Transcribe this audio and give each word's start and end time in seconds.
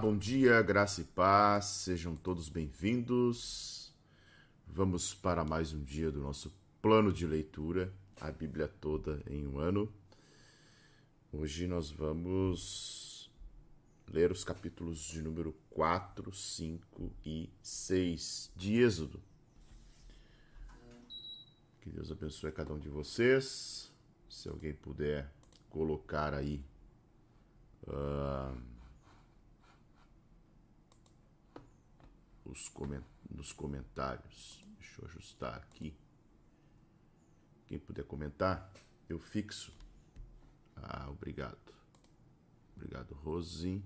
bom 0.00 0.16
dia, 0.16 0.62
graça 0.62 1.02
e 1.02 1.04
paz, 1.04 1.66
sejam 1.66 2.16
todos 2.16 2.48
bem-vindos. 2.48 3.92
Vamos 4.66 5.12
para 5.12 5.44
mais 5.44 5.74
um 5.74 5.82
dia 5.84 6.10
do 6.10 6.20
nosso 6.20 6.50
plano 6.80 7.12
de 7.12 7.26
leitura, 7.26 7.92
a 8.18 8.32
Bíblia 8.32 8.66
toda 8.66 9.22
em 9.28 9.46
um 9.46 9.58
ano. 9.58 9.92
Hoje 11.30 11.66
nós 11.66 11.90
vamos 11.90 13.30
ler 14.10 14.32
os 14.32 14.42
capítulos 14.42 15.00
de 15.00 15.20
número 15.20 15.54
4, 15.68 16.32
5 16.32 17.12
e 17.26 17.50
6 17.62 18.52
de 18.56 18.76
Êxodo. 18.80 19.22
Que 21.82 21.90
Deus 21.90 22.10
abençoe 22.10 22.50
cada 22.52 22.72
um 22.72 22.78
de 22.78 22.88
vocês. 22.88 23.92
Se 24.30 24.48
alguém 24.48 24.72
puder 24.72 25.30
colocar 25.68 26.32
aí. 26.32 26.64
Os 32.50 32.70
nos 33.30 33.52
comentários. 33.52 34.64
Deixa 34.78 35.00
eu 35.00 35.08
ajustar 35.08 35.54
aqui. 35.56 35.96
Quem 37.66 37.78
puder 37.78 38.04
comentar, 38.04 38.72
eu 39.08 39.18
fixo. 39.18 39.72
Ah, 40.76 41.08
obrigado. 41.10 41.58
Obrigado, 42.74 43.14
Rose. 43.14 43.82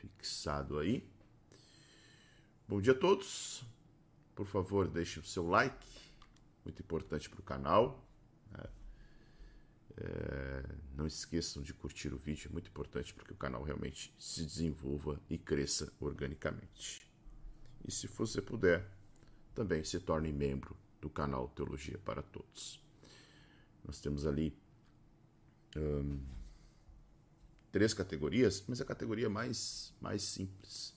Fixado 0.00 0.78
aí. 0.78 1.06
Bom 2.68 2.80
dia 2.80 2.92
a 2.92 2.98
todos. 2.98 3.64
Por 4.34 4.46
favor, 4.46 4.88
deixe 4.88 5.20
o 5.20 5.24
seu 5.24 5.46
like. 5.46 5.86
Muito 6.64 6.80
importante 6.80 7.28
para 7.28 7.40
o 7.40 7.42
canal. 7.42 8.04
Né? 8.50 8.64
É, 9.98 10.62
não 10.94 11.06
esqueçam 11.06 11.62
de 11.62 11.72
curtir 11.72 12.12
o 12.12 12.18
vídeo, 12.18 12.48
é 12.50 12.52
muito 12.52 12.68
importante 12.68 13.14
porque 13.14 13.32
o 13.32 13.36
canal 13.36 13.62
realmente 13.62 14.14
se 14.18 14.44
desenvolva 14.44 15.18
e 15.30 15.38
cresça 15.38 15.90
organicamente. 15.98 17.10
E 17.84 17.90
se 17.90 18.06
você 18.06 18.42
puder, 18.42 18.86
também 19.54 19.82
se 19.84 19.98
torne 20.00 20.32
membro 20.32 20.76
do 21.00 21.08
canal 21.08 21.48
Teologia 21.48 21.98
para 21.98 22.22
Todos. 22.22 22.84
Nós 23.84 24.00
temos 24.00 24.26
ali 24.26 24.54
três 27.72 27.92
categorias, 27.92 28.64
mas 28.66 28.80
a 28.80 28.84
categoria 28.84 29.28
mais, 29.28 29.92
mais 30.00 30.22
simples. 30.22 30.94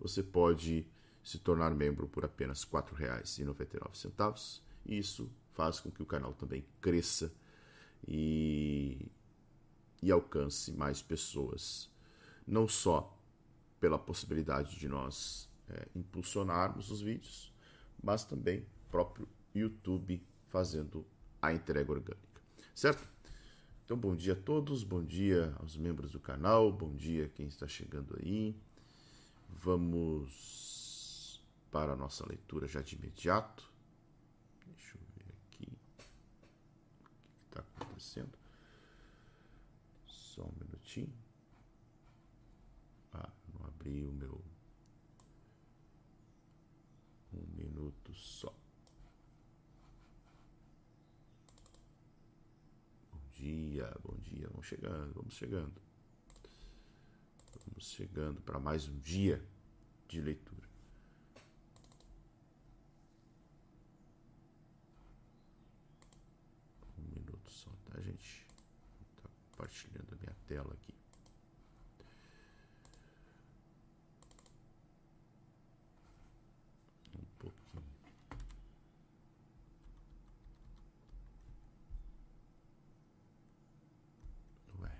Você 0.00 0.22
pode 0.22 0.86
se 1.22 1.38
tornar 1.38 1.74
membro 1.74 2.08
por 2.08 2.24
apenas 2.24 2.62
R$ 2.64 2.70
4,99 2.70 4.60
e 4.86 4.98
isso 4.98 5.30
faz 5.52 5.80
com 5.80 5.90
que 5.90 6.02
o 6.02 6.06
canal 6.06 6.34
também 6.34 6.64
cresça 6.80 7.32
e, 8.06 9.10
e 10.02 10.10
alcance 10.10 10.72
mais 10.72 11.02
pessoas. 11.02 11.90
Não 12.46 12.68
só 12.68 13.16
pela 13.80 13.98
possibilidade 13.98 14.78
de 14.78 14.88
nós 14.88 15.48
é, 15.68 15.88
impulsionarmos 15.94 16.90
os 16.90 17.00
vídeos, 17.00 17.52
mas 18.02 18.24
também 18.24 18.66
próprio 18.90 19.28
YouTube 19.54 20.22
fazendo 20.48 21.04
a 21.40 21.52
entrega 21.52 21.92
orgânica. 21.92 22.42
Certo? 22.74 23.06
Então, 23.84 23.96
bom 23.96 24.14
dia 24.16 24.32
a 24.32 24.36
todos, 24.36 24.82
bom 24.82 25.04
dia 25.04 25.54
aos 25.58 25.76
membros 25.76 26.12
do 26.12 26.20
canal, 26.20 26.72
bom 26.72 26.94
dia 26.94 27.28
quem 27.34 27.46
está 27.46 27.68
chegando 27.68 28.16
aí. 28.18 28.56
Vamos 29.48 31.42
para 31.70 31.92
a 31.92 31.96
nossa 31.96 32.26
leitura 32.26 32.66
já 32.66 32.80
de 32.80 32.96
imediato. 32.96 33.73
Acontecendo. 37.60 38.36
Só 40.06 40.42
um 40.42 40.52
minutinho. 40.60 41.12
Ah, 43.12 43.30
não 43.52 43.66
abri 43.66 44.04
o 44.04 44.12
meu. 44.12 44.42
Um 47.32 47.46
minuto 47.56 48.14
só. 48.14 48.52
Bom 53.12 53.20
dia, 53.32 53.92
bom 54.02 54.16
dia. 54.16 54.48
Vamos 54.48 54.66
chegando, 54.66 55.14
vamos 55.14 55.34
chegando. 55.34 55.82
Vamos 57.66 57.86
chegando 57.90 58.40
para 58.42 58.58
mais 58.58 58.88
um 58.88 58.98
dia 58.98 59.44
de 60.08 60.20
leitura. 60.20 60.63
A 67.96 68.00
gente? 68.00 68.44
Tá 69.22 69.28
compartilhando 69.50 70.12
a 70.12 70.16
minha 70.16 70.36
tela 70.48 70.74
aqui. 70.74 70.94
Um 77.14 77.24
pouquinho. 77.38 77.84
Ué. 84.80 84.90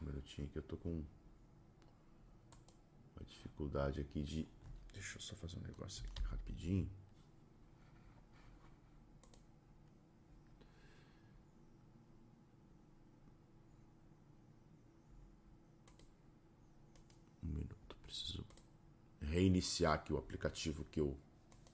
um 0.00 0.06
minutinho 0.06 0.42
que 0.54 0.58
eu 0.58 0.62
tô 0.62 0.76
com 0.76 1.04
uma 3.16 3.26
dificuldade 3.26 4.00
aqui 4.00 4.22
de. 4.22 4.48
Deixa 4.92 5.16
eu 5.16 5.20
só 5.20 5.34
fazer 5.34 5.58
um 5.58 5.62
negócio 5.62 6.04
aqui 6.06 6.22
rapidinho. 6.22 6.88
Um 17.42 17.48
minuto, 17.48 17.96
preciso 18.04 18.46
reiniciar 19.20 19.94
aqui 19.94 20.12
o 20.12 20.16
aplicativo 20.16 20.84
que 20.84 21.00
eu 21.00 21.18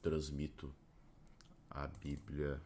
transmito 0.01 0.75
a 1.69 1.87
Bíblia 1.87 2.59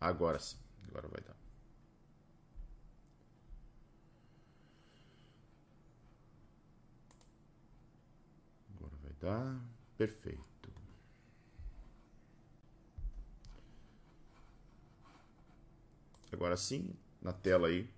Agora 0.00 0.38
sim. 0.38 0.56
Agora 0.88 1.08
vai 1.08 1.20
dar. 1.20 1.36
Agora 8.76 8.96
vai 9.02 9.12
dar. 9.20 9.60
Perfeito. 9.96 10.48
Agora 16.32 16.56
sim, 16.56 16.94
na 17.20 17.32
tela 17.32 17.68
aí, 17.68 17.88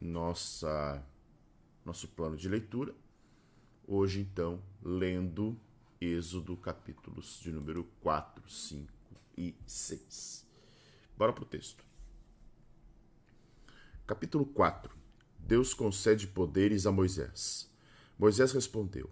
nossa 0.00 1.04
nosso 1.84 2.08
plano 2.08 2.36
de 2.36 2.48
leitura. 2.48 2.94
Hoje, 3.86 4.20
então, 4.20 4.62
lendo 4.82 5.58
Êxodo, 6.00 6.56
capítulos 6.56 7.40
de 7.40 7.52
número 7.52 7.84
4, 8.00 8.48
5 8.48 8.92
e 9.36 9.54
6. 9.66 10.51
Bora 11.16 11.32
para 11.32 11.44
o 11.44 11.46
texto. 11.46 11.84
Capítulo 14.06 14.46
4 14.46 14.92
Deus 15.38 15.74
concede 15.74 16.26
poderes 16.26 16.86
a 16.86 16.92
Moisés. 16.92 17.70
Moisés 18.18 18.52
respondeu: 18.52 19.10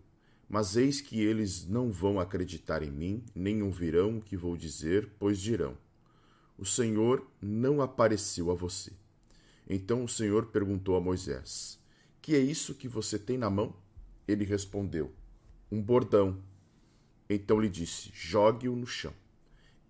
Mas 0.49 0.77
eis 0.77 1.01
que 1.01 1.21
eles 1.21 1.67
não 1.67 1.93
vão 1.93 2.19
acreditar 2.19 2.83
em 2.83 2.91
mim, 2.91 3.25
nem 3.35 3.63
ouvirão 3.63 4.19
o 4.19 4.23
que 4.23 4.37
vou 4.37 4.57
dizer, 4.57 5.11
pois 5.19 5.39
dirão: 5.39 5.77
O 6.57 6.65
Senhor 6.65 7.27
não 7.41 7.83
apareceu 7.83 8.51
a 8.51 8.55
você. 8.55 8.93
Então 9.69 10.03
o 10.03 10.09
Senhor 10.09 10.47
perguntou 10.47 10.97
a 10.97 11.01
Moisés: 11.01 11.79
Que 12.23 12.35
é 12.35 12.39
isso 12.39 12.75
que 12.75 12.89
você 12.89 13.19
tem 13.19 13.37
na 13.37 13.51
mão? 13.51 13.77
Ele 14.27 14.45
respondeu: 14.45 15.13
Um 15.71 15.83
bordão. 15.83 16.43
Então 17.29 17.61
lhe 17.61 17.69
disse: 17.69 18.11
Jogue-o 18.15 18.75
no 18.75 18.87
chão. 18.87 19.13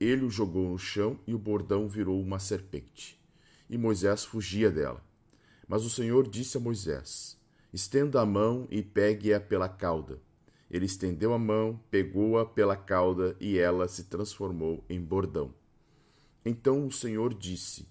Ele 0.01 0.25
o 0.25 0.31
jogou 0.31 0.67
no 0.67 0.79
chão 0.79 1.21
e 1.27 1.35
o 1.35 1.39
bordão 1.39 1.87
virou 1.87 2.19
uma 2.23 2.39
serpente. 2.39 3.21
E 3.69 3.77
Moisés 3.77 4.25
fugia 4.25 4.71
dela. 4.71 5.05
Mas 5.69 5.85
o 5.85 5.91
Senhor 5.91 6.27
disse 6.27 6.57
a 6.57 6.61
Moisés: 6.61 7.39
Estenda 7.71 8.23
a 8.23 8.25
mão 8.25 8.67
e 8.71 8.83
pegue-a 8.83 9.39
pela 9.39 9.69
cauda. 9.69 10.19
Ele 10.71 10.87
estendeu 10.87 11.35
a 11.35 11.39
mão, 11.39 11.79
pegou-a 11.91 12.47
pela 12.47 12.77
cauda 12.77 13.37
e 13.39 13.59
ela 13.59 13.87
se 13.89 14.05
transformou 14.05 14.83
em 14.89 14.99
bordão. 14.99 15.53
Então 16.47 16.87
o 16.87 16.91
Senhor 16.91 17.35
disse: 17.35 17.87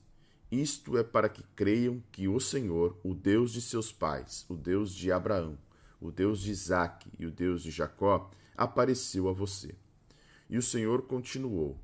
Isto 0.51 0.97
é 0.97 1.03
para 1.03 1.29
que 1.29 1.43
creiam 1.55 2.01
que 2.11 2.27
o 2.27 2.39
Senhor, 2.39 2.97
o 3.03 3.13
Deus 3.13 3.51
de 3.51 3.61
seus 3.61 3.91
pais, 3.91 4.45
o 4.49 4.55
Deus 4.55 4.95
de 4.95 5.11
Abraão, 5.11 5.59
o 6.01 6.11
Deus 6.11 6.41
de 6.41 6.49
Isaque 6.49 7.11
e 7.19 7.27
o 7.27 7.31
Deus 7.31 7.61
de 7.61 7.69
Jacó, 7.69 8.31
apareceu 8.57 9.29
a 9.29 9.31
você. 9.31 9.75
E 10.49 10.57
o 10.57 10.63
Senhor 10.63 11.03
continuou: 11.03 11.79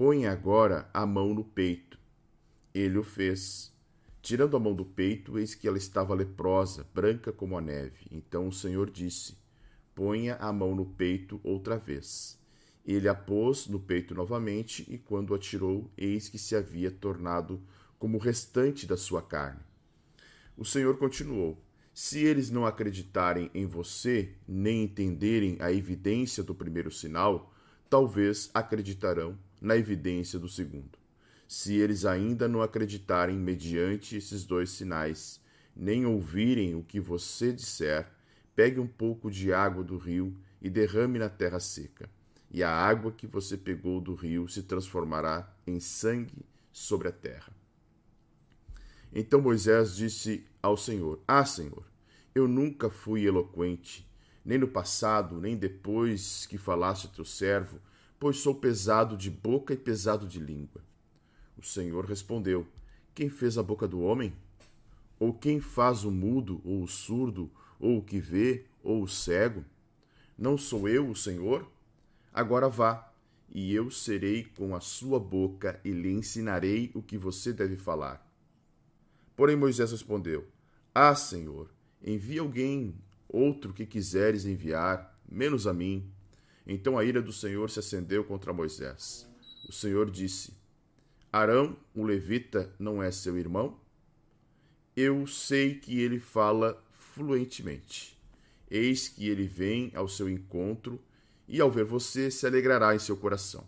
Põe 0.00 0.24
agora 0.24 0.88
a 0.94 1.04
mão 1.04 1.34
no 1.34 1.44
peito. 1.44 1.98
Ele 2.72 2.96
o 2.96 3.02
fez. 3.02 3.70
Tirando 4.22 4.56
a 4.56 4.58
mão 4.58 4.74
do 4.74 4.82
peito, 4.82 5.38
eis 5.38 5.54
que 5.54 5.68
ela 5.68 5.76
estava 5.76 6.14
leprosa, 6.14 6.86
branca 6.94 7.30
como 7.30 7.58
a 7.58 7.60
neve. 7.60 8.06
Então 8.10 8.48
o 8.48 8.52
Senhor 8.52 8.90
disse: 8.90 9.36
Ponha 9.94 10.36
a 10.36 10.50
mão 10.54 10.74
no 10.74 10.86
peito 10.86 11.38
outra 11.44 11.76
vez. 11.76 12.40
Ele 12.82 13.10
a 13.10 13.14
pôs 13.14 13.66
no 13.66 13.78
peito 13.78 14.14
novamente, 14.14 14.86
e 14.90 14.96
quando 14.96 15.34
a 15.34 15.38
tirou, 15.38 15.90
eis 15.98 16.30
que 16.30 16.38
se 16.38 16.56
havia 16.56 16.90
tornado 16.90 17.60
como 17.98 18.16
o 18.16 18.20
restante 18.22 18.86
da 18.86 18.96
sua 18.96 19.20
carne. 19.20 19.60
O 20.56 20.64
Senhor 20.64 20.96
continuou: 20.96 21.62
Se 21.92 22.24
eles 22.24 22.48
não 22.48 22.64
acreditarem 22.64 23.50
em 23.52 23.66
você, 23.66 24.32
nem 24.48 24.82
entenderem 24.82 25.58
a 25.60 25.70
evidência 25.70 26.42
do 26.42 26.54
primeiro 26.54 26.90
sinal, 26.90 27.52
talvez 27.90 28.50
acreditarão 28.54 29.38
na 29.60 29.76
evidência 29.76 30.38
do 30.38 30.48
segundo. 30.48 30.98
Se 31.46 31.74
eles 31.74 32.04
ainda 32.04 32.48
não 32.48 32.62
acreditarem 32.62 33.36
mediante 33.36 34.16
esses 34.16 34.44
dois 34.44 34.70
sinais, 34.70 35.40
nem 35.74 36.06
ouvirem 36.06 36.74
o 36.74 36.82
que 36.82 37.00
você 37.00 37.52
disser, 37.52 38.06
pegue 38.54 38.78
um 38.78 38.86
pouco 38.86 39.30
de 39.30 39.52
água 39.52 39.82
do 39.82 39.96
rio 39.98 40.36
e 40.62 40.70
derrame 40.70 41.18
na 41.18 41.28
terra 41.28 41.58
seca, 41.58 42.08
e 42.50 42.62
a 42.62 42.70
água 42.70 43.12
que 43.12 43.26
você 43.26 43.56
pegou 43.56 44.00
do 44.00 44.14
rio 44.14 44.48
se 44.48 44.62
transformará 44.62 45.52
em 45.66 45.80
sangue 45.80 46.44
sobre 46.72 47.08
a 47.08 47.12
terra. 47.12 47.52
Então 49.12 49.40
Moisés 49.40 49.96
disse 49.96 50.46
ao 50.62 50.76
Senhor: 50.76 51.20
Ah, 51.26 51.44
Senhor, 51.44 51.84
eu 52.34 52.46
nunca 52.46 52.88
fui 52.88 53.26
eloquente, 53.26 54.08
nem 54.44 54.58
no 54.58 54.68
passado, 54.68 55.40
nem 55.40 55.56
depois 55.56 56.46
que 56.46 56.58
falaste 56.58 57.08
teu 57.08 57.24
servo, 57.24 57.80
pois 58.20 58.36
sou 58.36 58.54
pesado 58.54 59.16
de 59.16 59.30
boca 59.30 59.72
e 59.72 59.78
pesado 59.78 60.28
de 60.28 60.38
língua. 60.38 60.82
O 61.56 61.64
Senhor 61.64 62.04
respondeu: 62.04 62.66
Quem 63.14 63.30
fez 63.30 63.56
a 63.56 63.62
boca 63.62 63.88
do 63.88 64.02
homem? 64.02 64.34
Ou 65.18 65.32
quem 65.32 65.58
faz 65.58 66.04
o 66.04 66.10
mudo, 66.10 66.60
ou 66.64 66.82
o 66.82 66.88
surdo, 66.88 67.50
ou 67.78 67.98
o 67.98 68.02
que 68.02 68.20
vê, 68.20 68.64
ou 68.82 69.02
o 69.02 69.08
cego? 69.08 69.64
Não 70.38 70.56
sou 70.56 70.86
eu 70.88 71.08
o 71.08 71.16
Senhor? 71.16 71.66
Agora 72.32 72.68
vá, 72.68 73.10
e 73.52 73.74
eu 73.74 73.90
serei 73.90 74.44
com 74.44 74.74
a 74.74 74.80
sua 74.80 75.18
boca 75.18 75.80
e 75.84 75.90
lhe 75.90 76.10
ensinarei 76.10 76.90
o 76.94 77.02
que 77.02 77.18
você 77.18 77.52
deve 77.52 77.76
falar. 77.76 78.26
Porém 79.34 79.56
Moisés 79.56 79.92
respondeu: 79.92 80.46
Ah, 80.94 81.14
Senhor, 81.14 81.70
envia 82.04 82.42
alguém 82.42 82.94
outro 83.26 83.72
que 83.72 83.86
quiseres 83.86 84.44
enviar, 84.44 85.18
menos 85.26 85.66
a 85.66 85.72
mim. 85.72 86.10
Então 86.66 86.98
a 86.98 87.04
ira 87.04 87.20
do 87.22 87.32
Senhor 87.32 87.70
se 87.70 87.78
acendeu 87.78 88.24
contra 88.24 88.52
Moisés. 88.52 89.28
O 89.68 89.72
Senhor 89.72 90.10
disse: 90.10 90.52
Arão, 91.32 91.76
o 91.94 92.02
levita, 92.02 92.74
não 92.78 93.02
é 93.02 93.10
seu 93.10 93.38
irmão? 93.38 93.78
Eu 94.96 95.26
sei 95.26 95.74
que 95.74 96.00
ele 96.00 96.18
fala 96.18 96.82
fluentemente. 96.92 98.18
Eis 98.70 99.08
que 99.08 99.28
ele 99.28 99.46
vem 99.46 99.92
ao 99.94 100.08
seu 100.08 100.28
encontro 100.28 101.00
e, 101.48 101.60
ao 101.60 101.70
ver 101.70 101.84
você, 101.84 102.30
se 102.30 102.46
alegrará 102.46 102.94
em 102.94 102.98
seu 102.98 103.16
coração. 103.16 103.66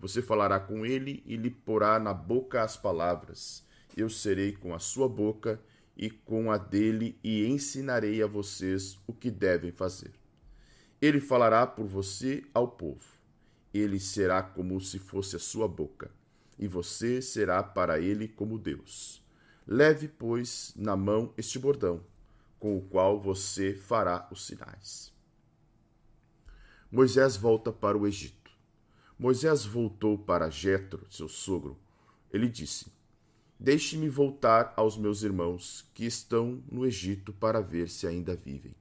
Você 0.00 0.22
falará 0.22 0.60
com 0.60 0.86
ele 0.86 1.22
e 1.26 1.36
lhe 1.36 1.50
porá 1.50 1.98
na 1.98 2.14
boca 2.14 2.62
as 2.62 2.76
palavras. 2.76 3.64
Eu 3.96 4.08
serei 4.08 4.52
com 4.52 4.74
a 4.74 4.78
sua 4.78 5.08
boca 5.08 5.60
e 5.96 6.08
com 6.08 6.52
a 6.52 6.56
dele 6.56 7.18
e 7.24 7.46
ensinarei 7.46 8.22
a 8.22 8.26
vocês 8.26 8.98
o 9.06 9.12
que 9.12 9.30
devem 9.30 9.72
fazer. 9.72 10.12
Ele 11.00 11.20
falará 11.20 11.66
por 11.66 11.86
você 11.86 12.44
ao 12.52 12.68
povo. 12.68 13.04
Ele 13.72 14.00
será 14.00 14.42
como 14.42 14.80
se 14.80 14.98
fosse 14.98 15.36
a 15.36 15.38
sua 15.38 15.68
boca 15.68 16.10
e 16.58 16.66
você 16.66 17.22
será 17.22 17.62
para 17.62 18.00
ele 18.00 18.26
como 18.26 18.58
Deus. 18.58 19.22
Leve, 19.66 20.08
pois, 20.08 20.72
na 20.76 20.96
mão 20.96 21.32
este 21.36 21.58
bordão, 21.58 22.02
com 22.58 22.76
o 22.76 22.82
qual 22.82 23.20
você 23.20 23.74
fará 23.74 24.26
os 24.32 24.44
sinais. 24.46 25.12
Moisés 26.90 27.36
volta 27.36 27.70
para 27.70 27.96
o 27.96 28.06
Egito. 28.06 28.50
Moisés 29.18 29.64
voltou 29.64 30.18
para 30.18 30.50
Jetro, 30.50 31.06
seu 31.10 31.28
sogro. 31.28 31.78
Ele 32.32 32.48
disse: 32.48 32.86
Deixe-me 33.60 34.08
voltar 34.08 34.72
aos 34.76 34.96
meus 34.96 35.22
irmãos 35.22 35.88
que 35.94 36.06
estão 36.06 36.62
no 36.70 36.86
Egito 36.86 37.32
para 37.32 37.60
ver 37.60 37.88
se 37.88 38.06
ainda 38.06 38.34
vivem. 38.34 38.74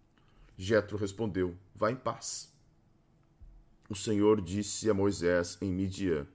Jetro 0.57 0.97
respondeu: 0.97 1.55
Vá 1.75 1.91
em 1.91 1.95
paz. 1.95 2.51
O 3.87 3.95
Senhor 3.95 4.41
disse 4.41 4.89
a 4.89 4.93
Moisés 4.93 5.55
em 5.61 5.71
Midian: 5.71 6.25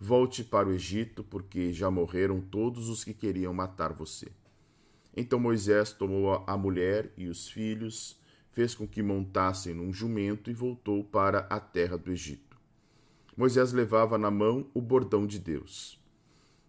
Volte 0.00 0.42
para 0.42 0.68
o 0.68 0.72
Egito, 0.72 1.22
porque 1.22 1.72
já 1.72 1.88
morreram 1.88 2.40
todos 2.40 2.88
os 2.88 3.04
que 3.04 3.14
queriam 3.14 3.54
matar 3.54 3.92
você. 3.92 4.32
Então 5.16 5.38
Moisés 5.38 5.92
tomou 5.92 6.42
a 6.44 6.56
mulher 6.56 7.12
e 7.16 7.28
os 7.28 7.48
filhos, 7.48 8.18
fez 8.50 8.74
com 8.74 8.86
que 8.86 9.02
montassem 9.02 9.74
num 9.74 9.92
jumento 9.92 10.50
e 10.50 10.54
voltou 10.54 11.04
para 11.04 11.46
a 11.48 11.60
terra 11.60 11.96
do 11.96 12.10
Egito. 12.10 12.56
Moisés 13.36 13.72
levava 13.72 14.18
na 14.18 14.30
mão 14.30 14.68
o 14.74 14.80
bordão 14.80 15.26
de 15.26 15.38
Deus. 15.38 16.02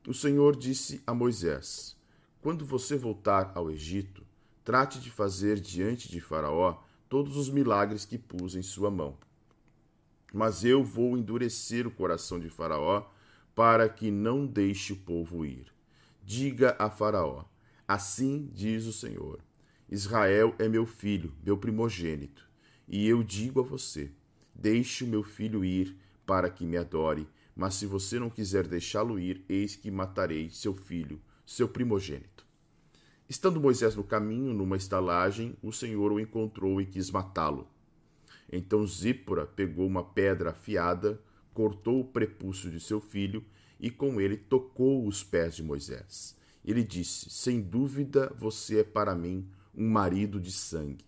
O 0.08 0.14
Senhor 0.14 0.56
disse 0.56 1.02
a 1.08 1.14
Moisés: 1.14 1.98
Quando 2.40 2.66
você 2.66 2.96
voltar 2.96 3.52
ao 3.56 3.72
Egito, 3.72 4.23
trate 4.64 5.00
de 5.00 5.12
fazer 5.12 5.60
diante 5.60 6.10
de 6.10 6.22
Faraó 6.22 6.82
todos 7.10 7.38
os 7.38 7.50
milagres 7.50 8.06
que 8.06 8.18
pus 8.18 8.56
em 8.56 8.62
sua 8.62 8.90
mão. 8.90 9.18
Mas 10.34 10.64
eu 10.64 10.84
vou 10.84 11.18
endurecer 11.18 11.86
o 11.86 11.92
coração 11.92 12.40
de 12.40 12.50
Faraó 12.50 13.06
para 13.54 13.88
que 13.88 14.10
não 14.10 14.46
deixe 14.46 14.94
o 14.94 14.98
povo 14.98 15.46
ir. 15.46 15.68
Diga 16.24 16.76
a 16.80 16.90
Faraó: 16.90 17.46
Assim 17.88 18.50
diz 18.52 18.86
o 18.86 18.94
Senhor: 18.94 19.40
Israel 19.90 20.56
é 20.58 20.68
meu 20.68 20.86
filho, 20.86 21.34
meu 21.44 21.58
primogênito. 21.58 22.50
E 22.88 23.08
eu 23.08 23.22
digo 23.22 23.60
a 23.60 23.64
você: 23.64 24.12
Deixe 24.56 25.04
o 25.04 25.08
meu 25.08 25.22
filho 25.22 25.64
ir, 25.64 25.96
para 26.26 26.50
que 26.50 26.66
me 26.66 26.78
adore. 26.78 27.28
Mas 27.56 27.76
se 27.76 27.86
você 27.86 28.18
não 28.18 28.30
quiser 28.30 28.66
deixá-lo 28.66 29.20
ir, 29.20 29.46
eis 29.48 29.76
que 29.76 29.92
matarei 29.92 30.50
seu 30.50 30.74
filho, 30.74 31.22
seu 31.46 31.68
primogênito. 31.68 32.44
Estando 33.34 33.60
Moisés 33.60 33.96
no 33.96 34.04
caminho, 34.04 34.54
numa 34.54 34.78
estalagem, 34.78 35.58
o 35.60 35.72
Senhor 35.72 36.12
o 36.12 36.20
encontrou 36.20 36.80
e 36.80 36.86
quis 36.86 37.10
matá-lo. 37.10 37.68
Então 38.48 38.86
Zípora 38.86 39.48
pegou 39.48 39.88
uma 39.88 40.04
pedra 40.04 40.52
afiada, 40.52 41.20
cortou 41.52 42.00
o 42.00 42.06
prepúcio 42.06 42.70
de 42.70 42.80
seu 42.80 43.02
filho 43.02 43.44
e 43.80 43.90
com 43.90 44.22
ele 44.22 44.38
tocou 44.38 45.08
os 45.08 45.24
pés 45.24 45.56
de 45.56 45.64
Moisés. 45.64 46.38
Ele 46.64 46.84
disse: 46.84 47.28
Sem 47.32 47.60
dúvida 47.60 48.32
você 48.38 48.82
é 48.82 48.84
para 48.84 49.16
mim 49.16 49.50
um 49.74 49.90
marido 49.90 50.40
de 50.40 50.52
sangue. 50.52 51.04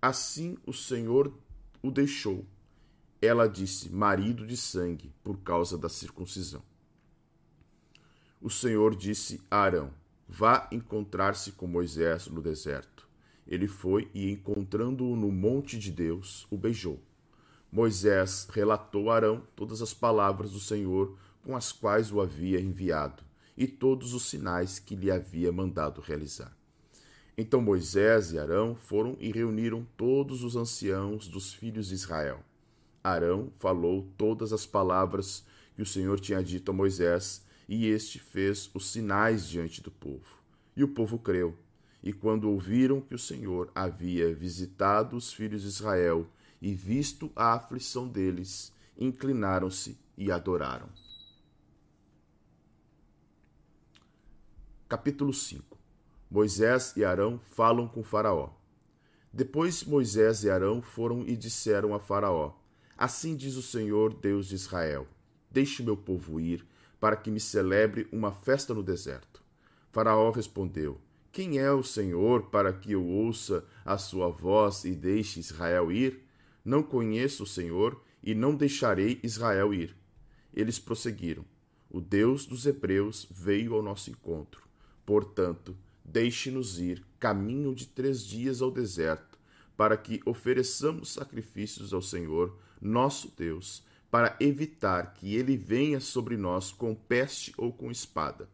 Assim 0.00 0.56
o 0.64 0.72
Senhor 0.72 1.36
o 1.82 1.90
deixou. 1.90 2.46
Ela 3.20 3.48
disse: 3.48 3.88
Marido 3.90 4.46
de 4.46 4.56
sangue, 4.56 5.12
por 5.24 5.38
causa 5.38 5.76
da 5.76 5.88
circuncisão. 5.88 6.62
O 8.40 8.48
Senhor 8.48 8.94
disse 8.94 9.40
a 9.50 9.56
Arão: 9.56 10.03
Vá 10.28 10.68
encontrar-se 10.72 11.52
com 11.52 11.66
Moisés 11.66 12.26
no 12.26 12.40
deserto. 12.40 13.06
Ele 13.46 13.66
foi 13.66 14.08
e, 14.14 14.30
encontrando-o 14.30 15.14
no 15.16 15.30
monte 15.30 15.78
de 15.78 15.90
Deus, 15.90 16.46
o 16.50 16.56
beijou. 16.56 17.00
Moisés 17.70 18.46
relatou 18.50 19.10
a 19.10 19.16
Arão 19.16 19.42
todas 19.54 19.82
as 19.82 19.92
palavras 19.92 20.52
do 20.52 20.60
Senhor 20.60 21.18
com 21.42 21.56
as 21.56 21.72
quais 21.72 22.10
o 22.12 22.20
havia 22.20 22.60
enviado 22.60 23.22
e 23.56 23.66
todos 23.66 24.14
os 24.14 24.24
sinais 24.24 24.78
que 24.78 24.96
lhe 24.96 25.10
havia 25.10 25.52
mandado 25.52 26.00
realizar. 26.00 26.56
Então 27.36 27.60
Moisés 27.60 28.32
e 28.32 28.38
Arão 28.38 28.74
foram 28.74 29.16
e 29.18 29.30
reuniram 29.30 29.86
todos 29.96 30.44
os 30.44 30.56
anciãos 30.56 31.28
dos 31.28 31.52
filhos 31.52 31.88
de 31.88 31.94
Israel. 31.94 32.40
Arão 33.02 33.52
falou 33.58 34.08
todas 34.16 34.52
as 34.52 34.64
palavras 34.64 35.44
que 35.74 35.82
o 35.82 35.86
Senhor 35.86 36.18
tinha 36.20 36.42
dito 36.42 36.70
a 36.70 36.74
Moisés, 36.74 37.43
e 37.68 37.86
este 37.86 38.18
fez 38.18 38.70
os 38.74 38.90
sinais 38.90 39.46
diante 39.46 39.82
do 39.82 39.90
povo. 39.90 40.42
E 40.76 40.82
o 40.82 40.88
povo 40.88 41.18
creu. 41.18 41.56
E 42.02 42.12
quando 42.12 42.50
ouviram 42.50 43.00
que 43.00 43.14
o 43.14 43.18
Senhor 43.18 43.70
havia 43.74 44.34
visitado 44.34 45.16
os 45.16 45.32
filhos 45.32 45.62
de 45.62 45.68
Israel 45.68 46.26
e 46.60 46.74
visto 46.74 47.32
a 47.34 47.54
aflição 47.54 48.06
deles, 48.06 48.72
inclinaram-se 48.98 49.98
e 50.16 50.30
adoraram. 50.30 50.88
Capítulo 54.88 55.32
5 55.32 55.78
Moisés 56.30 56.94
e 56.96 57.04
Arão 57.04 57.38
falam 57.38 57.88
com 57.88 58.02
Faraó. 58.02 58.50
Depois 59.32 59.82
Moisés 59.82 60.44
e 60.44 60.50
Arão 60.50 60.82
foram 60.82 61.26
e 61.26 61.36
disseram 61.36 61.94
a 61.94 62.00
Faraó: 62.00 62.54
Assim 62.96 63.34
diz 63.34 63.56
o 63.56 63.62
Senhor, 63.62 64.14
Deus 64.14 64.48
de 64.48 64.54
Israel: 64.54 65.06
Deixe 65.50 65.82
meu 65.82 65.96
povo 65.96 66.38
ir, 66.40 66.66
para 67.04 67.16
que 67.16 67.30
me 67.30 67.38
celebre 67.38 68.08
uma 68.10 68.32
festa 68.32 68.72
no 68.72 68.82
deserto. 68.82 69.42
Faraó 69.92 70.30
respondeu: 70.30 70.98
Quem 71.30 71.58
é 71.58 71.70
o 71.70 71.82
Senhor 71.82 72.44
para 72.44 72.72
que 72.72 72.92
eu 72.92 73.04
ouça 73.04 73.62
a 73.84 73.98
sua 73.98 74.30
voz 74.30 74.86
e 74.86 74.92
deixe 74.92 75.38
Israel 75.38 75.92
ir? 75.92 76.22
Não 76.64 76.82
conheço 76.82 77.42
o 77.42 77.46
Senhor 77.46 78.02
e 78.22 78.34
não 78.34 78.56
deixarei 78.56 79.20
Israel 79.22 79.74
ir. 79.74 79.94
Eles 80.54 80.78
prosseguiram: 80.78 81.44
O 81.90 82.00
Deus 82.00 82.46
dos 82.46 82.64
Hebreus 82.64 83.28
veio 83.30 83.74
ao 83.74 83.82
nosso 83.82 84.08
encontro. 84.08 84.62
Portanto, 85.04 85.76
deixe-nos 86.02 86.80
ir 86.80 87.04
caminho 87.20 87.74
de 87.74 87.86
três 87.86 88.24
dias 88.24 88.62
ao 88.62 88.70
deserto, 88.70 89.38
para 89.76 89.98
que 89.98 90.22
ofereçamos 90.24 91.12
sacrifícios 91.12 91.92
ao 91.92 92.00
Senhor, 92.00 92.56
nosso 92.80 93.30
Deus, 93.36 93.84
para 94.14 94.36
evitar 94.38 95.12
que 95.14 95.34
ele 95.34 95.56
venha 95.56 95.98
sobre 95.98 96.36
nós 96.36 96.70
com 96.70 96.94
peste 96.94 97.52
ou 97.58 97.72
com 97.72 97.90
espada. 97.90 98.48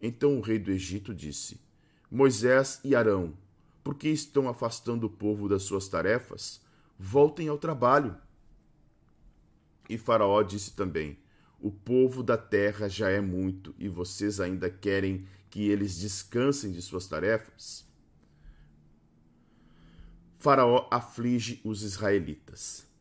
Então 0.00 0.38
o 0.38 0.40
rei 0.40 0.56
do 0.56 0.70
Egito 0.70 1.12
disse: 1.12 1.60
Moisés 2.08 2.78
e 2.84 2.94
Arão, 2.94 3.36
por 3.82 3.96
que 3.96 4.08
estão 4.08 4.48
afastando 4.48 5.08
o 5.08 5.10
povo 5.10 5.48
das 5.48 5.64
suas 5.64 5.88
tarefas? 5.88 6.60
Voltem 6.96 7.48
ao 7.48 7.58
trabalho. 7.58 8.16
E 9.88 9.98
Faraó 9.98 10.40
disse 10.44 10.76
também: 10.76 11.18
O 11.60 11.72
povo 11.72 12.22
da 12.22 12.38
terra 12.38 12.88
já 12.88 13.10
é 13.10 13.20
muito, 13.20 13.74
e 13.76 13.88
vocês 13.88 14.38
ainda 14.38 14.70
querem 14.70 15.26
que 15.50 15.68
eles 15.68 15.98
descansem 15.98 16.70
de 16.70 16.80
suas 16.80 17.08
tarefas? 17.08 17.84
Faraó 20.38 20.86
aflige 20.88 21.60
os 21.64 21.82
israelitas. 21.82 22.93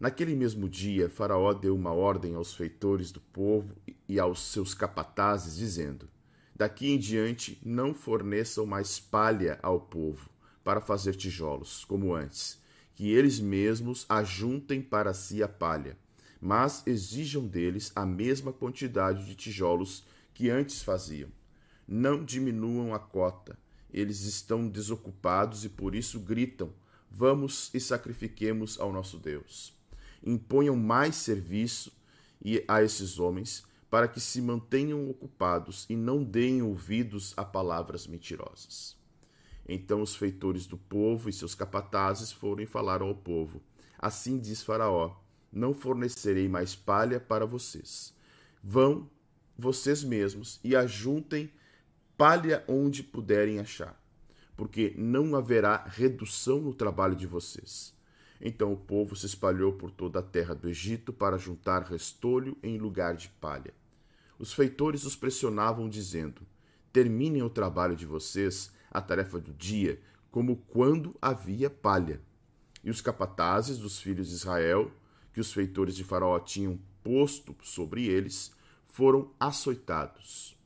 Naquele 0.00 0.34
mesmo 0.34 0.66
dia, 0.66 1.10
Faraó 1.10 1.52
deu 1.52 1.76
uma 1.76 1.92
ordem 1.92 2.34
aos 2.34 2.54
feitores 2.54 3.12
do 3.12 3.20
povo 3.20 3.76
e 4.08 4.18
aos 4.18 4.40
seus 4.40 4.72
capatazes, 4.72 5.56
dizendo: 5.56 6.08
Daqui 6.56 6.90
em 6.90 6.98
diante 6.98 7.60
não 7.62 7.92
forneçam 7.92 8.64
mais 8.64 8.98
palha 8.98 9.58
ao 9.62 9.78
povo 9.78 10.30
para 10.64 10.80
fazer 10.80 11.16
tijolos, 11.16 11.84
como 11.84 12.14
antes, 12.14 12.58
que 12.94 13.10
eles 13.10 13.38
mesmos 13.38 14.06
ajuntem 14.08 14.80
para 14.80 15.12
si 15.12 15.42
a 15.42 15.48
palha, 15.48 15.98
mas 16.40 16.82
exijam 16.86 17.46
deles 17.46 17.92
a 17.94 18.06
mesma 18.06 18.54
quantidade 18.54 19.26
de 19.26 19.34
tijolos 19.34 20.02
que 20.32 20.48
antes 20.48 20.82
faziam. 20.82 21.28
Não 21.86 22.24
diminuam 22.24 22.94
a 22.94 22.98
cota, 22.98 23.58
eles 23.92 24.22
estão 24.22 24.66
desocupados 24.66 25.62
e 25.66 25.68
por 25.68 25.94
isso 25.94 26.18
gritam: 26.20 26.72
Vamos 27.10 27.70
e 27.74 27.78
sacrifiquemos 27.78 28.80
ao 28.80 28.90
nosso 28.90 29.18
Deus 29.18 29.78
imponham 30.22 30.76
mais 30.76 31.16
serviço 31.16 31.92
a 32.68 32.82
esses 32.82 33.18
homens 33.18 33.64
para 33.90 34.06
que 34.06 34.20
se 34.20 34.40
mantenham 34.40 35.10
ocupados 35.10 35.84
e 35.88 35.96
não 35.96 36.22
deem 36.22 36.62
ouvidos 36.62 37.34
a 37.36 37.44
palavras 37.44 38.06
mentirosas. 38.06 38.96
Então 39.68 40.02
os 40.02 40.14
feitores 40.14 40.66
do 40.66 40.78
povo 40.78 41.28
e 41.28 41.32
seus 41.32 41.54
capatazes 41.54 42.30
foram 42.32 42.62
e 42.62 42.66
falaram 42.66 43.06
ao 43.06 43.14
povo: 43.14 43.60
Assim 43.98 44.38
diz 44.38 44.62
Faraó: 44.62 45.16
Não 45.52 45.74
fornecerei 45.74 46.48
mais 46.48 46.74
palha 46.74 47.20
para 47.20 47.44
vocês. 47.44 48.14
Vão 48.62 49.08
vocês 49.58 50.02
mesmos 50.02 50.60
e 50.62 50.74
ajuntem 50.74 51.50
palha 52.16 52.64
onde 52.68 53.02
puderem 53.02 53.58
achar, 53.58 54.00
porque 54.56 54.94
não 54.96 55.34
haverá 55.34 55.84
redução 55.86 56.60
no 56.60 56.74
trabalho 56.74 57.16
de 57.16 57.26
vocês 57.26 57.94
então 58.40 58.72
o 58.72 58.76
povo 58.76 59.14
se 59.14 59.26
espalhou 59.26 59.72
por 59.72 59.90
toda 59.90 60.20
a 60.20 60.22
terra 60.22 60.54
do 60.54 60.68
Egito 60.68 61.12
para 61.12 61.36
juntar 61.36 61.82
restolho 61.82 62.56
em 62.62 62.78
lugar 62.78 63.14
de 63.14 63.28
palha. 63.28 63.74
Os 64.38 64.52
feitores 64.54 65.04
os 65.04 65.14
pressionavam, 65.14 65.88
dizendo: 65.88 66.40
Terminem 66.92 67.42
o 67.42 67.50
trabalho 67.50 67.94
de 67.94 68.06
vocês, 68.06 68.72
a 68.90 69.02
tarefa 69.02 69.38
do 69.38 69.52
dia, 69.52 70.00
como 70.30 70.56
quando 70.56 71.14
havia 71.20 71.68
palha. 71.68 72.20
E 72.82 72.88
os 72.88 73.02
capatazes 73.02 73.76
dos 73.76 74.00
filhos 74.00 74.28
de 74.28 74.34
Israel, 74.34 74.90
que 75.34 75.40
os 75.40 75.52
feitores 75.52 75.94
de 75.94 76.02
Faraó 76.02 76.38
tinham 76.40 76.80
posto 77.02 77.54
sobre 77.62 78.06
eles, 78.06 78.52
foram 78.88 79.30
açoitados. 79.38 80.56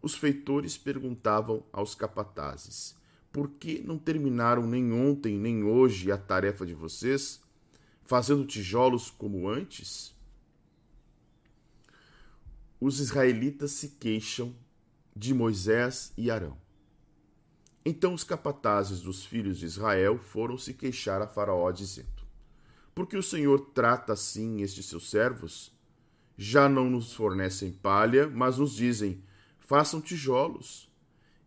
Os 0.00 0.14
feitores 0.14 0.78
perguntavam 0.78 1.64
aos 1.72 1.94
capatazes: 1.94 2.96
por 3.32 3.50
que 3.50 3.80
não 3.80 3.98
terminaram 3.98 4.66
nem 4.66 4.92
ontem 4.92 5.38
nem 5.38 5.62
hoje 5.62 6.10
a 6.10 6.18
tarefa 6.18 6.64
de 6.64 6.74
vocês, 6.74 7.40
fazendo 8.04 8.46
tijolos 8.46 9.10
como 9.10 9.48
antes? 9.48 10.14
Os 12.80 13.00
israelitas 13.00 13.72
se 13.72 13.90
queixam 13.90 14.54
de 15.14 15.34
Moisés 15.34 16.12
e 16.16 16.30
Arão. 16.30 16.56
Então 17.84 18.14
os 18.14 18.22
capatazes 18.22 19.00
dos 19.00 19.24
filhos 19.24 19.58
de 19.58 19.66
Israel 19.66 20.18
foram 20.18 20.56
se 20.56 20.74
queixar 20.74 21.20
a 21.20 21.26
Faraó, 21.26 21.70
dizendo: 21.70 22.22
Por 22.94 23.06
que 23.06 23.16
o 23.16 23.22
Senhor 23.22 23.58
trata 23.72 24.12
assim 24.12 24.62
estes 24.62 24.86
seus 24.86 25.10
servos? 25.10 25.76
Já 26.36 26.68
não 26.68 26.88
nos 26.88 27.12
fornecem 27.12 27.72
palha, 27.72 28.28
mas 28.28 28.58
nos 28.58 28.74
dizem: 28.74 29.24
façam 29.58 30.00
tijolos. 30.00 30.87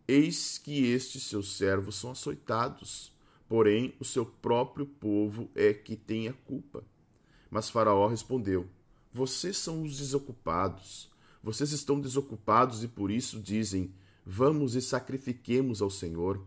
Eis 0.06 0.58
que 0.58 0.84
estes 0.86 1.22
seus 1.24 1.56
servos 1.56 1.94
são 1.96 2.10
açoitados, 2.10 3.12
porém 3.48 3.94
o 4.00 4.04
seu 4.04 4.26
próprio 4.26 4.84
povo 4.84 5.50
é 5.54 5.72
que 5.72 5.96
tem 5.96 6.28
a 6.28 6.32
culpa. 6.32 6.84
Mas 7.50 7.70
Faraó 7.70 8.08
respondeu: 8.08 8.68
Vocês 9.12 9.56
são 9.56 9.82
os 9.82 9.98
desocupados. 9.98 11.10
Vocês 11.42 11.72
estão 11.72 12.00
desocupados 12.00 12.82
e 12.82 12.88
por 12.88 13.10
isso 13.10 13.40
dizem: 13.40 13.94
Vamos 14.24 14.74
e 14.74 14.82
sacrifiquemos 14.82 15.82
ao 15.82 15.90
Senhor. 15.90 16.44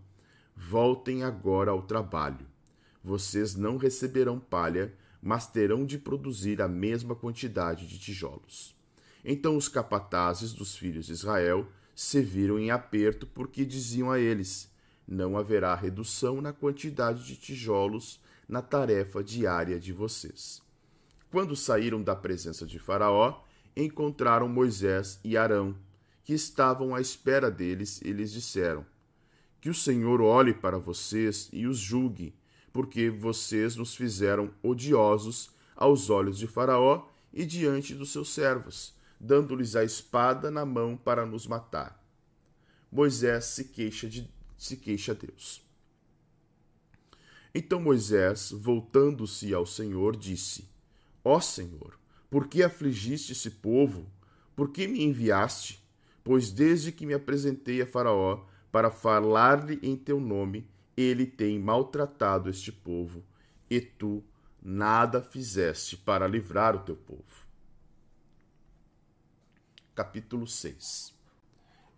Voltem 0.55 1.23
agora 1.23 1.71
ao 1.71 1.81
trabalho. 1.81 2.45
Vocês 3.03 3.55
não 3.55 3.77
receberão 3.77 4.39
palha, 4.39 4.93
mas 5.21 5.47
terão 5.47 5.85
de 5.85 5.97
produzir 5.97 6.61
a 6.61 6.67
mesma 6.67 7.15
quantidade 7.15 7.87
de 7.87 7.99
tijolos. 7.99 8.75
Então 9.23 9.57
os 9.57 9.67
capatazes 9.67 10.53
dos 10.53 10.75
filhos 10.75 11.05
de 11.07 11.11
Israel 11.11 11.67
se 11.95 12.21
viram 12.21 12.59
em 12.59 12.69
aperto 12.69 13.25
porque 13.25 13.65
diziam 13.65 14.11
a 14.11 14.19
eles: 14.19 14.69
Não 15.07 15.37
haverá 15.37 15.73
redução 15.73 16.41
na 16.41 16.51
quantidade 16.51 17.25
de 17.25 17.37
tijolos 17.37 18.19
na 18.47 18.61
tarefa 18.61 19.23
diária 19.23 19.79
de 19.79 19.93
vocês. 19.93 20.61
Quando 21.31 21.55
saíram 21.55 22.03
da 22.03 22.15
presença 22.15 22.65
de 22.65 22.77
Faraó, 22.77 23.41
encontraram 23.75 24.47
Moisés 24.47 25.19
e 25.23 25.35
Arão, 25.37 25.75
que 26.23 26.33
estavam 26.33 26.93
à 26.93 27.01
espera 27.01 27.49
deles, 27.49 28.01
e 28.01 28.11
lhes 28.11 28.33
disseram: 28.33 28.85
Que 29.61 29.69
o 29.69 29.73
Senhor 29.73 30.21
olhe 30.21 30.53
para 30.53 30.77
vocês 30.77 31.49
e 31.53 31.65
os 31.65 31.77
julgue, 31.77 32.35
porque 32.73 33.09
vocês 33.09 33.77
nos 33.77 33.95
fizeram 33.95 34.51
odiosos 34.61 35.49
aos 35.75 36.09
olhos 36.09 36.37
de 36.37 36.45
Faraó 36.45 37.07
e 37.33 37.45
diante 37.45 37.95
dos 37.95 38.11
seus 38.11 38.33
servos 38.33 38.95
dando-lhes 39.25 39.75
a 39.75 39.83
espada 39.83 40.51
na 40.51 40.65
mão 40.65 40.95
para 40.95 41.25
nos 41.25 41.47
matar. 41.47 42.01
Moisés 42.91 43.45
se 43.45 43.65
queixa 43.65 44.07
de 44.07 44.29
se 44.57 44.77
queixa 44.77 45.11
a 45.11 45.15
Deus. 45.15 45.61
Então 47.53 47.81
Moisés, 47.81 48.51
voltando-se 48.51 49.53
ao 49.53 49.65
Senhor, 49.65 50.15
disse: 50.15 50.69
Ó 51.23 51.39
Senhor, 51.39 51.99
por 52.29 52.47
que 52.47 52.63
afligiste 52.63 53.33
esse 53.33 53.49
povo? 53.49 54.09
Por 54.55 54.71
que 54.71 54.87
me 54.87 55.03
enviaste? 55.03 55.83
Pois 56.23 56.51
desde 56.51 56.91
que 56.91 57.05
me 57.05 57.13
apresentei 57.13 57.81
a 57.81 57.87
Faraó 57.87 58.45
para 58.71 58.91
falar-lhe 58.91 59.79
em 59.83 59.95
teu 59.95 60.19
nome, 60.19 60.67
ele 60.95 61.25
tem 61.25 61.59
maltratado 61.59 62.49
este 62.49 62.71
povo, 62.71 63.23
e 63.69 63.79
tu 63.79 64.23
nada 64.61 65.21
fizeste 65.21 65.97
para 65.97 66.27
livrar 66.27 66.75
o 66.75 66.79
teu 66.79 66.95
povo 66.95 67.44
capítulo 69.95 70.45
6. 70.45 71.15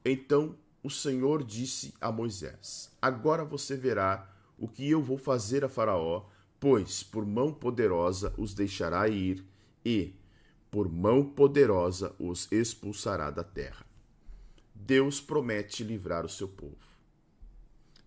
Então 0.06 0.56
o 0.84 0.90
Senhor 0.90 1.44
disse 1.44 1.94
a 2.00 2.12
Moisés: 2.12 2.96
Agora 3.02 3.44
você 3.44 3.76
verá 3.76 4.30
o 4.58 4.68
que 4.68 4.88
eu 4.88 5.02
vou 5.02 5.18
fazer 5.18 5.66
a 5.66 5.70
Faraó, 5.70 6.26
pois 6.60 7.02
por 7.02 7.26
mão 7.26 7.52
poderosa 7.52 8.34
os 8.38 8.54
deixará 8.54 9.08
ir 9.10 9.44
e 9.84 10.16
por 10.70 10.88
mão 10.88 11.26
poderosa 11.26 12.16
os 12.20 12.50
expulsará 12.52 13.32
da 13.32 13.44
terra. 13.44 13.86
Deus 14.74 15.20
promete 15.20 15.84
livrar 15.84 16.24
o 16.24 16.30
seu 16.30 16.48
povo. 16.48 16.78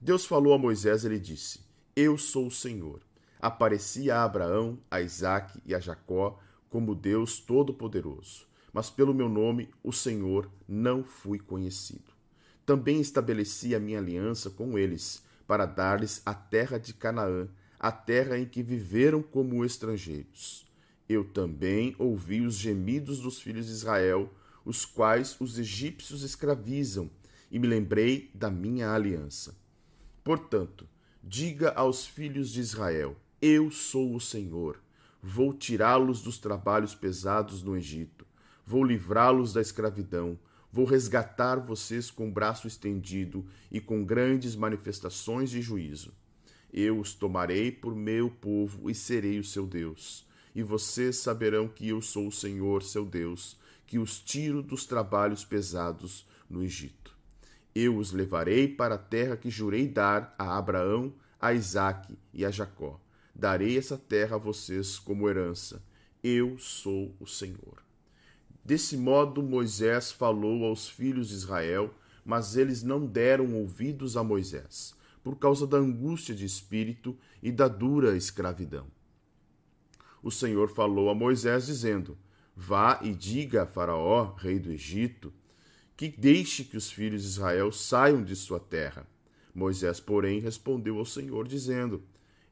Deus 0.01 0.25
falou 0.25 0.55
a 0.55 0.59
Moisés, 0.59 1.05
ele 1.05 1.19
disse: 1.19 1.61
Eu 1.97 2.17
sou 2.17 2.47
o 2.47 2.51
Senhor. 2.51 3.01
Apareci 3.41 4.11
a 4.11 4.23
Abraão, 4.23 4.79
a 4.91 5.01
Isaque 5.01 5.61
e 5.65 5.75
a 5.75 5.81
Jacó 5.81 6.39
como 6.69 6.95
Deus 6.95 7.41
Todo-Poderoso 7.41 8.50
mas 8.73 8.91
pelo 8.91 9.15
meu 9.15 9.29
nome, 9.29 9.69
o 9.83 9.93
Senhor, 9.93 10.51
não 10.69 11.03
fui 11.03 11.39
conhecido. 11.39 12.13
Também 12.65 13.01
estabeleci 13.01 13.75
a 13.75 13.81
minha 13.81 13.99
aliança 13.99 14.51
com 14.51 14.79
eles, 14.79 15.23
para 15.47 15.67
dar-lhes 15.67 16.23
a 16.25 16.33
terra 16.33 16.79
de 16.79 16.95
Canaã, 16.95 17.49
a 17.79 17.91
terra 17.91 18.39
em 18.39 18.47
que 18.47 18.63
viveram 18.63 19.23
como 19.23 19.65
estrangeiros. 19.65 20.65
Eu 21.09 21.25
também 21.25 21.97
ouvi 21.99 22.43
os 22.43 22.55
gemidos 22.55 23.19
dos 23.19 23.41
filhos 23.41 23.67
de 23.67 23.73
Israel, 23.73 24.33
os 24.65 24.85
quais 24.85 25.37
os 25.41 25.59
egípcios 25.59 26.23
escravizam, 26.23 27.11
e 27.51 27.59
me 27.59 27.67
lembrei 27.67 28.31
da 28.33 28.49
minha 28.49 28.93
aliança. 28.93 29.57
Portanto, 30.23 30.87
diga 31.21 31.71
aos 31.71 32.07
filhos 32.07 32.51
de 32.51 32.61
Israel: 32.61 33.17
Eu 33.43 33.71
sou 33.71 34.15
o 34.15 34.21
Senhor. 34.21 34.81
Vou 35.21 35.53
tirá-los 35.53 36.23
dos 36.23 36.39
trabalhos 36.39 36.95
pesados 36.95 37.63
no 37.63 37.77
Egito. 37.77 38.20
Vou 38.71 38.85
livrá-los 38.85 39.53
da 39.53 39.61
escravidão. 39.61 40.39
Vou 40.73 40.85
resgatar 40.85 41.57
vocês 41.57 42.09
com 42.09 42.29
o 42.29 42.33
braço 42.33 42.69
estendido 42.69 43.45
e 43.69 43.81
com 43.81 44.05
grandes 44.05 44.55
manifestações 44.55 45.51
de 45.51 45.61
juízo. 45.61 46.13
Eu 46.73 47.01
os 47.01 47.13
tomarei 47.13 47.73
por 47.73 47.97
meu 47.97 48.31
povo 48.31 48.89
e 48.89 48.95
serei 48.95 49.41
o 49.41 49.45
seu 49.45 49.67
Deus. 49.67 50.25
E 50.55 50.63
vocês 50.63 51.17
saberão 51.17 51.67
que 51.67 51.89
eu 51.89 52.01
sou 52.01 52.29
o 52.29 52.33
Senhor, 52.33 52.85
seu 52.85 53.05
Deus, 53.05 53.59
que 53.89 53.99
os 53.99 54.21
tiro 54.21 54.63
dos 54.63 54.87
trabalhos 54.87 55.45
pesados 55.45 56.25
no 56.49 56.63
Egito. 56.63 57.19
Eu 57.75 57.97
os 57.97 58.13
levarei 58.13 58.69
para 58.69 58.95
a 58.95 58.99
terra 58.99 59.37
que 59.37 59.51
jurei 59.51 59.89
dar 59.89 60.33
a 60.39 60.57
Abraão, 60.57 61.13
a 61.41 61.53
Isaque 61.53 62.17
e 62.33 62.45
a 62.45 62.53
Jacó. 62.53 63.01
Darei 63.35 63.77
essa 63.77 63.99
terra 63.99 64.37
a 64.37 64.39
vocês 64.39 64.97
como 64.97 65.29
herança. 65.29 65.83
Eu 66.23 66.57
sou 66.57 67.17
o 67.19 67.27
Senhor. 67.27 67.90
Desse 68.65 68.97
modo 68.97 69.43
Moisés 69.43 70.13
falou 70.13 70.65
aos 70.65 70.89
filhos 70.89 71.29
de 71.29 71.35
Israel, 71.35 71.93
mas 72.25 72.57
eles 72.57 72.83
não 72.83 73.07
deram 73.07 73.55
ouvidos 73.55 74.17
a 74.17 74.23
Moisés, 74.23 74.95
por 75.23 75.37
causa 75.37 75.67
da 75.67 75.79
angústia 75.79 76.35
de 76.35 76.45
espírito 76.45 77.17
e 77.43 77.51
da 77.51 77.69
dura 77.69 78.17
escravidão. 78.17 78.87
O 80.23 80.31
Senhor 80.31 80.69
falou 80.69 81.09
a 81.09 81.15
Moisés, 81.15 81.67
dizendo: 81.67 82.17
Vá 82.55 83.01
e 83.03 83.15
diga 83.15 83.63
a 83.63 83.67
Faraó, 83.67 84.35
rei 84.37 84.59
do 84.59 84.71
Egito, 84.71 85.33
que 85.97 86.09
deixe 86.09 86.65
que 86.65 86.77
os 86.77 86.91
filhos 86.91 87.23
de 87.23 87.29
Israel 87.29 87.73
saiam 87.73 88.23
de 88.23 88.37
sua 88.37 88.61
terra. 88.61 89.07
Moisés, 89.55 89.99
porém, 89.99 90.41
respondeu 90.41 90.99
ao 90.99 91.07
Senhor, 91.07 91.49
dizendo: 91.49 92.03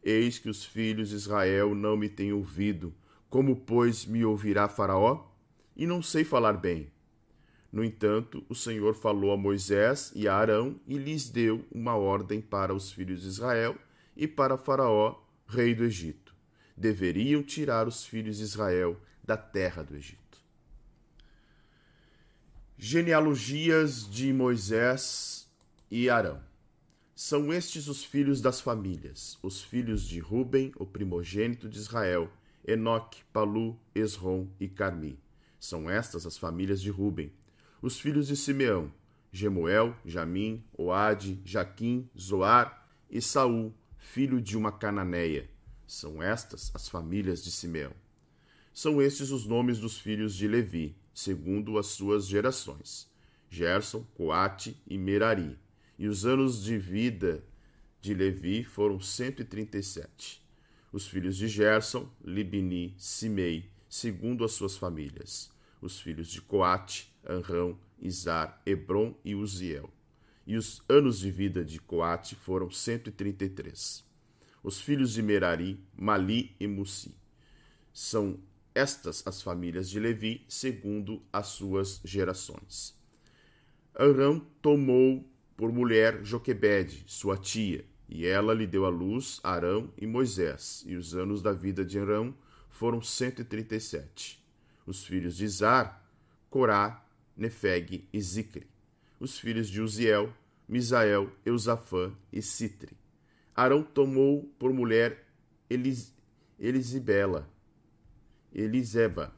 Eis 0.02 0.38
que 0.38 0.48
os 0.48 0.64
filhos 0.64 1.10
de 1.10 1.16
Israel 1.16 1.74
não 1.74 1.96
me 1.96 2.08
têm 2.08 2.32
ouvido. 2.32 2.92
Como, 3.28 3.54
pois, 3.56 4.06
me 4.06 4.24
ouvirá 4.24 4.68
Faraó? 4.68 5.26
E 5.78 5.86
não 5.86 6.02
sei 6.02 6.24
falar 6.24 6.54
bem. 6.54 6.90
No 7.70 7.84
entanto, 7.84 8.44
o 8.48 8.54
Senhor 8.54 8.94
falou 8.94 9.30
a 9.30 9.36
Moisés 9.36 10.10
e 10.12 10.26
a 10.26 10.34
Arão 10.34 10.80
e 10.88 10.98
lhes 10.98 11.28
deu 11.28 11.64
uma 11.70 11.94
ordem 11.94 12.40
para 12.40 12.74
os 12.74 12.90
filhos 12.90 13.22
de 13.22 13.28
Israel 13.28 13.76
e 14.16 14.26
para 14.26 14.58
Faraó, 14.58 15.22
rei 15.46 15.76
do 15.76 15.84
Egito. 15.84 16.34
Deveriam 16.76 17.44
tirar 17.44 17.86
os 17.86 18.04
filhos 18.04 18.38
de 18.38 18.42
Israel 18.42 19.00
da 19.22 19.36
terra 19.36 19.84
do 19.84 19.94
Egito. 19.94 20.18
Genealogias 22.76 24.08
de 24.10 24.32
Moisés 24.32 25.48
e 25.90 26.10
Arão. 26.10 26.40
São 27.14 27.52
estes 27.52 27.88
os 27.88 28.04
filhos 28.04 28.40
das 28.40 28.60
famílias, 28.60 29.38
os 29.42 29.62
filhos 29.62 30.06
de 30.06 30.18
Ruben, 30.18 30.72
o 30.76 30.86
primogênito 30.86 31.68
de 31.68 31.78
Israel, 31.78 32.30
Enoque, 32.66 33.22
Palu, 33.32 33.78
Esrom 33.94 34.48
e 34.58 34.68
Carmi. 34.68 35.18
São 35.58 35.90
estas 35.90 36.26
as 36.26 36.38
famílias 36.38 36.80
de 36.80 36.90
Ruben. 36.90 37.32
Os 37.82 37.98
filhos 37.98 38.26
de 38.26 38.36
Simeão, 38.36 38.92
Gemuel, 39.32 39.96
Jamim, 40.04 40.64
Oade, 40.72 41.40
Jaquim, 41.44 42.08
Zoar 42.18 42.88
e 43.10 43.20
Saul, 43.20 43.74
filho 43.96 44.40
de 44.40 44.56
uma 44.56 44.72
cananeia. 44.72 45.48
São 45.86 46.22
estas 46.22 46.70
as 46.74 46.88
famílias 46.88 47.42
de 47.42 47.50
Simeão. 47.50 47.92
São 48.72 49.02
estes 49.02 49.30
os 49.30 49.46
nomes 49.46 49.78
dos 49.78 49.98
filhos 49.98 50.34
de 50.34 50.46
Levi, 50.46 50.96
segundo 51.12 51.78
as 51.78 51.86
suas 51.86 52.26
gerações: 52.26 53.10
Gerson, 53.50 54.04
Coate 54.14 54.80
e 54.86 54.96
Merari. 54.96 55.58
E 55.98 56.06
os 56.06 56.24
anos 56.24 56.62
de 56.62 56.78
vida 56.78 57.42
de 58.00 58.14
Levi 58.14 58.62
foram 58.62 59.00
cento 59.00 59.42
e 59.42 59.44
trinta 59.44 59.78
e 59.78 59.82
sete. 59.82 60.40
Os 60.92 61.08
filhos 61.08 61.36
de 61.36 61.48
Gerson, 61.48 62.08
Libni, 62.24 62.94
Simei, 62.96 63.68
segundo 63.88 64.44
as 64.44 64.52
suas 64.52 64.76
famílias. 64.76 65.50
Os 65.80 66.00
filhos 66.00 66.28
de 66.28 66.40
Coate, 66.40 67.12
Anrão, 67.26 67.78
Izar, 68.00 68.60
Hebron 68.66 69.14
e 69.24 69.34
Uziel. 69.34 69.90
E 70.46 70.56
os 70.56 70.82
anos 70.88 71.20
de 71.20 71.30
vida 71.30 71.64
de 71.64 71.78
Coate 71.78 72.34
foram 72.34 72.70
cento 72.70 73.08
e 73.08 73.12
trinta 73.12 73.44
e 73.44 73.48
três. 73.48 74.04
Os 74.62 74.80
filhos 74.80 75.12
de 75.12 75.22
Merari, 75.22 75.80
Mali 75.96 76.54
e 76.58 76.66
Mussi. 76.66 77.14
São 77.92 78.38
estas 78.74 79.26
as 79.26 79.42
famílias 79.42 79.88
de 79.88 79.98
Levi, 79.98 80.44
segundo 80.48 81.22
as 81.32 81.48
suas 81.48 82.00
gerações. 82.04 82.96
Arão 83.94 84.40
tomou 84.62 85.28
por 85.56 85.72
mulher 85.72 86.24
Joquebede, 86.24 87.02
sua 87.06 87.36
tia, 87.36 87.84
e 88.08 88.24
ela 88.24 88.54
lhe 88.54 88.66
deu 88.66 88.84
à 88.84 88.88
luz 88.88 89.40
Arão 89.42 89.92
e 89.98 90.06
Moisés, 90.06 90.84
e 90.86 90.94
os 90.94 91.14
anos 91.14 91.42
da 91.42 91.52
vida 91.52 91.84
de 91.84 91.98
Arão 91.98 92.34
foram 92.78 93.02
cento 93.02 93.42
e 93.42 93.44
trinta 93.44 93.74
e 93.74 93.80
sete. 93.80 94.40
Os 94.86 95.04
filhos 95.04 95.36
de 95.36 95.44
Izar, 95.44 96.00
Corá, 96.48 97.04
Nefeg 97.36 98.08
e 98.12 98.22
Zicre. 98.22 98.68
Os 99.18 99.36
filhos 99.36 99.68
de 99.68 99.82
Uziel, 99.82 100.32
Misael, 100.68 101.28
Eusafã 101.44 102.14
e 102.32 102.40
Citre. 102.40 102.96
Arão 103.52 103.82
tomou 103.82 104.44
por 104.60 104.72
mulher 104.72 105.26
Elis, 105.68 106.14
Elisibela, 106.56 107.50
Eliseba, 108.54 109.34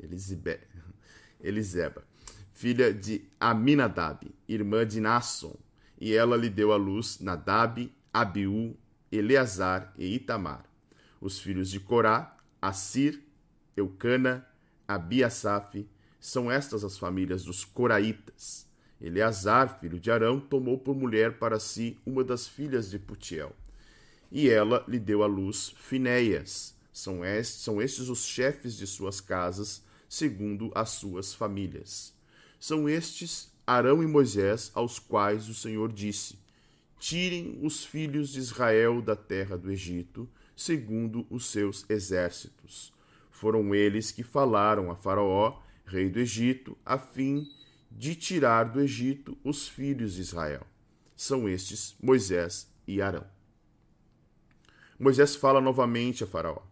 Elisibe, 0.00 0.58
Eliseba, 1.40 2.04
filha 2.52 2.92
de 2.92 3.24
Aminadab, 3.38 4.28
irmã 4.48 4.84
de 4.84 5.00
Nasson, 5.00 5.56
e 5.96 6.12
ela 6.12 6.36
lhe 6.36 6.50
deu 6.50 6.72
à 6.72 6.76
luz 6.76 7.20
Nadab, 7.20 7.88
Abiú, 8.12 8.76
Eleazar 9.12 9.94
e 9.96 10.16
Itamar. 10.16 10.64
Os 11.20 11.38
filhos 11.38 11.70
de 11.70 11.78
Corá, 11.78 12.36
Assir, 12.60 13.22
Eucana, 13.76 14.46
Abiasaf, 14.86 15.88
são 16.20 16.50
estas 16.50 16.84
as 16.84 16.98
famílias 16.98 17.44
dos 17.44 17.64
Coraitas. 17.64 18.68
Eleazar, 19.00 19.80
filho 19.80 19.98
de 19.98 20.10
Arão, 20.10 20.38
tomou 20.38 20.78
por 20.78 20.94
mulher 20.94 21.38
para 21.38 21.58
si 21.58 21.98
uma 22.04 22.22
das 22.22 22.46
filhas 22.46 22.90
de 22.90 22.98
Putiel. 22.98 23.56
E 24.30 24.48
ela 24.48 24.84
lhe 24.86 24.98
deu 24.98 25.22
à 25.22 25.26
luz 25.26 25.74
Finéias, 25.76 26.74
são 26.92 27.24
estes, 27.24 27.62
são 27.62 27.80
estes 27.80 28.08
os 28.08 28.24
chefes 28.24 28.76
de 28.76 28.86
suas 28.86 29.20
casas, 29.20 29.82
segundo 30.08 30.70
as 30.74 30.90
suas 30.90 31.32
famílias. 31.32 32.12
São 32.58 32.88
estes 32.88 33.50
Arão 33.66 34.02
e 34.02 34.06
Moisés, 34.06 34.70
aos 34.74 34.98
quais 34.98 35.48
o 35.48 35.54
Senhor 35.54 35.92
disse: 35.92 36.38
Tirem 36.98 37.58
os 37.62 37.84
filhos 37.84 38.30
de 38.30 38.40
Israel 38.40 39.00
da 39.00 39.16
terra 39.16 39.56
do 39.56 39.70
Egito, 39.70 40.28
segundo 40.60 41.26
os 41.30 41.46
seus 41.46 41.84
exércitos. 41.88 42.92
Foram 43.30 43.74
eles 43.74 44.10
que 44.10 44.22
falaram 44.22 44.90
a 44.90 44.96
Faraó, 44.96 45.60
rei 45.84 46.08
do 46.08 46.18
Egito, 46.18 46.76
a 46.84 46.98
fim 46.98 47.46
de 47.90 48.14
tirar 48.14 48.64
do 48.64 48.80
Egito 48.80 49.36
os 49.44 49.68
filhos 49.68 50.14
de 50.14 50.20
Israel. 50.20 50.66
São 51.16 51.48
estes 51.48 51.96
Moisés 52.02 52.68
e 52.86 53.00
Arão. 53.00 53.26
Moisés 54.98 55.34
fala 55.34 55.60
novamente 55.60 56.24
a 56.24 56.26
Faraó 56.26 56.62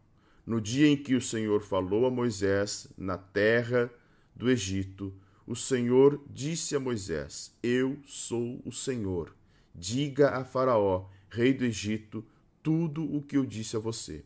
no 0.48 0.62
dia 0.62 0.88
em 0.88 0.96
que 0.96 1.14
o 1.14 1.20
Senhor 1.20 1.60
falou 1.60 2.06
a 2.06 2.10
Moisés 2.10 2.88
na 2.96 3.18
terra 3.18 3.92
do 4.34 4.48
Egito, 4.48 5.12
o 5.46 5.54
Senhor 5.54 6.24
disse 6.26 6.74
a 6.74 6.80
Moisés: 6.80 7.54
Eu 7.62 7.98
sou 8.06 8.58
o 8.64 8.72
Senhor. 8.72 9.36
Diga 9.74 10.30
a 10.30 10.44
Faraó, 10.44 11.06
rei 11.28 11.52
do 11.52 11.66
Egito, 11.66 12.24
tudo 12.62 13.04
o 13.04 13.22
que 13.22 13.36
eu 13.36 13.46
disse 13.46 13.76
a 13.76 13.80
você. 13.80 14.24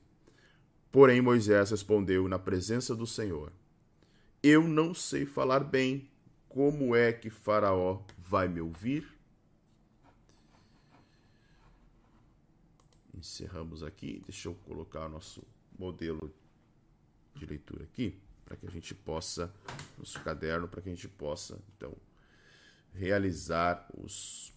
Porém, 0.90 1.21
Moisés 1.21 1.71
respondeu 1.71 2.29
na 2.29 2.38
presença 2.38 2.95
do 2.95 3.07
Senhor: 3.07 3.53
Eu 4.42 4.66
não 4.66 4.95
sei 4.95 5.25
falar 5.25 5.61
bem. 5.61 6.11
Como 6.49 6.95
é 6.95 7.12
que 7.14 7.31
Faraó 7.31 8.03
vai 8.18 8.47
me 8.47 8.61
ouvir? 8.61 9.09
Encerramos 13.14 13.83
aqui. 13.83 14.23
Deixa 14.27 14.49
eu 14.49 14.55
colocar 14.66 15.09
nosso 15.09 15.42
modelo 15.79 16.31
de 17.35 17.47
leitura 17.47 17.85
aqui, 17.85 18.21
para 18.45 18.57
que 18.57 18.66
a 18.66 18.71
gente 18.71 18.95
possa, 18.95 19.53
nosso 19.97 20.21
caderno, 20.23 20.68
para 20.68 20.83
que 20.83 20.90
a 20.90 20.95
gente 20.95 21.09
possa, 21.09 21.59
então, 21.75 21.97
realizar 22.92 23.88
os 23.95 24.53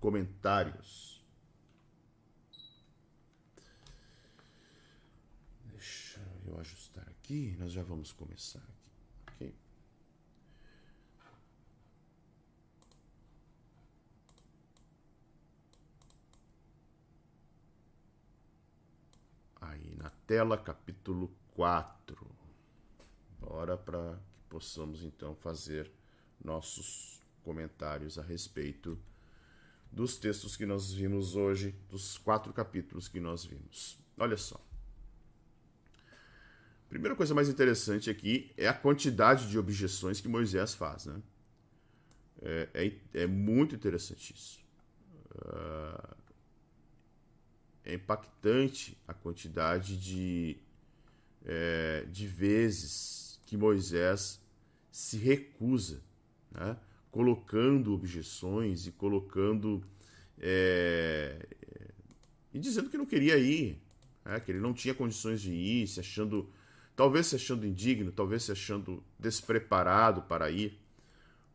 comentários. 0.00 1.24
Deixa 5.64 6.20
eu 6.56 6.60
ajustar 6.60 7.06
aqui, 7.08 7.54
nós 7.58 7.72
já 7.72 7.82
vamos 7.82 8.12
começar 8.12 8.62
aqui. 9.26 9.54
tela, 20.26 20.58
capítulo 20.58 21.30
4. 21.54 22.26
Bora 23.38 23.76
para 23.76 24.14
que 24.14 24.48
possamos 24.48 25.04
então 25.04 25.36
fazer 25.36 25.90
nossos 26.42 27.22
comentários 27.44 28.18
a 28.18 28.22
respeito 28.22 28.98
dos 29.92 30.16
textos 30.16 30.56
que 30.56 30.66
nós 30.66 30.92
vimos 30.92 31.36
hoje, 31.36 31.72
dos 31.88 32.18
quatro 32.18 32.52
capítulos 32.52 33.06
que 33.06 33.20
nós 33.20 33.44
vimos. 33.44 33.98
Olha 34.18 34.36
só. 34.36 34.65
Primeira 36.96 37.14
coisa 37.14 37.34
mais 37.34 37.50
interessante 37.50 38.08
aqui 38.08 38.50
é 38.56 38.66
a 38.66 38.72
quantidade 38.72 39.50
de 39.50 39.58
objeções 39.58 40.18
que 40.18 40.28
Moisés 40.28 40.72
faz, 40.72 41.04
né? 41.04 41.20
É, 42.40 42.68
é, 42.72 43.20
é 43.22 43.26
muito 43.26 43.74
interessante 43.74 44.32
isso. 44.32 44.64
Uh, 45.34 46.16
é 47.84 47.92
impactante 47.92 48.96
a 49.06 49.12
quantidade 49.12 49.98
de, 49.98 50.56
é, 51.44 52.06
de 52.10 52.26
vezes 52.26 53.38
que 53.44 53.58
Moisés 53.58 54.40
se 54.90 55.18
recusa, 55.18 56.00
né? 56.50 56.78
colocando 57.10 57.92
objeções 57.92 58.86
e 58.86 58.92
colocando. 58.92 59.84
É, 60.38 61.46
e 62.54 62.58
dizendo 62.58 62.88
que 62.88 62.96
não 62.96 63.04
queria 63.04 63.36
ir, 63.36 63.78
né? 64.24 64.40
que 64.40 64.50
ele 64.50 64.60
não 64.60 64.72
tinha 64.72 64.94
condições 64.94 65.42
de 65.42 65.52
ir, 65.52 65.86
se 65.86 66.00
achando. 66.00 66.50
Talvez 66.96 67.26
se 67.26 67.36
achando 67.36 67.66
indigno, 67.66 68.10
talvez 68.10 68.44
se 68.44 68.52
achando 68.52 69.04
despreparado 69.18 70.22
para 70.22 70.50
ir. 70.50 70.80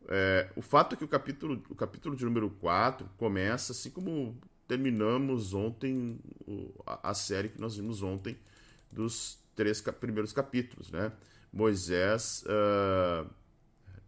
É, 0.08 0.48
o 0.56 0.62
fato 0.62 0.94
é 0.94 0.96
que 0.96 1.04
o 1.04 1.08
capítulo, 1.08 1.62
o 1.68 1.74
capítulo 1.74 2.14
de 2.16 2.24
número 2.24 2.48
4 2.48 3.08
começa 3.16 3.72
assim 3.72 3.90
como 3.90 4.38
terminamos 4.68 5.52
ontem 5.52 6.18
o, 6.46 6.72
a, 6.86 7.10
a, 7.10 7.14
série 7.14 7.48
que 7.48 7.60
nós 7.60 7.76
vimos 7.76 8.02
ontem 8.02 8.36
dos 8.90 9.38
três 9.54 9.80
primeiros 9.80 10.32
capítulos, 10.32 10.90
né? 10.90 11.12
Moisés, 11.52 12.44
uh, 12.46 13.28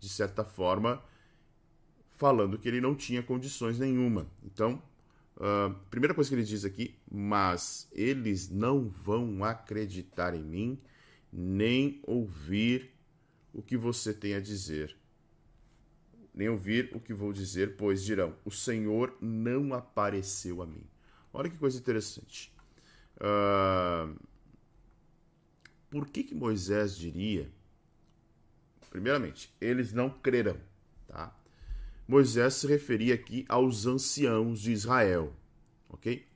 de 0.00 0.08
certa 0.08 0.44
forma, 0.44 1.02
falando 2.14 2.58
que 2.58 2.68
ele 2.68 2.80
não 2.80 2.94
tinha 2.94 3.22
condições 3.22 3.78
nenhuma. 3.78 4.26
Então, 4.42 4.80
uh, 5.36 5.74
primeira 5.90 6.14
coisa 6.14 6.30
que 6.30 6.36
ele 6.36 6.44
diz 6.44 6.64
aqui, 6.64 6.96
mas 7.10 7.88
eles 7.92 8.48
não 8.48 8.88
vão 8.88 9.44
acreditar 9.44 10.34
em 10.34 10.42
mim, 10.42 10.78
nem 11.36 12.00
ouvir 12.04 12.92
o 13.52 13.60
que 13.60 13.76
você 13.76 14.14
tem 14.14 14.34
a 14.34 14.40
dizer 14.40 14.96
nem 16.34 16.48
ouvir 16.48 16.90
o 16.92 17.00
que 17.00 17.14
vou 17.14 17.32
dizer, 17.32 17.76
pois 17.76 18.02
dirão: 18.02 18.34
O 18.44 18.50
Senhor 18.50 19.16
não 19.20 19.72
apareceu 19.72 20.60
a 20.60 20.66
mim. 20.66 20.84
Olha 21.32 21.48
que 21.48 21.56
coisa 21.56 21.78
interessante. 21.78 22.52
Uh, 23.16 24.18
por 25.88 26.08
que, 26.08 26.24
que 26.24 26.34
Moisés 26.34 26.96
diria? 26.96 27.48
Primeiramente, 28.90 29.54
eles 29.60 29.92
não 29.92 30.10
crerão. 30.10 30.58
Tá? 31.06 31.34
Moisés 32.06 32.54
se 32.54 32.66
referia 32.66 33.14
aqui 33.14 33.44
aos 33.48 33.86
anciãos 33.86 34.60
de 34.60 34.72
Israel. 34.72 35.32
Ok? 35.88 36.26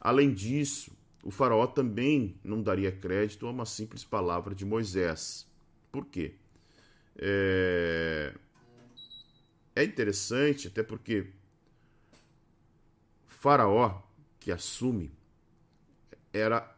Além 0.00 0.32
disso, 0.34 0.95
o 1.26 1.30
faraó 1.30 1.66
também 1.66 2.38
não 2.44 2.62
daria 2.62 2.92
crédito 2.92 3.46
a 3.46 3.50
uma 3.50 3.66
simples 3.66 4.04
palavra 4.04 4.54
de 4.54 4.64
Moisés. 4.64 5.46
Por 5.90 6.06
quê? 6.06 6.34
É 7.18 8.32
é 9.76 9.84
interessante, 9.84 10.68
até 10.68 10.82
porque 10.82 11.26
Faraó, 13.26 14.02
que 14.40 14.50
assume, 14.50 15.12
era 16.32 16.74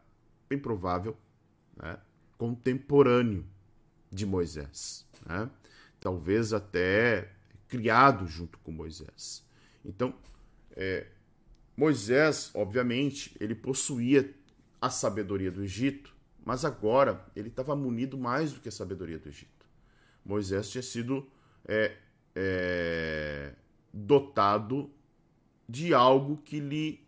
bem 0.49 0.59
provável 0.59 1.17
né, 1.77 1.97
contemporâneo 2.37 3.45
de 4.11 4.25
Moisés. 4.25 5.07
Né? 5.25 5.49
Talvez 5.97 6.51
até 6.51 7.31
criado 7.69 8.27
junto 8.27 8.59
com 8.59 8.71
Moisés. 8.71 9.45
Então, 9.85 10.13
é, 10.75 11.07
Moisés, 11.77 12.51
obviamente, 12.53 13.33
ele 13.39 13.55
possuía 13.55 14.29
a 14.81 14.89
sabedoria 14.89 15.51
do 15.51 15.63
Egito, 15.63 16.15
mas 16.45 16.63
agora 16.63 17.25
ele 17.35 17.49
estava 17.49 17.75
munido 17.75 18.17
mais 18.17 18.53
do 18.53 18.59
que 18.59 18.69
a 18.69 18.71
sabedoria 18.71 19.19
do 19.19 19.29
Egito. 19.29 19.67
Moisés 20.23 20.69
tinha 20.69 20.81
sido 20.81 21.27
é, 21.67 21.97
é, 22.35 23.53
dotado 23.93 24.91
de 25.67 25.93
algo 25.93 26.37
que 26.37 26.59
lhe 26.59 26.99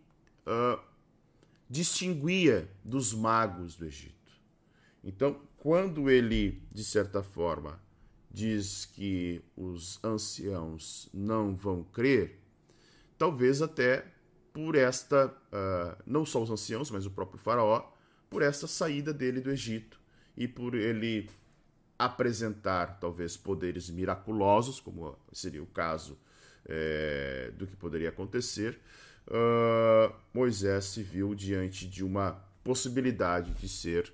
uh, 0.45 0.79
distinguia 1.69 2.69
dos 2.83 3.13
magos 3.13 3.75
do 3.75 3.85
Egito. 3.85 4.31
Então, 5.03 5.41
quando 5.57 6.09
ele, 6.09 6.61
de 6.71 6.83
certa 6.83 7.23
forma, 7.23 7.81
diz 8.29 8.85
que 8.85 9.41
os 9.55 10.03
anciãos 10.03 11.09
não 11.13 11.55
vão 11.55 11.83
crer, 11.83 12.39
talvez 13.17 13.61
até 13.61 14.05
por 14.53 14.75
esta, 14.75 15.27
uh, 15.27 16.01
não 16.05 16.25
só 16.25 16.41
os 16.41 16.49
anciãos, 16.49 16.91
mas 16.91 17.05
o 17.05 17.11
próprio 17.11 17.39
Faraó, 17.39 17.91
por 18.29 18.41
essa 18.41 18.67
saída 18.67 19.13
dele 19.13 19.41
do 19.41 19.51
Egito 19.51 19.99
e 20.35 20.47
por 20.47 20.73
ele 20.75 21.29
apresentar 21.97 22.99
talvez 22.99 23.37
poderes 23.37 23.89
miraculosos, 23.89 24.79
como 24.79 25.17
seria 25.31 25.61
o 25.61 25.67
caso 25.67 26.17
é, 26.65 27.51
do 27.55 27.67
que 27.67 27.75
poderia 27.75 28.09
acontecer, 28.09 28.79
uh, 29.27 30.13
Moisés 30.33 30.85
se 30.85 31.03
viu 31.03 31.35
diante 31.35 31.87
de 31.87 32.03
uma 32.03 32.43
possibilidade 32.63 33.51
de 33.53 33.69
ser 33.69 34.11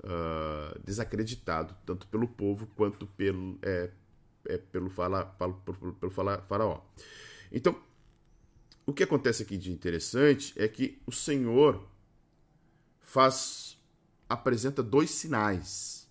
uh, 0.00 0.78
desacreditado 0.84 1.74
tanto 1.86 2.06
pelo 2.08 2.28
povo 2.28 2.66
quanto 2.76 3.06
pelo, 3.06 3.58
é, 3.62 3.90
é, 4.46 4.58
pelo, 4.58 4.90
fala, 4.90 5.24
pelo, 5.24 5.54
pelo 5.94 6.12
fala, 6.12 6.42
faraó. 6.42 6.80
Então, 7.50 7.74
o 8.90 8.92
que 8.92 9.04
acontece 9.04 9.44
aqui 9.44 9.56
de 9.56 9.70
interessante 9.70 10.52
é 10.56 10.66
que 10.66 11.00
o 11.06 11.12
Senhor 11.12 11.88
faz 13.00 13.78
apresenta 14.28 14.82
dois 14.82 15.10
sinais 15.10 16.08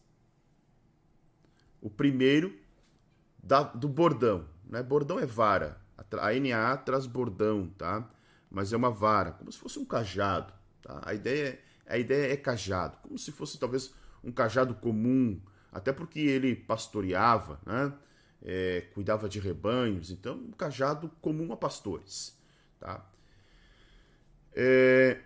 o 1.81 1.89
primeiro 1.89 2.57
da, 3.43 3.63
do 3.63 3.89
bordão. 3.89 4.45
Né? 4.65 4.81
Bordão 4.81 5.19
é 5.19 5.25
vara. 5.25 5.81
A 5.97 6.33
NA 6.33 6.77
traz 6.77 7.05
bordão, 7.05 7.67
tá? 7.77 8.09
Mas 8.49 8.71
é 8.71 8.77
uma 8.77 8.89
vara, 8.89 9.33
como 9.33 9.51
se 9.51 9.59
fosse 9.59 9.77
um 9.77 9.85
cajado. 9.85 10.53
Tá? 10.81 11.01
A, 11.03 11.13
ideia, 11.13 11.59
a 11.85 11.97
ideia 11.97 12.31
é 12.31 12.37
cajado, 12.37 12.97
como 13.03 13.17
se 13.17 13.31
fosse 13.31 13.59
talvez 13.59 13.93
um 14.23 14.31
cajado 14.31 14.73
comum, 14.75 15.39
até 15.69 15.91
porque 15.91 16.19
ele 16.19 16.55
pastoreava, 16.55 17.59
né? 17.65 17.93
É, 18.41 18.87
cuidava 18.93 19.27
de 19.27 19.37
rebanhos, 19.37 20.11
então 20.11 20.37
um 20.37 20.51
cajado 20.51 21.09
comum 21.21 21.51
a 21.51 21.57
pastores. 21.57 22.38
Tá? 22.79 23.05
É, 24.53 25.21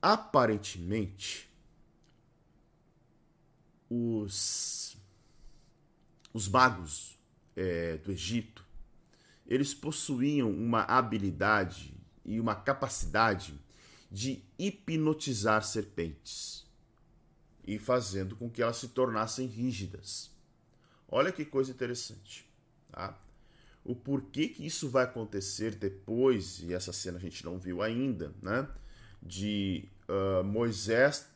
aparentemente, 0.00 1.50
os 3.88 4.96
os 6.32 6.48
magos 6.48 7.18
é, 7.56 7.96
do 7.98 8.12
Egito, 8.12 8.64
eles 9.46 9.74
possuíam 9.74 10.50
uma 10.50 10.82
habilidade 10.82 11.92
e 12.24 12.38
uma 12.38 12.54
capacidade 12.54 13.60
de 14.10 14.42
hipnotizar 14.58 15.64
serpentes 15.64 16.64
e 17.66 17.78
fazendo 17.78 18.36
com 18.36 18.48
que 18.48 18.62
elas 18.62 18.76
se 18.76 18.88
tornassem 18.88 19.46
rígidas. 19.46 20.30
Olha 21.08 21.32
que 21.32 21.44
coisa 21.44 21.72
interessante. 21.72 22.48
Tá? 22.90 23.18
O 23.84 23.94
porquê 23.94 24.48
que 24.48 24.64
isso 24.66 24.88
vai 24.88 25.04
acontecer 25.04 25.74
depois, 25.74 26.60
e 26.62 26.74
essa 26.74 26.92
cena 26.92 27.18
a 27.18 27.20
gente 27.20 27.44
não 27.44 27.58
viu 27.58 27.82
ainda, 27.82 28.32
né? 28.42 28.68
de 29.22 29.88
uh, 30.08 30.44
Moisés 30.44 31.26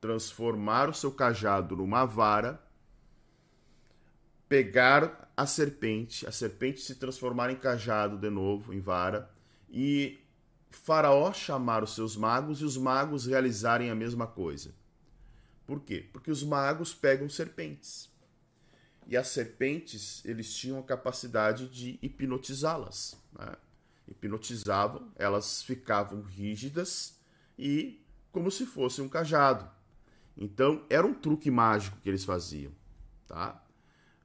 transformar 0.00 0.88
o 0.88 0.94
seu 0.94 1.12
cajado 1.12 1.76
numa 1.76 2.04
vara 2.04 2.60
pegar 4.48 5.30
a 5.36 5.46
serpente, 5.46 6.26
a 6.26 6.32
serpente 6.32 6.80
se 6.80 6.96
transformar 6.96 7.52
em 7.52 7.56
cajado 7.56 8.18
de 8.18 8.28
novo, 8.28 8.74
em 8.74 8.80
vara, 8.80 9.30
e 9.70 10.18
Faraó 10.70 11.32
chamar 11.32 11.84
os 11.84 11.94
seus 11.94 12.16
magos 12.16 12.60
e 12.60 12.64
os 12.64 12.76
magos 12.76 13.26
realizarem 13.26 13.90
a 13.90 13.94
mesma 13.94 14.26
coisa. 14.26 14.74
Por 15.64 15.80
quê? 15.80 16.04
Porque 16.12 16.32
os 16.32 16.42
magos 16.42 16.92
pegam 16.92 17.28
serpentes. 17.28 18.09
E 19.10 19.16
as 19.16 19.28
serpentes, 19.28 20.24
eles 20.24 20.54
tinham 20.54 20.78
a 20.78 20.82
capacidade 20.82 21.68
de 21.68 21.98
hipnotizá-las. 22.00 23.20
Né? 23.38 23.52
Hipnotizavam, 24.08 25.12
elas 25.16 25.62
ficavam 25.62 26.22
rígidas 26.22 27.18
e 27.58 28.02
como 28.32 28.50
se 28.50 28.64
fosse 28.64 29.02
um 29.02 29.08
cajado. 29.08 29.68
Então, 30.38 30.86
era 30.88 31.06
um 31.06 31.12
truque 31.12 31.50
mágico 31.50 31.98
que 32.02 32.08
eles 32.08 32.24
faziam, 32.24 32.72
tá? 33.26 33.62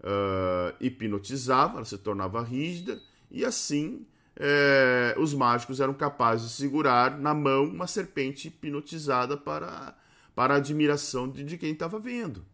uh, 0.05 0.75
hipnotizava, 0.79 1.77
ela 1.77 1.85
se 1.85 1.97
tornava 1.97 2.41
rígida, 2.43 3.01
e 3.29 3.43
assim 3.43 4.05
é, 4.37 5.15
os 5.17 5.33
mágicos 5.33 5.79
eram 5.79 5.93
capazes 5.93 6.49
de 6.49 6.55
segurar 6.55 7.17
na 7.17 7.33
mão 7.33 7.63
uma 7.63 7.87
serpente 7.87 8.49
hipnotizada 8.49 9.37
para, 9.37 9.97
para 10.35 10.53
a 10.55 10.57
admiração 10.57 11.29
de, 11.29 11.43
de 11.43 11.57
quem 11.57 11.71
estava 11.71 11.99
vendo. 11.99 12.45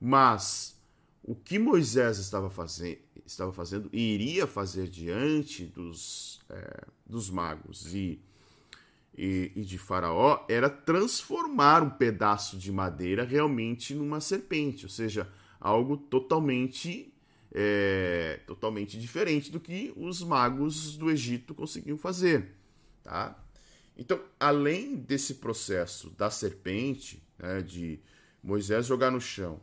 Mas 0.00 0.79
o 1.22 1.34
que 1.34 1.58
Moisés 1.58 2.18
estava, 2.18 2.50
fazendo, 2.50 2.98
estava 3.26 3.52
fazendo 3.52 3.88
e 3.92 4.14
iria 4.14 4.46
fazer 4.46 4.88
diante 4.88 5.64
dos, 5.64 6.40
é, 6.48 6.84
dos 7.06 7.30
magos 7.30 7.92
e, 7.94 8.20
e, 9.16 9.52
e 9.54 9.62
de 9.62 9.78
Faraó 9.78 10.44
era 10.48 10.68
transformar 10.68 11.82
um 11.82 11.90
pedaço 11.90 12.56
de 12.56 12.72
madeira 12.72 13.24
realmente 13.24 13.94
numa 13.94 14.20
serpente, 14.20 14.86
ou 14.86 14.90
seja, 14.90 15.30
algo 15.60 15.96
totalmente 15.96 17.12
é, 17.52 18.40
totalmente 18.46 18.98
diferente 18.98 19.50
do 19.50 19.58
que 19.58 19.92
os 19.96 20.22
magos 20.22 20.96
do 20.96 21.10
Egito 21.10 21.54
conseguiam 21.54 21.98
fazer, 21.98 22.54
tá? 23.02 23.36
Então, 23.96 24.20
além 24.38 24.96
desse 24.96 25.34
processo 25.34 26.10
da 26.10 26.30
serpente, 26.30 27.22
né, 27.38 27.60
de 27.60 28.00
Moisés 28.42 28.86
jogar 28.86 29.10
no 29.10 29.20
chão, 29.20 29.60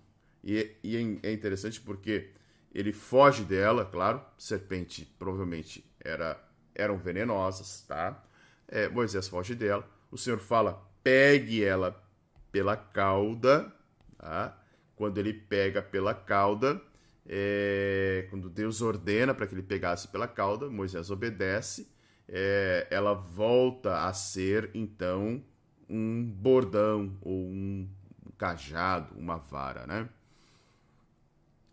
e, 0.48 0.78
e 0.82 1.20
é, 1.24 1.30
é 1.30 1.34
interessante 1.34 1.82
porque 1.82 2.30
ele 2.74 2.94
foge 2.94 3.44
dela, 3.44 3.84
claro, 3.84 4.22
serpente 4.38 5.06
provavelmente 5.20 5.84
era, 6.00 6.42
eram 6.74 6.98
venenosas, 6.98 7.84
tá? 7.86 8.24
É, 8.68 8.88
Moisés 8.88 9.28
foge 9.28 9.54
dela, 9.56 9.86
o 10.10 10.18
Senhor 10.18 10.40
fala, 10.40 10.82
pegue 11.04 11.64
ela 11.64 12.02
pela 12.50 12.78
cauda, 12.78 13.74
tá? 14.18 14.58
Quando 14.96 15.18
ele 15.18 15.34
pega 15.34 15.82
pela 15.82 16.14
cauda, 16.14 16.82
é, 17.28 18.26
quando 18.30 18.50
Deus 18.50 18.82
ordena 18.82 19.34
para 19.34 19.48
que 19.48 19.54
ele 19.54 19.64
pegasse 19.64 20.08
pela 20.08 20.28
cauda, 20.28 20.70
Moisés 20.70 21.12
obedece, 21.12 21.92
é, 22.28 22.88
ela 22.90 23.14
volta 23.14 24.08
a 24.08 24.14
ser 24.14 24.70
então 24.74 25.44
um 25.90 26.24
bordão 26.24 27.18
ou 27.22 27.34
um 27.34 27.90
cajado, 28.38 29.14
uma 29.18 29.38
vara, 29.38 29.86
né? 29.86 30.08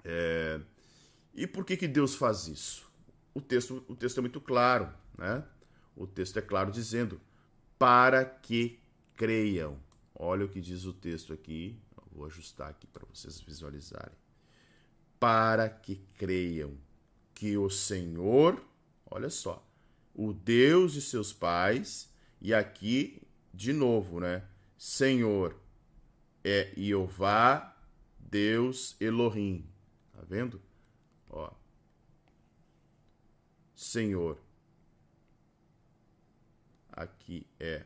É, 0.04 0.60
e 1.34 1.46
por 1.46 1.64
que, 1.64 1.76
que 1.76 1.88
Deus 1.88 2.14
faz 2.14 2.46
isso? 2.46 2.88
O 3.34 3.40
texto, 3.40 3.84
o 3.88 3.96
texto 3.96 4.18
é 4.18 4.20
muito 4.20 4.40
claro, 4.40 4.92
né? 5.18 5.44
O 5.96 6.06
texto 6.06 6.38
é 6.38 6.42
claro 6.42 6.70
dizendo 6.70 7.20
para 7.78 8.24
que 8.24 8.78
creiam. 9.16 9.78
Olha 10.14 10.44
o 10.44 10.48
que 10.48 10.60
diz 10.60 10.84
o 10.84 10.92
texto 10.92 11.32
aqui. 11.32 11.80
Vou 12.12 12.26
ajustar 12.26 12.70
aqui 12.70 12.86
para 12.86 13.04
vocês 13.06 13.40
visualizarem 13.40 14.14
para 15.24 15.70
que 15.70 15.96
creiam 16.18 16.76
que 17.34 17.56
o 17.56 17.70
Senhor, 17.70 18.62
olha 19.10 19.30
só, 19.30 19.66
o 20.14 20.34
Deus 20.34 20.92
de 20.92 21.00
seus 21.00 21.32
pais, 21.32 22.12
e 22.42 22.52
aqui, 22.52 23.22
de 23.50 23.72
novo, 23.72 24.20
né? 24.20 24.44
Senhor 24.76 25.58
é 26.44 26.70
Jeová, 26.76 27.74
Deus 28.18 28.96
Elohim. 29.00 29.66
Tá 30.14 30.22
vendo? 30.22 30.62
Ó. 31.28 31.52
Senhor. 33.74 34.40
Aqui 36.92 37.46
é. 37.58 37.84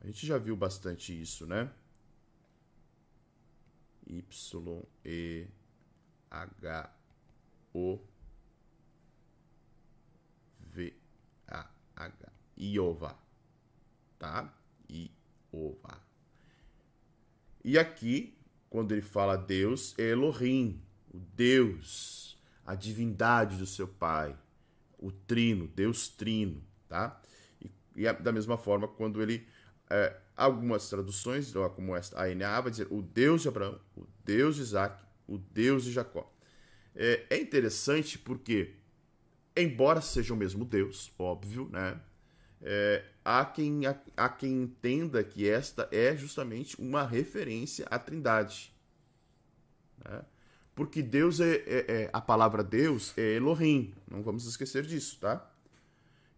A 0.00 0.06
gente 0.06 0.26
já 0.26 0.36
viu 0.36 0.56
bastante 0.56 1.18
isso, 1.18 1.46
né? 1.46 1.72
Y, 4.06 4.82
E, 5.04 5.46
H 6.28 6.92
O 7.72 8.00
V 10.58 10.92
A 11.46 11.70
H 11.94 12.32
Iova, 12.56 13.16
tá? 14.18 14.52
Iova. 14.88 16.02
E 17.64 17.78
aqui, 17.78 18.36
quando 18.68 18.92
ele 18.92 19.02
fala 19.02 19.36
Deus, 19.36 19.96
é 19.98 20.10
Elohim, 20.10 20.82
o 21.12 21.18
Deus, 21.18 22.38
a 22.64 22.74
divindade 22.74 23.56
do 23.56 23.66
seu 23.66 23.88
pai, 23.88 24.36
o 24.98 25.10
Trino, 25.10 25.66
Deus 25.68 26.08
Trino, 26.08 26.62
tá? 26.88 27.20
E, 27.60 27.70
e 27.96 28.12
da 28.12 28.32
mesma 28.32 28.56
forma, 28.56 28.86
quando 28.86 29.22
ele 29.22 29.46
é, 29.88 30.16
algumas 30.36 30.88
traduções, 30.88 31.52
como 31.74 31.96
esta, 31.96 32.22
a 32.22 32.34
NA, 32.34 32.60
vai 32.60 32.70
dizer 32.70 32.86
o 32.90 33.02
Deus 33.02 33.42
de 33.42 33.48
Abraão, 33.48 33.80
o 33.96 34.06
Deus 34.24 34.56
de 34.56 34.62
Isaac 34.62 35.10
o 35.30 35.38
Deus 35.38 35.84
de 35.84 35.92
Jacó. 35.92 36.30
É, 36.94 37.24
é 37.30 37.40
interessante 37.40 38.18
porque, 38.18 38.74
embora 39.56 40.00
seja 40.00 40.34
o 40.34 40.36
mesmo 40.36 40.64
Deus, 40.64 41.12
óbvio, 41.16 41.68
né? 41.70 41.98
É, 42.60 43.04
há, 43.24 43.44
quem, 43.44 43.86
há, 43.86 43.98
há, 44.16 44.28
quem 44.28 44.62
entenda 44.62 45.24
que 45.24 45.48
esta 45.48 45.88
é 45.90 46.14
justamente 46.14 46.78
uma 46.78 47.06
referência 47.06 47.86
à 47.88 47.98
Trindade. 47.98 48.74
Né? 50.04 50.22
Porque 50.80 51.02
Deus 51.02 51.40
é, 51.40 51.56
é, 51.66 51.84
é, 51.88 52.10
A 52.10 52.22
palavra 52.22 52.64
Deus 52.64 53.12
é 53.18 53.34
Elohim, 53.34 53.92
não 54.10 54.22
vamos 54.22 54.46
esquecer 54.46 54.86
disso, 54.86 55.18
tá? 55.20 55.46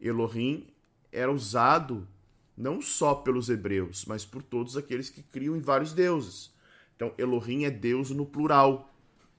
Elohim 0.01 0.67
era 1.13 1.31
usado 1.31 2.09
não 2.57 2.83
só 2.83 3.15
pelos 3.15 3.49
hebreus, 3.49 4.05
mas 4.05 4.25
por 4.25 4.43
todos 4.43 4.77
aqueles 4.77 5.09
que 5.09 5.23
criam 5.23 5.57
em 5.57 5.61
vários 5.61 5.93
deuses. 5.93 6.53
Então, 6.97 7.15
Elohim 7.17 7.67
é 7.67 7.71
Deus 7.71 8.11
no 8.11 8.27
plural, 8.27 8.93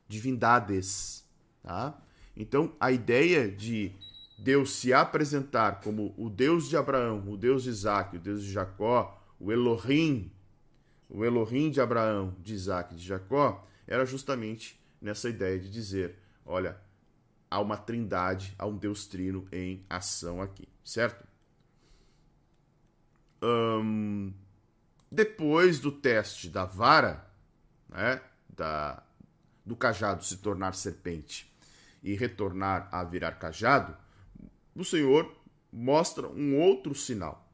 divindades. 0.08 1.26
Tá? 1.62 2.02
Então, 2.34 2.72
a 2.80 2.90
ideia 2.90 3.52
de 3.52 3.92
Deus 4.40 4.72
se 4.72 4.94
apresentar 4.94 5.82
como 5.82 6.16
o 6.18 6.30
Deus 6.30 6.70
de 6.70 6.78
Abraão, 6.78 7.30
o 7.30 7.36
Deus 7.36 7.64
de 7.64 7.72
Isaac, 7.72 8.16
o 8.16 8.22
Deus 8.22 8.42
de 8.42 8.54
Jacó, 8.54 9.22
o 9.38 9.52
Elohim, 9.52 10.32
o 11.10 11.26
Elohim 11.26 11.70
de 11.72 11.82
Abraão, 11.82 12.34
de 12.40 12.54
Isaac 12.54 12.96
de 12.96 13.06
Jacó, 13.06 13.68
era 13.86 14.06
justamente 14.06 14.82
nessa 15.04 15.30
ideia 15.30 15.60
de 15.60 15.70
dizer: 15.70 16.16
olha, 16.46 16.80
há 17.52 17.60
uma 17.60 17.78
trindade, 17.78 18.56
há 18.58 18.66
um 18.66 18.78
Deus 18.78 19.06
trino 19.06 19.48
em 19.52 19.86
ação 19.90 20.42
aqui, 20.42 20.68
certo? 20.84 21.28
Depois 25.12 25.80
do 25.80 25.92
teste 25.92 26.50
da 26.50 26.66
vara, 26.66 27.30
né, 27.90 28.22
da, 28.50 29.04
do 29.66 29.76
cajado 29.76 30.24
se 30.24 30.38
tornar 30.38 30.74
serpente 30.74 31.54
e 32.02 32.16
retornar 32.16 32.88
a 32.92 33.04
virar 33.04 33.34
cajado, 33.34 33.96
o 34.74 34.84
Senhor 34.84 35.32
mostra 35.72 36.28
um 36.28 36.60
outro 36.60 36.96
sinal 36.96 37.48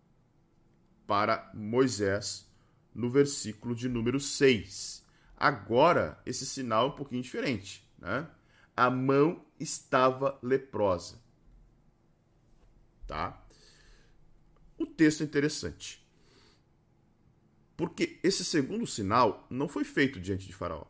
para 1.05 1.51
Moisés 1.53 2.47
no 2.93 3.09
versículo 3.09 3.75
de 3.75 3.89
número 3.89 4.19
6. 4.19 5.05
Agora, 5.39 6.21
esse 6.25 6.45
sinal 6.45 6.87
é 6.87 6.89
um 6.89 6.95
pouquinho 6.95 7.21
diferente. 7.21 7.87
Né? 7.97 8.27
A 8.75 8.89
mão 8.89 9.45
estava 9.57 10.37
leprosa. 10.43 11.17
Tá? 13.07 13.41
O 14.77 14.85
texto 14.85 15.21
é 15.21 15.23
interessante. 15.23 16.05
Porque 17.77 18.19
esse 18.21 18.43
segundo 18.43 18.85
sinal 18.85 19.47
não 19.49 19.69
foi 19.69 19.85
feito 19.85 20.19
diante 20.19 20.45
de 20.45 20.53
Faraó. 20.53 20.85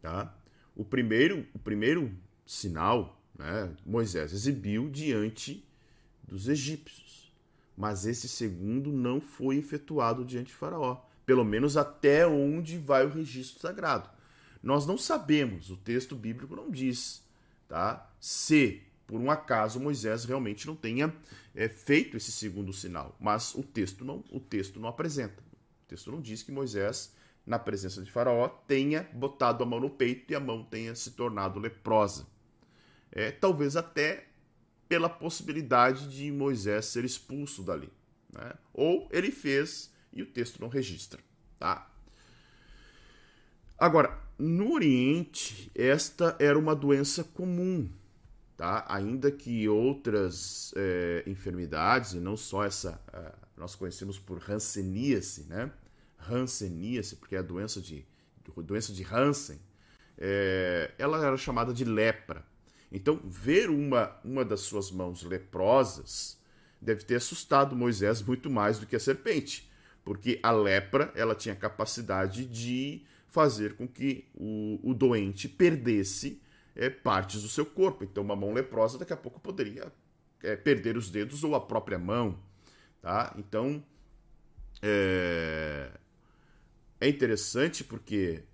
Tá? 0.00 0.34
O, 0.74 0.82
primeiro, 0.82 1.46
o 1.52 1.58
primeiro 1.58 2.16
sinal 2.46 3.22
né, 3.38 3.76
Moisés 3.84 4.32
exibiu 4.32 4.88
diante 4.88 5.68
dos 6.26 6.48
egípcios. 6.48 7.30
Mas 7.76 8.06
esse 8.06 8.26
segundo 8.30 8.90
não 8.90 9.20
foi 9.20 9.58
efetuado 9.58 10.24
diante 10.24 10.46
de 10.46 10.54
Faraó. 10.54 11.05
Pelo 11.26 11.44
menos 11.44 11.76
até 11.76 12.26
onde 12.26 12.78
vai 12.78 13.04
o 13.04 13.10
registro 13.10 13.60
sagrado. 13.60 14.08
Nós 14.62 14.86
não 14.86 14.96
sabemos, 14.96 15.70
o 15.70 15.76
texto 15.76 16.16
bíblico 16.16 16.56
não 16.56 16.70
diz, 16.70 17.22
tá? 17.68 18.10
Se 18.18 18.82
por 19.06 19.20
um 19.20 19.30
acaso 19.30 19.78
Moisés 19.78 20.24
realmente 20.24 20.66
não 20.66 20.74
tenha 20.74 21.14
é, 21.54 21.68
feito 21.68 22.16
esse 22.16 22.32
segundo 22.32 22.72
sinal, 22.72 23.16
mas 23.20 23.54
o 23.54 23.62
texto 23.62 24.04
não, 24.04 24.24
o 24.30 24.40
texto 24.40 24.80
não 24.80 24.88
apresenta. 24.88 25.40
O 25.84 25.88
texto 25.88 26.10
não 26.10 26.20
diz 26.20 26.42
que 26.42 26.50
Moisés, 26.50 27.14
na 27.46 27.58
presença 27.58 28.02
de 28.02 28.10
Faraó, 28.10 28.48
tenha 28.48 29.08
botado 29.12 29.62
a 29.62 29.66
mão 29.66 29.78
no 29.78 29.90
peito 29.90 30.32
e 30.32 30.34
a 30.34 30.40
mão 30.40 30.64
tenha 30.64 30.94
se 30.94 31.12
tornado 31.12 31.60
leprosa. 31.60 32.26
É, 33.12 33.30
talvez 33.30 33.76
até 33.76 34.26
pela 34.88 35.08
possibilidade 35.08 36.08
de 36.08 36.30
Moisés 36.32 36.86
ser 36.86 37.04
expulso 37.04 37.62
dali. 37.62 37.90
Né? 38.32 38.52
Ou 38.74 39.08
ele 39.12 39.30
fez 39.30 39.92
e 40.16 40.22
o 40.22 40.26
texto 40.26 40.60
não 40.60 40.68
registra. 40.68 41.20
Tá? 41.58 41.90
Agora, 43.78 44.18
no 44.38 44.72
Oriente, 44.72 45.70
esta 45.74 46.36
era 46.38 46.58
uma 46.58 46.74
doença 46.74 47.22
comum. 47.22 47.88
Tá? 48.56 48.86
Ainda 48.88 49.30
que 49.30 49.68
outras 49.68 50.72
é, 50.74 51.22
enfermidades, 51.26 52.14
e 52.14 52.16
não 52.16 52.36
só 52.36 52.64
essa, 52.64 52.98
é, 53.12 53.32
nós 53.56 53.74
conhecemos 53.74 54.18
por 54.18 54.42
Hanseníase, 54.50 55.44
né? 55.44 55.70
Hanseníase, 56.18 57.16
porque 57.16 57.36
é 57.36 57.38
a 57.38 57.42
doença 57.42 57.82
de, 57.82 58.06
doença 58.64 58.94
de 58.94 59.04
Hansen, 59.04 59.60
é, 60.16 60.90
ela 60.96 61.22
era 61.24 61.36
chamada 61.36 61.74
de 61.74 61.84
lepra. 61.84 62.42
Então, 62.90 63.20
ver 63.24 63.68
uma, 63.68 64.16
uma 64.24 64.42
das 64.42 64.60
suas 64.60 64.90
mãos 64.90 65.22
leprosas 65.22 66.38
deve 66.80 67.04
ter 67.04 67.16
assustado 67.16 67.76
Moisés 67.76 68.22
muito 68.22 68.48
mais 68.48 68.78
do 68.78 68.86
que 68.86 68.96
a 68.96 69.00
serpente, 69.00 69.70
porque 70.06 70.38
a 70.40 70.52
lepra 70.52 71.12
ela 71.16 71.34
tinha 71.34 71.56
capacidade 71.56 72.46
de 72.46 73.04
fazer 73.26 73.74
com 73.74 73.88
que 73.88 74.24
o, 74.36 74.78
o 74.80 74.94
doente 74.94 75.48
perdesse 75.48 76.40
é, 76.76 76.88
partes 76.88 77.42
do 77.42 77.48
seu 77.48 77.66
corpo. 77.66 78.04
Então, 78.04 78.22
uma 78.22 78.36
mão 78.36 78.52
leprosa 78.52 78.98
daqui 78.98 79.12
a 79.12 79.16
pouco 79.16 79.40
poderia 79.40 79.92
é, 80.44 80.54
perder 80.54 80.96
os 80.96 81.10
dedos 81.10 81.42
ou 81.42 81.56
a 81.56 81.60
própria 81.60 81.98
mão. 81.98 82.38
Tá? 83.02 83.34
Então, 83.36 83.84
é, 84.80 85.90
é 87.00 87.08
interessante 87.08 87.82
porque 87.82 88.44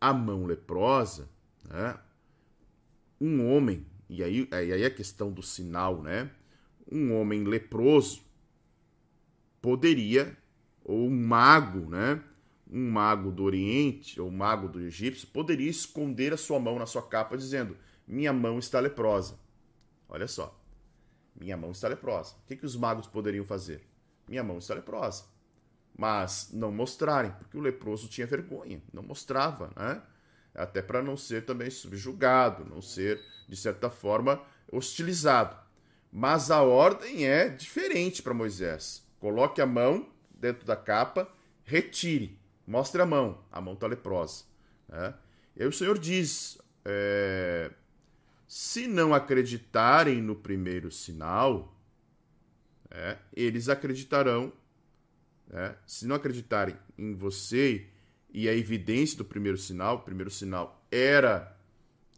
a 0.00 0.14
mão 0.14 0.46
leprosa, 0.46 1.28
né? 1.68 2.00
um 3.20 3.52
homem, 3.52 3.86
e 4.08 4.24
aí, 4.24 4.48
aí 4.50 4.82
a 4.82 4.90
questão 4.90 5.30
do 5.30 5.42
sinal, 5.42 6.02
né? 6.02 6.30
Um 6.90 7.14
homem 7.20 7.44
leproso 7.44 8.29
poderia, 9.60 10.36
ou 10.84 11.06
um 11.06 11.10
mago, 11.10 11.88
né? 11.88 12.22
Um 12.70 12.90
mago 12.90 13.30
do 13.30 13.42
Oriente, 13.42 14.20
ou 14.20 14.28
um 14.28 14.32
mago 14.32 14.68
do 14.68 14.80
Egípcio, 14.80 15.26
poderia 15.28 15.68
esconder 15.68 16.32
a 16.32 16.36
sua 16.36 16.60
mão 16.60 16.78
na 16.78 16.86
sua 16.86 17.02
capa, 17.02 17.36
dizendo: 17.36 17.76
Minha 18.06 18.32
mão 18.32 18.58
está 18.58 18.78
leprosa. 18.78 19.38
Olha 20.08 20.28
só. 20.28 20.56
Minha 21.34 21.56
mão 21.56 21.70
está 21.70 21.88
leprosa. 21.88 22.34
O 22.34 22.46
que, 22.46 22.56
que 22.56 22.66
os 22.66 22.76
magos 22.76 23.06
poderiam 23.06 23.44
fazer? 23.44 23.82
Minha 24.28 24.44
mão 24.44 24.58
está 24.58 24.74
leprosa. 24.74 25.24
Mas 25.96 26.50
não 26.52 26.70
mostrarem, 26.70 27.32
porque 27.32 27.56
o 27.56 27.60
leproso 27.60 28.08
tinha 28.08 28.26
vergonha, 28.26 28.82
não 28.92 29.02
mostrava, 29.02 29.70
né? 29.76 30.02
Até 30.54 30.82
para 30.82 31.02
não 31.02 31.16
ser 31.16 31.44
também 31.44 31.70
subjugado, 31.70 32.64
não 32.64 32.82
ser, 32.82 33.20
de 33.48 33.56
certa 33.56 33.90
forma, 33.90 34.42
hostilizado. 34.70 35.56
Mas 36.12 36.50
a 36.50 36.62
ordem 36.62 37.26
é 37.26 37.48
diferente 37.48 38.22
para 38.22 38.34
Moisés. 38.34 39.04
Coloque 39.20 39.60
a 39.60 39.66
mão 39.66 40.08
dentro 40.34 40.66
da 40.66 40.74
capa, 40.74 41.30
retire, 41.62 42.38
mostre 42.66 43.00
a 43.00 43.06
mão. 43.06 43.44
A 43.52 43.60
mão 43.60 43.74
está 43.74 43.86
leprosa. 43.86 44.44
Né? 44.88 45.14
E 45.54 45.62
aí 45.62 45.68
o 45.68 45.72
Senhor 45.72 45.98
diz: 45.98 46.58
é, 46.84 47.70
se 48.48 48.88
não 48.88 49.14
acreditarem 49.14 50.20
no 50.22 50.34
primeiro 50.34 50.90
sinal, 50.90 51.76
é, 52.90 53.18
eles 53.32 53.68
acreditarão. 53.68 54.52
É, 55.52 55.74
se 55.86 56.06
não 56.06 56.16
acreditarem 56.16 56.76
em 56.96 57.12
você 57.12 57.86
e 58.32 58.48
a 58.48 58.54
evidência 58.54 59.18
do 59.18 59.24
primeiro 59.24 59.58
sinal, 59.58 59.96
o 59.96 60.00
primeiro 60.00 60.30
sinal 60.30 60.84
era 60.90 61.56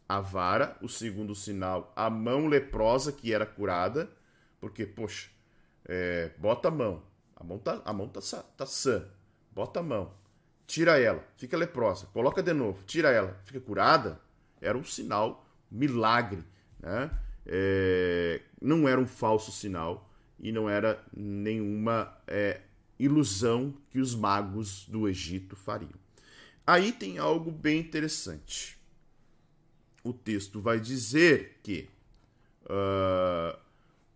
a 0.08 0.20
vara, 0.20 0.76
o 0.82 0.88
segundo 0.88 1.34
sinal, 1.34 1.92
a 1.96 2.10
mão 2.10 2.46
leprosa 2.46 3.10
que 3.10 3.32
era 3.32 3.46
curada, 3.46 4.10
porque, 4.60 4.84
poxa, 4.84 5.30
é, 5.86 6.30
bota 6.38 6.68
a 6.68 6.70
mão, 6.70 7.02
a 7.36 7.44
mão 7.44 7.58
tá, 7.58 7.80
a 7.84 7.92
mão 7.92 8.08
tá, 8.08 8.20
tá 8.56 8.66
sã, 8.66 9.06
bota 9.52 9.80
a 9.80 9.82
mão, 9.82 10.12
tira 10.66 10.98
ela, 10.98 11.24
fica 11.36 11.56
leprosa, 11.56 12.06
coloca 12.06 12.42
de 12.42 12.52
novo, 12.52 12.82
tira 12.84 13.10
ela, 13.10 13.40
fica 13.44 13.60
curada, 13.60 14.20
era 14.60 14.76
um 14.76 14.84
sinal 14.84 15.46
milagre, 15.70 16.44
né? 16.80 17.10
É, 17.44 18.40
não 18.60 18.88
era 18.88 19.00
um 19.00 19.06
falso 19.06 19.50
sinal 19.50 20.08
e 20.38 20.52
não 20.52 20.68
era 20.70 21.02
nenhuma 21.12 22.16
é, 22.26 22.60
ilusão 22.98 23.74
que 23.90 23.98
os 23.98 24.14
magos 24.14 24.86
do 24.88 25.08
Egito 25.08 25.56
fariam. 25.56 26.00
Aí 26.66 26.92
tem 26.92 27.18
algo 27.18 27.50
bem 27.50 27.80
interessante. 27.80 28.78
O 30.04 30.12
texto 30.12 30.60
vai 30.60 30.78
dizer 30.78 31.58
que 31.62 31.88
uh, 32.64 33.58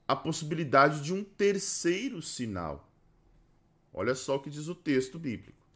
a 0.07 0.15
possibilidade 0.15 1.03
de 1.03 1.13
um 1.13 1.25
terceiro 1.25 2.23
sinal. 2.23 2.91
Olha 3.93 4.15
só 4.15 4.37
o 4.37 4.41
que 4.41 4.51
diz 4.51 4.69
o 4.69 4.75
texto 4.75 5.19
bíblico. 5.19 5.67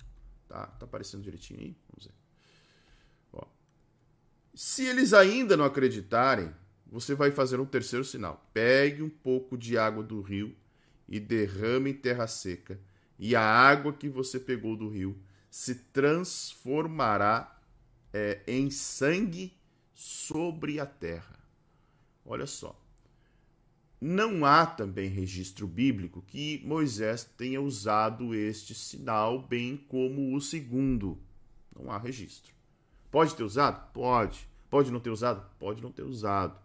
Tá, 0.48 0.66
tá 0.66 0.84
aparecendo 0.84 1.22
direitinho 1.22 1.60
aí? 1.60 1.76
Vamos 1.88 2.06
ver. 2.06 2.14
Ó. 3.32 3.46
Se 4.54 4.84
eles 4.84 5.12
ainda 5.12 5.56
não 5.56 5.64
acreditarem, 5.64 6.52
você 6.86 7.14
vai 7.14 7.30
fazer 7.30 7.60
um 7.60 7.66
terceiro 7.66 8.04
sinal. 8.04 8.48
Pegue 8.52 9.02
um 9.02 9.08
pouco 9.08 9.56
de 9.56 9.78
água 9.78 10.02
do 10.02 10.20
rio 10.20 10.54
e 11.08 11.18
derrame 11.18 11.90
em 11.90 11.94
terra 11.94 12.26
seca, 12.26 12.80
e 13.18 13.34
a 13.34 13.42
água 13.42 13.92
que 13.92 14.08
você 14.08 14.38
pegou 14.38 14.76
do 14.76 14.88
rio 14.88 15.20
se 15.50 15.74
transformará 15.74 17.60
é, 18.12 18.40
em 18.46 18.70
sangue 18.70 19.58
sobre 19.92 20.78
a 20.78 20.86
terra. 20.86 21.38
Olha 22.24 22.46
só. 22.46 22.79
Não 24.00 24.46
há 24.46 24.64
também 24.64 25.10
registro 25.10 25.66
bíblico 25.66 26.22
que 26.26 26.62
Moisés 26.64 27.24
tenha 27.36 27.60
usado 27.60 28.34
este 28.34 28.74
sinal, 28.74 29.42
bem 29.42 29.76
como 29.76 30.34
o 30.34 30.40
segundo. 30.40 31.18
Não 31.76 31.90
há 31.90 31.98
registro. 31.98 32.54
Pode 33.10 33.34
ter 33.34 33.42
usado? 33.42 33.92
Pode. 33.92 34.48
Pode 34.70 34.90
não 34.90 35.00
ter 35.00 35.10
usado? 35.10 35.44
Pode 35.58 35.82
não 35.82 35.92
ter 35.92 36.02
usado. 36.02 36.58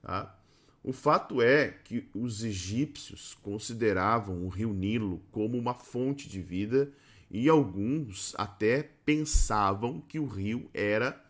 Tá? 0.00 0.34
O 0.82 0.92
fato 0.92 1.42
é 1.42 1.68
que 1.68 2.08
os 2.14 2.42
egípcios 2.42 3.34
consideravam 3.34 4.46
o 4.46 4.48
rio 4.48 4.72
Nilo 4.72 5.20
como 5.30 5.58
uma 5.58 5.74
fonte 5.74 6.26
de 6.28 6.40
vida 6.40 6.90
e 7.30 7.48
alguns 7.50 8.34
até 8.38 8.90
pensavam 9.04 10.00
que 10.00 10.18
o 10.18 10.26
rio 10.26 10.70
era 10.72 11.22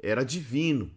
era 0.00 0.24
divino. 0.24 0.90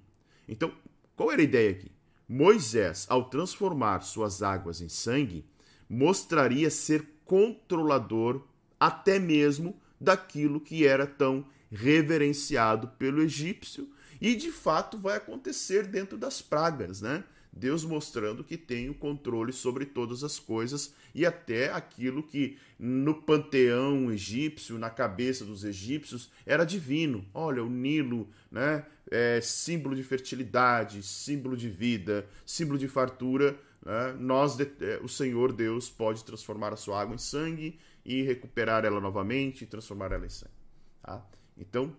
Então, 0.48 0.72
qual 1.16 1.32
era 1.32 1.42
a 1.42 1.44
ideia 1.44 1.72
aqui? 1.72 1.92
Moisés, 2.28 3.06
ao 3.10 3.30
transformar 3.30 4.02
suas 4.02 4.42
águas 4.42 4.82
em 4.82 4.90
sangue, 4.90 5.46
mostraria 5.88 6.70
ser 6.70 7.06
controlador 7.24 8.44
até 8.80 9.20
mesmo 9.20 9.80
daquilo 10.00 10.60
que 10.60 10.86
era 10.86 11.06
tão 11.06 11.46
reverenciado 11.72 12.88
pelo 12.98 13.22
egípcio 13.22 13.90
e 14.20 14.36
de 14.36 14.52
fato 14.52 14.98
vai 14.98 15.18
acontecer 15.18 15.88
dentro 15.88 16.18
das 16.18 16.42
pragas, 16.42 17.02
né? 17.02 17.24
Deus 17.56 17.86
mostrando 17.86 18.44
que 18.44 18.58
tem 18.58 18.90
o 18.90 18.94
controle 18.94 19.54
sobre 19.54 19.86
todas 19.86 20.26
as 20.26 20.38
coisas 20.38 20.94
e 21.14 21.26
até 21.26 21.72
aquilo 21.72 22.22
que 22.22 22.58
no 22.78 23.14
panteão 23.14 24.12
egípcio, 24.12 24.78
na 24.78 24.90
cabeça 24.90 25.46
dos 25.46 25.64
egípcios, 25.64 26.30
era 26.46 26.66
divino. 26.66 27.26
Olha, 27.34 27.64
o 27.64 27.70
Nilo, 27.70 28.28
né? 28.52 28.86
É 29.10 29.40
símbolo 29.40 29.96
de 29.96 30.04
fertilidade, 30.04 31.02
símbolo 31.02 31.56
de 31.56 31.70
vida, 31.70 32.28
símbolo 32.46 32.78
de 32.78 32.88
fartura. 32.88 33.58
Né? 33.86 34.16
Nós, 34.20 34.60
é, 34.60 35.00
o 35.02 35.08
Senhor 35.08 35.54
Deus, 35.54 35.90
pode 35.90 36.26
transformar 36.26 36.74
a 36.74 36.76
sua 36.76 37.00
água 37.00 37.16
em 37.16 37.20
sangue 37.20 37.80
e 38.04 38.24
recuperar 38.24 38.84
ela 38.84 39.00
novamente 39.00 39.64
e 39.64 39.68
transformar 39.68 40.12
ela 40.12 40.26
em 40.26 40.30
sangue. 40.30 40.52
Tá? 41.02 41.24
Então, 41.56 41.96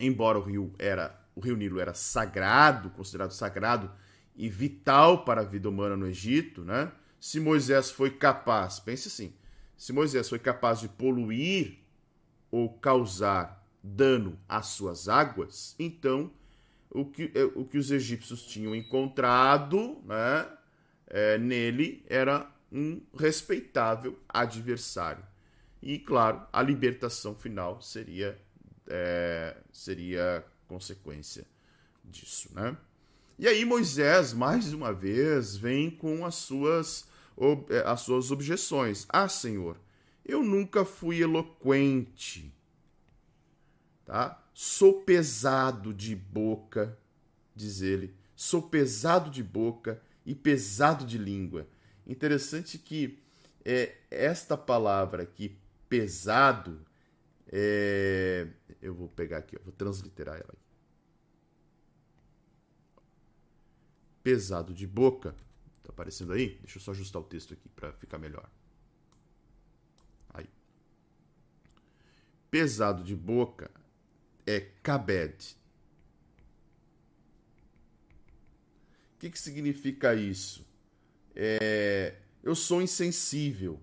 embora 0.00 0.38
o 0.38 0.42
rio 0.42 0.72
era 0.78 1.20
o 1.34 1.40
rio 1.40 1.56
Nilo 1.56 1.80
era 1.80 1.94
sagrado, 1.94 2.90
considerado 2.90 3.32
sagrado 3.32 3.90
e 4.36 4.48
vital 4.48 5.24
para 5.24 5.42
a 5.42 5.44
vida 5.44 5.68
humana 5.68 5.96
no 5.96 6.06
Egito, 6.06 6.62
né? 6.62 6.90
Se 7.20 7.38
Moisés 7.38 7.90
foi 7.90 8.10
capaz, 8.10 8.80
pense 8.80 9.08
assim, 9.08 9.32
se 9.76 9.92
Moisés 9.92 10.28
foi 10.28 10.38
capaz 10.38 10.80
de 10.80 10.88
poluir 10.88 11.78
ou 12.50 12.68
causar 12.78 13.64
dano 13.82 14.38
às 14.48 14.66
suas 14.66 15.08
águas, 15.08 15.74
então 15.78 16.32
o 16.90 17.04
que, 17.04 17.30
é, 17.34 17.44
o 17.44 17.64
que 17.64 17.78
os 17.78 17.90
egípcios 17.90 18.44
tinham 18.44 18.74
encontrado 18.74 20.00
né, 20.04 20.48
é, 21.06 21.38
nele 21.38 22.04
era 22.08 22.50
um 22.70 23.00
respeitável 23.18 24.18
adversário. 24.28 25.24
E, 25.80 25.98
claro, 25.98 26.46
a 26.52 26.62
libertação 26.62 27.34
final 27.34 27.80
seria, 27.80 28.38
é, 28.86 29.56
seria 29.72 30.44
consequência 30.68 31.44
disso. 32.04 32.48
Né? 32.54 32.76
E 33.42 33.48
aí 33.48 33.64
Moisés, 33.64 34.32
mais 34.32 34.72
uma 34.72 34.92
vez, 34.92 35.56
vem 35.56 35.90
com 35.90 36.24
as 36.24 36.36
suas, 36.36 37.08
é, 37.70 37.78
as 37.84 38.02
suas 38.02 38.30
objeções. 38.30 39.04
Ah, 39.08 39.28
Senhor, 39.28 39.80
eu 40.24 40.44
nunca 40.44 40.84
fui 40.84 41.20
eloquente, 41.20 42.54
tá? 44.04 44.40
Sou 44.54 45.00
pesado 45.00 45.92
de 45.92 46.14
boca, 46.14 46.96
diz 47.52 47.82
ele. 47.82 48.14
Sou 48.36 48.62
pesado 48.62 49.28
de 49.28 49.42
boca 49.42 50.00
e 50.24 50.36
pesado 50.36 51.04
de 51.04 51.18
língua. 51.18 51.66
Interessante 52.06 52.78
que 52.78 53.18
é, 53.64 53.96
esta 54.08 54.56
palavra 54.56 55.24
aqui, 55.24 55.58
pesado, 55.88 56.80
é, 57.48 58.46
eu 58.80 58.94
vou 58.94 59.08
pegar 59.08 59.38
aqui, 59.38 59.58
vou 59.64 59.72
transliterar 59.72 60.36
ela 60.36 60.50
aqui. 60.52 60.61
Pesado 64.22 64.72
de 64.72 64.86
boca. 64.86 65.34
Tá 65.82 65.90
aparecendo 65.90 66.32
aí? 66.32 66.58
Deixa 66.62 66.78
eu 66.78 66.82
só 66.82 66.92
ajustar 66.92 67.20
o 67.20 67.24
texto 67.24 67.54
aqui 67.54 67.68
para 67.68 67.92
ficar 67.92 68.18
melhor. 68.18 68.48
Aí. 70.30 70.48
Pesado 72.50 73.02
de 73.02 73.16
boca 73.16 73.70
é 74.46 74.60
kabed. 74.82 75.56
O 79.14 79.18
que, 79.18 79.30
que 79.30 79.38
significa 79.38 80.14
isso? 80.14 80.66
É, 81.34 82.16
eu 82.42 82.54
sou 82.54 82.82
insensível, 82.82 83.80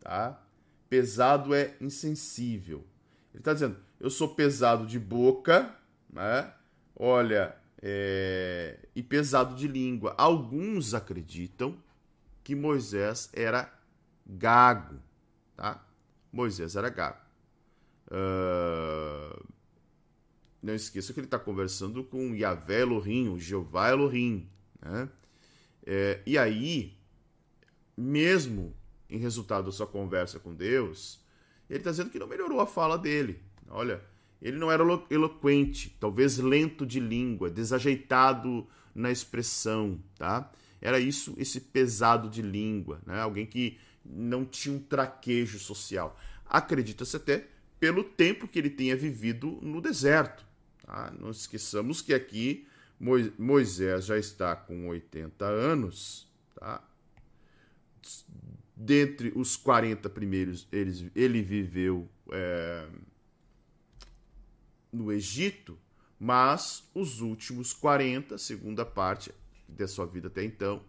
tá? 0.00 0.44
pesado 0.94 1.52
é 1.52 1.74
insensível. 1.80 2.86
Ele 3.32 3.40
está 3.40 3.52
dizendo, 3.52 3.76
eu 3.98 4.08
sou 4.08 4.32
pesado 4.32 4.86
de 4.86 4.96
boca, 4.96 5.76
né? 6.08 6.54
Olha, 6.94 7.56
é... 7.86 8.78
e 8.96 9.02
pesado 9.02 9.54
de 9.54 9.68
língua. 9.68 10.14
Alguns 10.16 10.94
acreditam 10.94 11.76
que 12.42 12.54
Moisés 12.54 13.28
era 13.34 13.70
gago, 14.26 14.98
tá? 15.54 15.86
Moisés 16.32 16.76
era 16.76 16.88
gago. 16.88 17.20
Uh... 18.08 19.44
Não 20.62 20.74
esqueça 20.74 21.12
que 21.12 21.20
ele 21.20 21.26
está 21.26 21.38
conversando 21.38 22.02
com 22.02 22.34
Yahvé 22.34 22.80
Elohim, 22.80 23.28
o 23.28 23.38
Jeová 23.38 23.90
Elohim, 23.90 24.48
né? 24.80 25.10
É, 25.86 26.22
e 26.24 26.38
aí, 26.38 26.96
mesmo 27.94 28.74
em 29.10 29.18
resultado 29.18 29.66
da 29.66 29.72
sua 29.72 29.86
conversa 29.86 30.40
com 30.40 30.54
Deus, 30.54 31.22
ele 31.68 31.80
está 31.80 31.90
dizendo 31.90 32.08
que 32.08 32.18
não 32.18 32.26
melhorou 32.26 32.60
a 32.60 32.66
fala 32.66 32.96
dele. 32.96 33.42
Olha, 33.68 34.02
ele 34.44 34.58
não 34.58 34.70
era 34.70 34.84
eloquente, 35.08 35.96
talvez 35.98 36.36
lento 36.36 36.84
de 36.84 37.00
língua, 37.00 37.48
desajeitado 37.48 38.66
na 38.94 39.10
expressão, 39.10 39.98
tá? 40.18 40.52
Era 40.82 41.00
isso, 41.00 41.34
esse 41.38 41.58
pesado 41.58 42.28
de 42.28 42.42
língua, 42.42 43.00
né? 43.06 43.22
Alguém 43.22 43.46
que 43.46 43.78
não 44.04 44.44
tinha 44.44 44.76
um 44.76 44.78
traquejo 44.78 45.58
social. 45.58 46.20
Acredita-se 46.44 47.16
até 47.16 47.46
pelo 47.80 48.04
tempo 48.04 48.46
que 48.46 48.58
ele 48.58 48.68
tenha 48.68 48.94
vivido 48.94 49.58
no 49.62 49.80
deserto. 49.80 50.44
Tá? 50.84 51.10
Não 51.18 51.30
esqueçamos 51.30 52.02
que 52.02 52.12
aqui 52.12 52.66
Moisés 53.38 54.04
já 54.04 54.18
está 54.18 54.54
com 54.54 54.88
80 54.88 55.42
anos, 55.46 56.30
tá? 56.54 56.86
Dentre 58.76 59.32
os 59.34 59.56
40 59.56 60.10
primeiros, 60.10 60.68
ele, 60.70 61.10
ele 61.14 61.40
viveu 61.40 62.06
é, 62.30 62.86
no 64.94 65.12
Egito, 65.12 65.78
mas 66.18 66.84
os 66.94 67.20
últimos 67.20 67.72
40, 67.72 68.38
segunda 68.38 68.84
parte 68.84 69.32
da 69.68 69.88
sua 69.88 70.06
vida 70.06 70.28
até 70.28 70.44
então, 70.44 70.82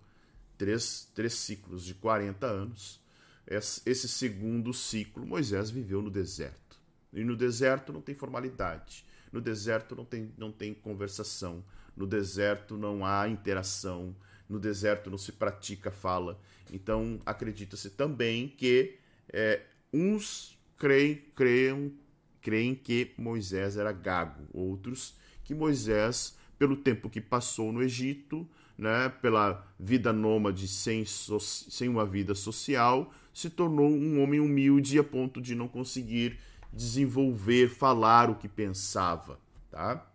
três, 0.58 1.10
três 1.14 1.34
ciclos 1.34 1.84
de 1.84 1.93
40 1.95 2.45
anos, 2.45 3.01
esse 3.47 4.08
segundo 4.08 4.74
ciclo 4.74 5.26
Moisés 5.26 5.70
viveu 5.70 6.01
no 6.01 6.10
deserto. 6.10 6.80
E 7.14 7.24
no 7.24 7.36
deserto 7.36 7.93
não 7.93 8.01
tem 8.01 8.16
formalidade, 8.16 9.06
no 9.32 9.39
deserto 9.39 9.95
não 9.95 10.06
tem, 10.06 10.34
não 10.38 10.51
tem 10.51 10.74
conversação, 10.74 11.64
no 11.95 12.06
deserto 12.06 12.78
não 12.78 13.06
há 13.06 13.28
interação, 13.28 14.16
no 14.49 14.60
deserto 14.60 15.10
não 15.10 15.18
se 15.18 15.32
pratica 15.32 15.91
fala. 15.91 16.39
Então 16.72 17.20
acredita-se 17.26 17.91
também 17.91 18.47
que 18.47 18.97
é, 19.32 19.62
uns 19.93 20.58
creem, 20.78 21.24
creem, 21.36 21.97
creem 22.46 22.76
que 22.76 23.12
Moisés 23.18 23.76
era 23.76 23.91
gago, 23.91 24.48
outros 24.54 25.16
que 25.43 25.56
Moisés, 25.56 26.38
pelo 26.60 26.78
tempo 26.78 27.10
que 27.10 27.20
passou 27.20 27.72
no 27.72 27.82
Egito, 27.82 28.48
né, 28.78 29.10
pela 29.10 29.68
vida 29.80 30.14
nômade 30.14 30.68
sem, 30.68 31.04
so 31.06 31.39
sem 31.39 31.89
uma 31.89 32.06
vida 32.06 32.36
social, 32.36 33.12
se 33.34 33.50
tornou 33.50 33.89
um 33.89 34.22
homem 34.22 34.39
humilde 34.39 35.00
a 35.00 35.04
ponto 35.04 35.41
de 35.41 35.56
não 35.56 35.68
conseguir 35.68 36.38
desenvolver, 36.72 37.68
falar 37.68 38.30
o 38.30 38.36
que 38.36 38.48
pensava, 38.48 39.39
tá? 39.72 40.08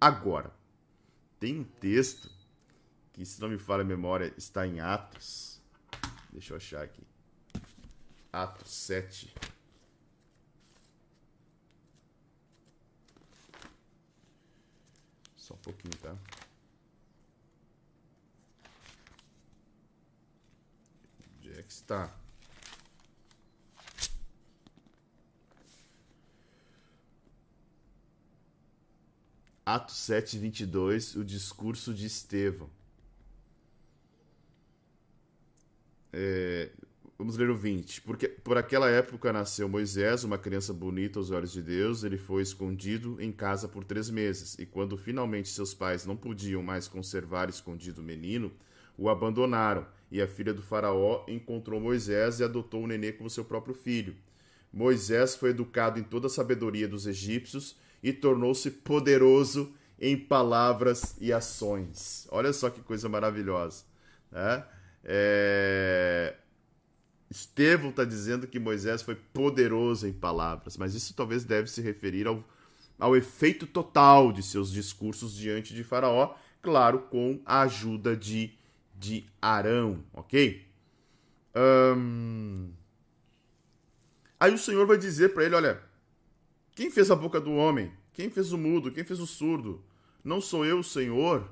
Agora, 0.00 0.54
tem 1.40 1.58
um 1.58 1.64
texto 1.64 2.30
que, 3.12 3.26
se 3.26 3.40
não 3.40 3.48
me 3.48 3.58
falha 3.58 3.82
a 3.82 3.84
memória, 3.84 4.32
está 4.36 4.64
em 4.64 4.78
Atos. 4.78 5.60
Deixa 6.32 6.52
eu 6.52 6.56
achar 6.56 6.82
aqui. 6.82 7.02
Atos 8.32 8.70
7. 8.70 9.34
Só 15.44 15.52
um 15.52 15.58
pouquinho, 15.58 15.94
tá? 15.98 16.16
Onde 21.36 21.50
é 21.52 21.62
que 21.62 21.70
está? 21.70 22.10
Atos 29.66 29.96
7, 29.96 30.38
22, 30.38 31.14
o 31.16 31.22
discurso 31.22 31.92
de 31.92 32.06
Estevão. 32.06 32.70
É, 36.10 36.72
vamos 37.24 37.38
ler 37.38 37.48
o 37.48 37.56
20. 37.56 38.02
Porque 38.02 38.28
por 38.28 38.58
aquela 38.58 38.90
época 38.90 39.32
nasceu 39.32 39.66
Moisés, 39.66 40.24
uma 40.24 40.36
criança 40.36 40.74
bonita 40.74 41.18
aos 41.18 41.30
olhos 41.30 41.52
de 41.52 41.62
Deus. 41.62 42.04
Ele 42.04 42.18
foi 42.18 42.42
escondido 42.42 43.16
em 43.18 43.32
casa 43.32 43.66
por 43.66 43.82
três 43.82 44.10
meses. 44.10 44.58
E 44.58 44.66
quando 44.66 44.98
finalmente 44.98 45.48
seus 45.48 45.72
pais 45.72 46.04
não 46.04 46.16
podiam 46.16 46.62
mais 46.62 46.86
conservar 46.86 47.48
escondido 47.48 48.02
o 48.02 48.04
menino, 48.04 48.52
o 48.98 49.08
abandonaram. 49.08 49.86
E 50.12 50.20
a 50.20 50.28
filha 50.28 50.52
do 50.52 50.60
Faraó 50.60 51.24
encontrou 51.26 51.80
Moisés 51.80 52.40
e 52.40 52.44
adotou 52.44 52.84
o 52.84 52.86
nenê 52.86 53.10
como 53.10 53.30
seu 53.30 53.44
próprio 53.44 53.74
filho. 53.74 54.14
Moisés 54.70 55.34
foi 55.34 55.50
educado 55.50 55.98
em 55.98 56.02
toda 56.02 56.26
a 56.26 56.30
sabedoria 56.30 56.86
dos 56.86 57.06
egípcios 57.06 57.74
e 58.02 58.12
tornou-se 58.12 58.70
poderoso 58.70 59.72
em 59.98 60.14
palavras 60.14 61.16
e 61.18 61.32
ações. 61.32 62.28
Olha 62.30 62.52
só 62.52 62.68
que 62.68 62.82
coisa 62.82 63.08
maravilhosa. 63.08 63.84
Né? 64.30 64.62
É... 65.04 66.34
Estevão 67.34 67.90
está 67.90 68.04
dizendo 68.04 68.46
que 68.46 68.60
Moisés 68.60 69.02
foi 69.02 69.16
poderoso 69.16 70.06
em 70.06 70.12
palavras, 70.12 70.76
mas 70.76 70.94
isso 70.94 71.14
talvez 71.14 71.44
deve 71.44 71.68
se 71.68 71.80
referir 71.80 72.28
ao, 72.28 72.44
ao 72.96 73.16
efeito 73.16 73.66
total 73.66 74.32
de 74.32 74.40
seus 74.40 74.70
discursos 74.70 75.34
diante 75.34 75.74
de 75.74 75.82
Faraó, 75.82 76.34
claro, 76.62 77.00
com 77.10 77.40
a 77.44 77.62
ajuda 77.62 78.16
de, 78.16 78.52
de 78.94 79.26
Arão, 79.42 80.04
ok? 80.12 80.64
Aí 84.38 84.54
o 84.54 84.58
Senhor 84.58 84.86
vai 84.86 84.96
dizer 84.96 85.34
para 85.34 85.44
ele: 85.44 85.56
olha, 85.56 85.82
quem 86.74 86.88
fez 86.88 87.10
a 87.10 87.16
boca 87.16 87.40
do 87.40 87.52
homem? 87.52 87.92
Quem 88.12 88.30
fez 88.30 88.52
o 88.52 88.58
mudo? 88.58 88.92
Quem 88.92 89.02
fez 89.02 89.18
o 89.18 89.26
surdo? 89.26 89.82
Não 90.22 90.40
sou 90.40 90.64
eu, 90.64 90.84
Senhor? 90.84 91.50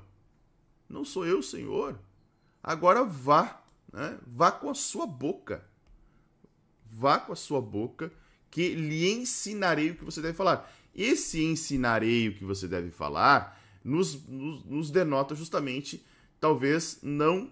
Não 0.87 1.03
sou 1.03 1.25
eu, 1.25 1.43
Senhor? 1.43 1.99
Agora 2.63 3.03
vá, 3.03 3.61
né? 3.91 4.17
vá 4.25 4.49
com 4.49 4.69
a 4.69 4.73
sua 4.73 5.05
boca. 5.05 5.72
Vá 6.95 7.17
com 7.17 7.33
a 7.33 7.35
sua 7.35 7.59
boca, 7.59 8.11
que 8.51 8.75
lhe 8.75 9.11
ensinarei 9.11 9.89
o 9.89 9.95
que 9.95 10.05
você 10.05 10.21
deve 10.21 10.35
falar. 10.35 10.71
Esse 10.93 11.43
ensinarei 11.43 12.29
o 12.29 12.35
que 12.35 12.45
você 12.45 12.67
deve 12.67 12.91
falar 12.91 13.59
nos, 13.83 14.23
nos, 14.27 14.63
nos 14.63 14.91
denota 14.91 15.33
justamente, 15.33 16.05
talvez, 16.39 16.99
não 17.01 17.51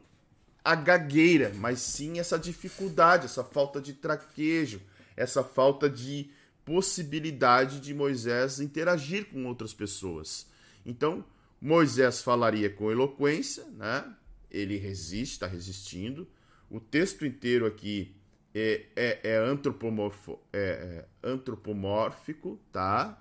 a 0.64 0.76
gagueira, 0.76 1.52
mas 1.56 1.80
sim 1.80 2.20
essa 2.20 2.38
dificuldade, 2.38 3.26
essa 3.26 3.44
falta 3.44 3.82
de 3.82 3.94
traquejo, 3.94 4.80
essa 5.18 5.44
falta 5.44 5.90
de 5.90 6.30
possibilidade 6.64 7.80
de 7.80 7.96
Moisés 7.96 8.60
interagir 8.60 9.26
com 9.26 9.46
outras 9.48 9.74
pessoas. 9.74 10.46
Então, 10.86 11.26
Moisés 11.60 12.22
falaria 12.22 12.70
com 12.70 12.92
eloquência, 12.92 13.66
né? 13.72 14.06
ele 14.52 14.78
resiste, 14.78 15.34
está 15.34 15.48
resistindo. 15.48 16.28
O 16.70 16.80
texto 16.80 17.26
inteiro 17.26 17.66
aqui 17.66 18.16
é, 18.54 18.86
é, 18.96 19.20
é, 19.24 19.38
antropomorfo, 19.38 20.40
é, 20.52 21.06
é 21.24 21.28
antropomórfico, 21.28 22.60
tá? 22.72 23.18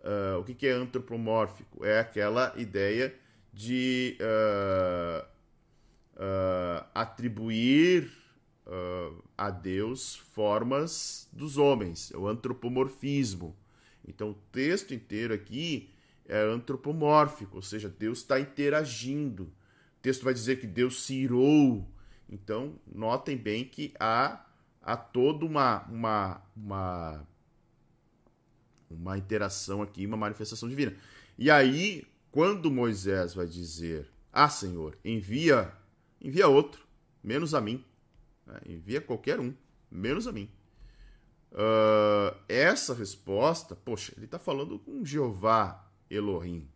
Uh, 0.00 0.40
o 0.40 0.44
que, 0.44 0.54
que, 0.54 0.66
é 0.66 0.72
antropomórfico? 0.72 1.84
É 1.84 1.98
aquela 1.98 2.52
ideia 2.56 3.14
de 3.52 4.18
uh, 4.20 5.24
uh, 6.16 6.84
atribuir 6.94 8.10
a 9.36 9.50
Deus 9.50 10.16
formas 10.16 11.28
dos 11.30 11.58
homens, 11.58 12.10
é 12.12 12.16
o 12.16 12.26
antropomorfismo. 12.26 13.54
Então 14.08 14.30
o 14.30 14.34
texto 14.50 14.94
inteiro 14.94 15.34
aqui 15.34 15.90
é 16.26 16.40
antropomórfico, 16.40 17.56
ou 17.56 17.62
seja, 17.62 17.88
Deus 17.88 18.18
está 18.18 18.40
interagindo. 18.40 19.44
O 19.44 20.00
texto 20.02 20.24
vai 20.24 20.32
dizer 20.32 20.60
que 20.60 20.66
Deus 20.66 21.04
se 21.04 21.14
irou. 21.14 21.86
Então, 22.28 22.78
notem 22.86 23.36
bem 23.36 23.64
que 23.64 23.92
há, 24.00 24.43
há 24.84 24.96
toda 24.96 25.46
uma, 25.46 25.82
uma, 25.84 26.42
uma, 26.54 27.26
uma 28.90 29.18
interação 29.18 29.82
aqui, 29.82 30.06
uma 30.06 30.16
manifestação 30.16 30.68
divina. 30.68 30.94
E 31.38 31.50
aí, 31.50 32.06
quando 32.30 32.70
Moisés 32.70 33.34
vai 33.34 33.46
dizer: 33.46 34.10
Ah, 34.32 34.48
Senhor, 34.48 34.96
envia, 35.04 35.72
envia 36.20 36.46
outro, 36.46 36.86
menos 37.22 37.54
a 37.54 37.60
mim. 37.60 37.84
Né? 38.46 38.60
Envia 38.66 39.00
qualquer 39.00 39.40
um, 39.40 39.54
menos 39.90 40.26
a 40.26 40.32
mim. 40.32 40.50
Uh, 41.50 42.36
essa 42.48 42.92
resposta, 42.94 43.76
poxa, 43.76 44.12
ele 44.16 44.26
está 44.26 44.38
falando 44.38 44.78
com 44.78 45.04
Jeová 45.04 45.88
Elohim. 46.10 46.68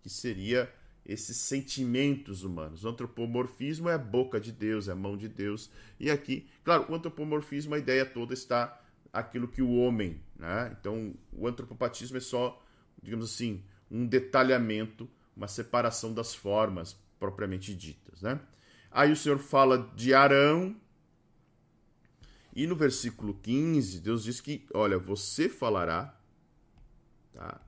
Que 0.00 0.08
seria 0.08 0.72
esses 1.04 1.36
sentimentos 1.36 2.44
humanos. 2.44 2.84
O 2.84 2.88
antropomorfismo 2.88 3.88
é 3.88 3.94
a 3.94 3.98
boca 3.98 4.40
de 4.40 4.52
Deus, 4.52 4.86
é 4.86 4.92
a 4.92 4.96
mão 4.96 5.16
de 5.16 5.28
Deus. 5.28 5.68
E 5.98 6.08
aqui, 6.10 6.46
claro, 6.62 6.86
o 6.88 6.94
antropomorfismo, 6.94 7.74
a 7.74 7.78
ideia 7.78 8.06
toda 8.06 8.32
está 8.34 8.80
aquilo 9.12 9.48
que 9.48 9.62
o 9.62 9.74
homem, 9.76 10.20
né? 10.38 10.76
Então, 10.78 11.14
o 11.32 11.46
antropopatismo 11.46 12.16
é 12.16 12.20
só, 12.20 12.62
digamos 13.02 13.24
assim, 13.24 13.62
um 13.90 14.06
detalhamento, 14.06 15.08
uma 15.36 15.48
separação 15.48 16.12
das 16.12 16.34
formas 16.34 16.96
propriamente 17.18 17.74
ditas, 17.74 18.22
né? 18.22 18.40
Aí 18.90 19.12
o 19.12 19.16
Senhor 19.16 19.38
fala 19.38 19.90
de 19.94 20.14
Arão, 20.14 20.76
e 22.56 22.66
no 22.66 22.74
versículo 22.74 23.34
15, 23.34 24.00
Deus 24.00 24.24
diz 24.24 24.40
que, 24.40 24.64
olha, 24.72 24.98
você 24.98 25.46
falará, 25.46 26.18
tá? 27.34 27.60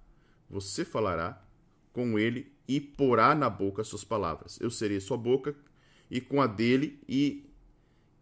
Você 0.49 0.83
falará 0.83 1.45
com 1.93 2.19
ele 2.19 2.51
e 2.67 2.81
porá 2.81 3.35
na 3.35 3.51
boca 3.51 3.83
as 3.83 3.89
suas 3.89 4.03
palavras. 4.03 4.59
Eu 4.59 4.71
serei 4.71 4.99
sua 4.99 5.19
boca 5.19 5.55
e 6.11 6.23
com 6.23 6.41
a 6.41 6.47
dele 6.47 7.03
e 7.07 7.51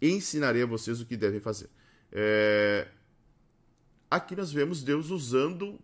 ensinarei 0.03 0.65
a 0.65 0.67
vocês 0.67 1.01
o 1.01 1.07
que 1.07 1.17
devem 1.17 1.39
fazer. 1.39 1.71
É... 2.11 2.89
Aqui 4.11 4.37
nós 4.37 4.53
vemos 4.53 4.83
Deus 4.83 5.11
usando 5.11 5.79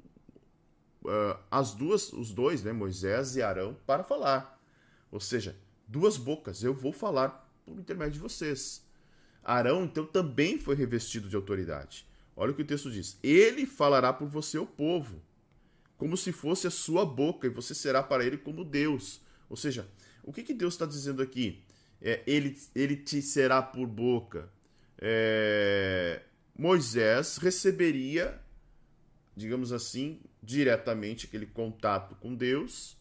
uh, 1.04 1.38
as 1.50 1.74
duas, 1.74 2.12
os 2.12 2.32
dois, 2.32 2.62
né, 2.62 2.72
Moisés 2.72 3.36
e 3.36 3.42
Arão, 3.42 3.76
para 3.86 4.04
falar. 4.04 4.60
Ou 5.10 5.20
seja, 5.20 5.56
duas 5.86 6.16
bocas. 6.16 6.62
Eu 6.62 6.72
vou 6.72 6.92
falar 6.92 7.50
por 7.64 7.78
intermédio 7.78 8.14
de 8.14 8.20
vocês. 8.20 8.86
Arão, 9.42 9.84
então, 9.84 10.06
também 10.06 10.58
foi 10.58 10.74
revestido 10.74 11.28
de 11.28 11.36
autoridade. 11.36 12.06
Olha 12.36 12.52
o 12.52 12.54
que 12.54 12.62
o 12.62 12.66
texto 12.66 12.90
diz: 12.90 13.18
Ele 13.22 13.66
falará 13.66 14.12
por 14.12 14.28
você 14.28 14.58
o 14.58 14.66
povo 14.66 15.20
como 16.02 16.16
se 16.16 16.32
fosse 16.32 16.66
a 16.66 16.70
sua 16.70 17.06
boca, 17.06 17.46
e 17.46 17.50
você 17.50 17.76
será 17.76 18.02
para 18.02 18.24
ele 18.24 18.36
como 18.36 18.64
Deus. 18.64 19.20
Ou 19.48 19.56
seja, 19.56 19.86
o 20.24 20.32
que, 20.32 20.42
que 20.42 20.52
Deus 20.52 20.74
está 20.74 20.84
dizendo 20.84 21.22
aqui? 21.22 21.62
É, 22.00 22.24
ele, 22.26 22.58
ele 22.74 22.96
te 22.96 23.22
será 23.22 23.62
por 23.62 23.86
boca. 23.86 24.48
É, 24.98 26.22
Moisés 26.62 27.38
receberia, 27.38 28.40
digamos 29.34 29.72
assim, 29.72 30.20
diretamente 30.40 31.26
aquele 31.26 31.44
contato 31.44 32.14
com 32.14 32.36
Deus 32.36 32.92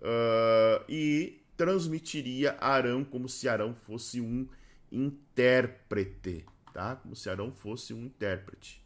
uh, 0.00 0.84
e 0.88 1.40
transmitiria 1.56 2.56
a 2.58 2.72
Arão 2.72 3.04
como 3.04 3.28
se 3.28 3.48
Arão 3.48 3.72
fosse 3.72 4.20
um 4.20 4.48
intérprete, 4.90 6.44
tá? 6.72 6.96
Como 6.96 7.14
se 7.14 7.30
Arão 7.30 7.52
fosse 7.52 7.94
um 7.94 8.04
intérprete, 8.04 8.84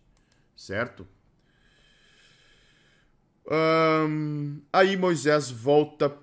certo? 0.54 1.08
aí 4.70 4.94
Moisés 4.94 5.50
volta 5.50 6.14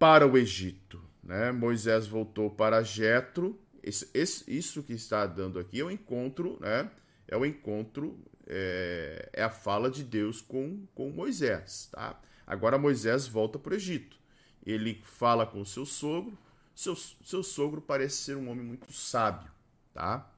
para 0.00 0.26
o 0.26 0.36
Egito. 0.36 1.00
Né? 1.22 1.52
Moisés 1.52 2.08
voltou 2.08 2.50
para 2.50 2.82
Jetro. 2.82 3.56
isso 3.84 4.82
que 4.82 4.94
está 4.94 5.24
dando 5.26 5.60
aqui 5.60 5.78
é 5.78 5.84
o 5.84 5.92
encontro, 5.92 6.58
né? 6.60 6.90
É 7.28 7.36
o 7.36 7.44
encontro, 7.46 8.18
é, 8.46 9.30
é 9.32 9.42
a 9.42 9.50
fala 9.50 9.90
de 9.90 10.02
Deus 10.02 10.40
com, 10.40 10.86
com 10.94 11.10
Moisés. 11.10 11.88
Tá? 11.92 12.20
Agora 12.46 12.78
Moisés 12.78 13.26
volta 13.26 13.58
para 13.58 13.72
o 13.72 13.76
Egito. 13.76 14.16
Ele 14.64 15.00
fala 15.04 15.46
com 15.46 15.64
seu 15.64 15.84
sogro. 15.84 16.38
Seu, 16.74 16.96
seu 16.96 17.42
sogro 17.42 17.80
parece 17.80 18.16
ser 18.16 18.36
um 18.36 18.48
homem 18.48 18.64
muito 18.64 18.90
sábio, 18.92 19.50
tá? 19.92 20.30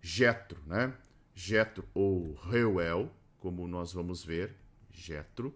Jetro, 0.00 0.60
né? 0.64 0.94
Jetro 1.34 1.84
ou 1.92 2.34
Reuel, 2.34 3.10
como 3.40 3.66
nós 3.66 3.92
vamos 3.92 4.24
ver, 4.24 4.54
Jetro 4.92 5.48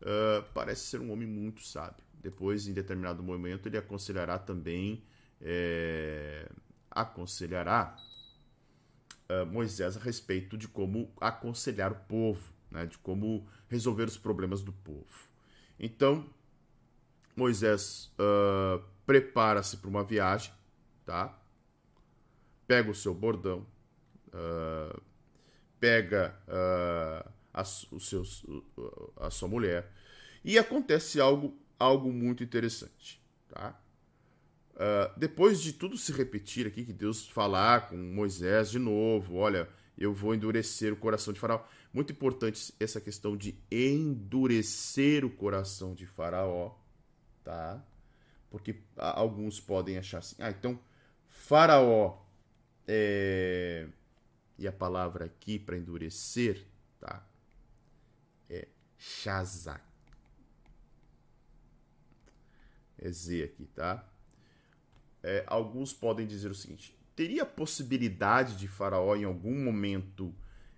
uh, 0.00 0.42
parece 0.52 0.82
ser 0.82 1.00
um 1.00 1.12
homem 1.12 1.28
muito 1.28 1.62
sábio. 1.62 2.04
Depois, 2.20 2.66
em 2.66 2.72
determinado 2.72 3.22
momento, 3.22 3.68
ele 3.68 3.76
aconselhará 3.76 4.38
também, 4.38 5.04
é, 5.40 6.48
aconselhará 6.90 7.94
uh, 9.28 9.46
Moisés 9.46 9.96
a 9.96 10.00
respeito 10.00 10.56
de 10.56 10.68
como 10.68 11.12
aconselhar 11.20 11.92
o 11.92 11.96
povo, 12.06 12.52
né, 12.70 12.86
de 12.86 12.98
como 12.98 13.46
resolver 13.68 14.04
os 14.04 14.16
problemas 14.16 14.62
do 14.62 14.72
povo. 14.72 15.28
Então, 15.78 16.28
Moisés 17.36 18.12
uh, 18.18 18.82
prepara-se 19.06 19.76
para 19.78 19.90
uma 19.90 20.04
viagem, 20.04 20.52
tá? 21.04 21.38
Pega 22.66 22.90
o 22.90 22.94
seu 22.94 23.14
bordão, 23.14 23.66
uh, 24.28 25.02
pega 25.78 26.34
a, 27.52 27.62
os 27.90 28.08
seus, 28.08 28.46
a 29.16 29.28
sua 29.30 29.48
mulher. 29.48 29.92
E 30.42 30.58
acontece 30.58 31.20
algo, 31.20 31.58
algo 31.78 32.10
muito 32.10 32.42
interessante. 32.42 33.22
Tá? 33.48 33.78
Uh, 34.74 35.16
depois 35.16 35.60
de 35.60 35.72
tudo 35.72 35.96
se 35.96 36.12
repetir 36.12 36.66
aqui, 36.66 36.84
que 36.84 36.92
Deus 36.92 37.28
falar 37.28 37.88
com 37.88 37.96
Moisés 37.96 38.70
de 38.70 38.78
novo, 38.78 39.36
olha, 39.36 39.68
eu 39.96 40.12
vou 40.12 40.34
endurecer 40.34 40.92
o 40.92 40.96
coração 40.96 41.32
de 41.32 41.38
Faraó. 41.38 41.64
Muito 41.92 42.12
importante 42.12 42.74
essa 42.80 43.00
questão 43.00 43.36
de 43.36 43.56
endurecer 43.70 45.24
o 45.24 45.30
coração 45.30 45.94
de 45.94 46.06
Faraó, 46.06 46.74
tá? 47.44 47.84
Porque 48.50 48.82
alguns 48.96 49.60
podem 49.60 49.96
achar 49.96 50.18
assim, 50.18 50.36
ah, 50.40 50.50
então 50.50 50.78
Faraó 51.28 52.20
é... 52.86 53.86
e 54.58 54.66
a 54.66 54.72
palavra 54.72 55.26
aqui 55.26 55.58
para 55.58 55.76
endurecer, 55.76 56.66
tá? 56.98 57.24
é 58.48 58.68
Shazak. 58.98 59.82
É 62.98 63.10
Z 63.10 63.42
aqui, 63.42 63.66
tá? 63.66 64.08
É, 65.26 65.42
alguns 65.46 65.90
podem 65.94 66.26
dizer 66.26 66.50
o 66.50 66.54
seguinte: 66.54 66.94
teria 67.16 67.46
possibilidade 67.46 68.56
de 68.56 68.68
Faraó 68.68 69.16
em 69.16 69.24
algum 69.24 69.58
momento 69.58 70.34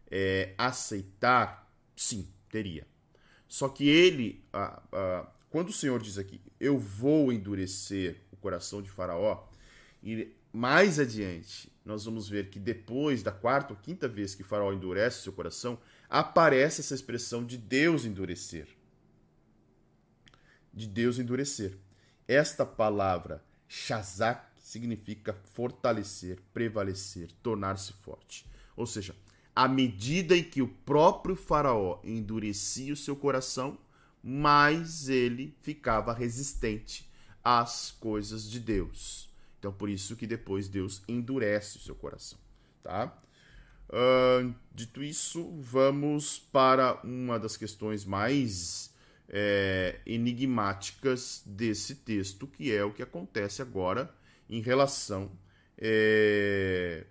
é, 0.09 0.55
aceitar? 0.57 1.69
Sim, 1.97 2.29
teria. 2.49 2.87
Só 3.49 3.69
que 3.69 3.89
ele, 3.89 4.45
ah, 4.53 4.81
ah, 4.93 5.27
quando 5.51 5.71
o 5.71 5.73
Senhor 5.73 6.01
diz 6.01 6.17
aqui, 6.17 6.41
eu 6.61 6.79
vou 6.79 7.33
endurecer 7.33 8.23
o 8.31 8.37
coração 8.37 8.81
de 8.81 8.89
Faraó, 8.89 9.49
e 10.01 10.33
mais 10.53 11.01
adiante 11.01 11.73
nós 11.85 12.05
vamos 12.05 12.29
ver 12.29 12.49
que 12.49 12.61
depois 12.61 13.25
da 13.25 13.33
quarta 13.33 13.73
ou 13.73 13.79
quinta 13.81 14.07
vez 14.07 14.33
que 14.33 14.45
Faraó 14.45 14.73
endurece 14.73 15.23
seu 15.23 15.33
coração, 15.33 15.77
aparece 16.09 16.83
essa 16.83 16.95
expressão 16.95 17.45
de 17.45 17.59
Deus 17.59 18.05
endurecer. 18.05 18.69
De 20.73 20.87
Deus 20.87 21.19
endurecer. 21.19 21.77
Esta 22.29 22.65
palavra 22.65 23.43
shazak 23.69 24.43
significa 24.59 25.33
fortalecer, 25.33 26.39
prevalecer, 26.53 27.31
tornar-se 27.43 27.93
forte. 27.93 28.47
Ou 28.77 28.87
seja, 28.87 29.15
à 29.55 29.69
medida 29.69 30.37
em 30.37 30.43
que 30.43 30.61
o 30.61 30.69
próprio 30.69 31.37
Faraó 31.37 32.01
endurecia 32.05 32.93
o 32.93 32.97
seu 32.97 33.17
coração, 33.17 33.79
mais 34.23 35.09
ele 35.09 35.57
ficava 35.63 36.13
resistente 36.13 37.09
às 37.43 37.93
coisas 37.93 38.51
de 38.51 38.59
Deus. 38.59 39.31
Então, 39.59 39.73
por 39.73 39.89
isso 39.89 40.17
que 40.17 40.27
depois 40.27 40.69
Deus 40.69 41.03
endurece 41.09 41.79
o 41.79 41.81
seu 41.81 41.95
coração, 41.95 42.39
tá? 42.83 43.17
Uh, 43.89 44.53
dito 44.75 45.03
isso, 45.03 45.49
vamos 45.61 46.41
para 46.41 47.01
uma 47.05 47.39
das 47.39 47.57
questões 47.57 48.05
mais 48.05 48.93
é, 49.29 50.01
enigmáticas 50.07 51.43
desse 51.45 51.97
texto, 51.97 52.47
que 52.47 52.73
é 52.73 52.85
o 52.85 52.93
que 52.93 53.03
acontece 53.03 53.63
agora 53.63 54.15
em 54.49 54.61
relação 54.61 55.31
é, 55.79 57.05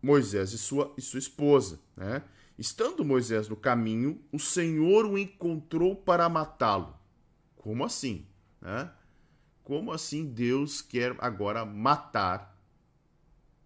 Moisés 0.00 0.52
e 0.52 0.58
sua, 0.58 0.94
e 0.96 1.00
sua 1.00 1.18
esposa, 1.18 1.80
né? 1.96 2.22
Estando 2.58 3.04
Moisés 3.04 3.48
no 3.48 3.56
caminho, 3.56 4.22
o 4.32 4.38
Senhor 4.38 5.04
o 5.04 5.18
encontrou 5.18 5.94
para 5.94 6.28
matá-lo. 6.28 6.96
Como 7.56 7.84
assim? 7.84 8.26
Né? 8.60 8.90
Como 9.62 9.92
assim 9.92 10.24
Deus 10.24 10.80
quer 10.80 11.14
agora 11.18 11.66
matar 11.66 12.58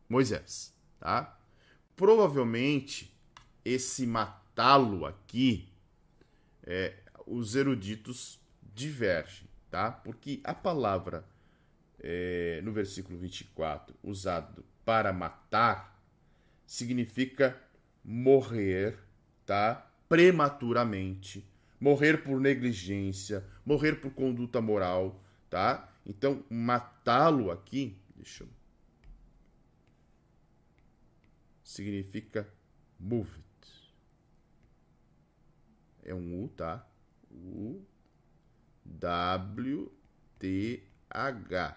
Moisés? 0.09 0.75
Tá? 0.99 1.39
Provavelmente 1.95 3.17
esse 3.65 4.07
matá-lo 4.07 5.07
aqui, 5.07 5.70
é, 6.71 6.95
os 7.27 7.57
eruditos 7.57 8.41
divergem, 8.63 9.49
tá? 9.69 9.91
Porque 9.91 10.41
a 10.45 10.55
palavra 10.55 11.25
é, 11.99 12.61
no 12.63 12.73
versículo 12.73 13.19
24 13.19 13.97
usado 14.05 14.65
para 14.85 15.13
matar 15.13 16.01
significa 16.65 17.61
morrer, 18.05 18.97
tá? 19.45 19.91
Prematuramente, 20.09 21.45
morrer 21.81 22.23
por 22.23 22.41
negligência, 22.41 23.45
morrer 23.67 23.97
por 23.97 24.13
conduta 24.13 24.61
moral, 24.61 25.21
tá? 25.51 25.93
Então, 26.07 26.45
matá-lo 26.49 27.51
aqui, 27.51 27.99
deixa 28.15 28.45
eu 28.45 28.49
significa 31.65 32.49
move. 32.99 33.50
É 36.11 36.15
um 36.15 36.43
U, 36.43 36.49
tá? 36.49 36.85
U 37.31 37.81
W 38.85 39.93
T 40.41 40.83
H. 41.09 41.77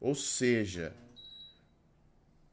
Ou 0.00 0.14
seja, 0.14 0.94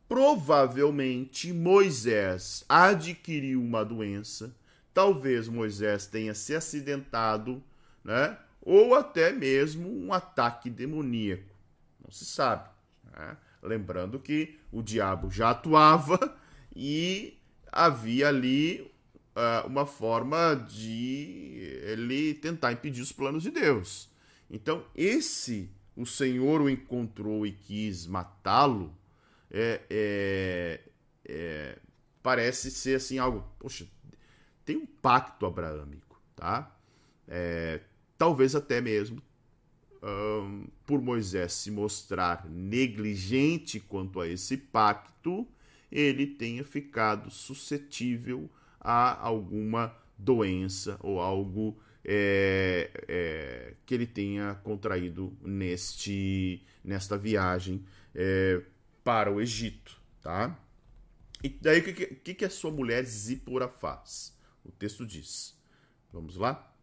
provavelmente 0.08 1.54
Moisés 1.54 2.66
adquiriu 2.68 3.62
uma 3.62 3.86
doença, 3.86 4.56
talvez 4.94 5.48
Moisés 5.48 6.08
tenha 6.08 6.34
se 6.34 6.56
acidentado, 6.56 7.64
né? 8.04 8.36
Ou 8.62 8.96
até 8.96 9.32
mesmo 9.32 9.88
um 9.88 10.12
ataque 10.12 10.72
demoníaco. 10.72 11.56
Não 12.04 12.12
se 12.12 12.26
sabe. 12.26 12.68
Né? 13.12 13.38
Lembrando 13.62 14.20
que 14.20 14.60
o 14.72 14.82
diabo 14.82 15.30
já 15.30 15.52
atuava 15.52 16.36
e 16.76 17.38
havia 17.72 18.28
ali 18.28 18.89
uh, 19.40 19.68
uma 19.68 19.86
forma 19.86 20.56
de 20.56 21.80
ele 21.84 22.34
tentar 22.34 22.74
impedir 22.74 23.02
os 23.02 23.12
planos 23.12 23.44
de 23.44 23.52
Deus. 23.52 24.10
Então, 24.50 24.86
esse, 24.96 25.70
o 25.96 26.06
Senhor 26.06 26.62
o 26.62 26.70
encontrou 26.70 27.46
e 27.46 27.52
quis 27.52 28.06
matá-lo, 28.06 28.94
é, 29.50 29.82
é, 29.90 30.82
é, 31.26 31.78
parece 32.22 32.70
ser 32.70 32.96
assim 32.96 33.18
algo, 33.18 33.44
poxa, 33.58 33.88
tem 34.66 34.76
um 34.78 34.86
pacto 34.86 35.46
abraâmico, 35.46 36.22
tá? 36.36 36.76
É, 37.28 37.82
talvez 38.18 38.56
até 38.56 38.82
mesmo 38.82 39.22
um, 40.02 40.68
por 40.86 41.02
Moisés 41.02 41.54
se 41.54 41.72
mostrar 41.72 42.48
negligente 42.50 43.80
quanto 43.80 44.20
a 44.20 44.28
esse 44.28 44.58
pacto, 44.58 45.48
ele 45.92 46.26
tenha 46.28 46.64
ficado 46.64 47.32
suscetível 47.32 48.50
a 48.80 49.20
alguma 49.20 49.96
doença 50.18 50.98
ou 51.02 51.20
algo 51.20 51.80
é, 52.04 52.90
é, 53.08 53.74
que 53.86 53.94
ele 53.94 54.08
tenha 54.08 54.56
contraído 54.64 55.38
neste, 55.42 56.64
nesta 56.84 57.18
viagem 57.18 57.86
é, 58.16 58.62
para 59.04 59.32
o 59.32 59.42
Egito, 59.42 60.00
tá? 60.22 60.58
E 61.44 61.50
daí 61.50 61.80
o 61.80 61.84
que, 61.84 61.94
que, 61.94 62.34
que 62.34 62.46
a 62.46 62.50
sua 62.50 62.72
mulher 62.72 63.04
Zípora 63.06 63.68
faz? 63.68 64.38
O 64.64 64.72
texto 64.72 65.06
diz. 65.06 65.58
Vamos 66.12 66.36
lá? 66.36 66.74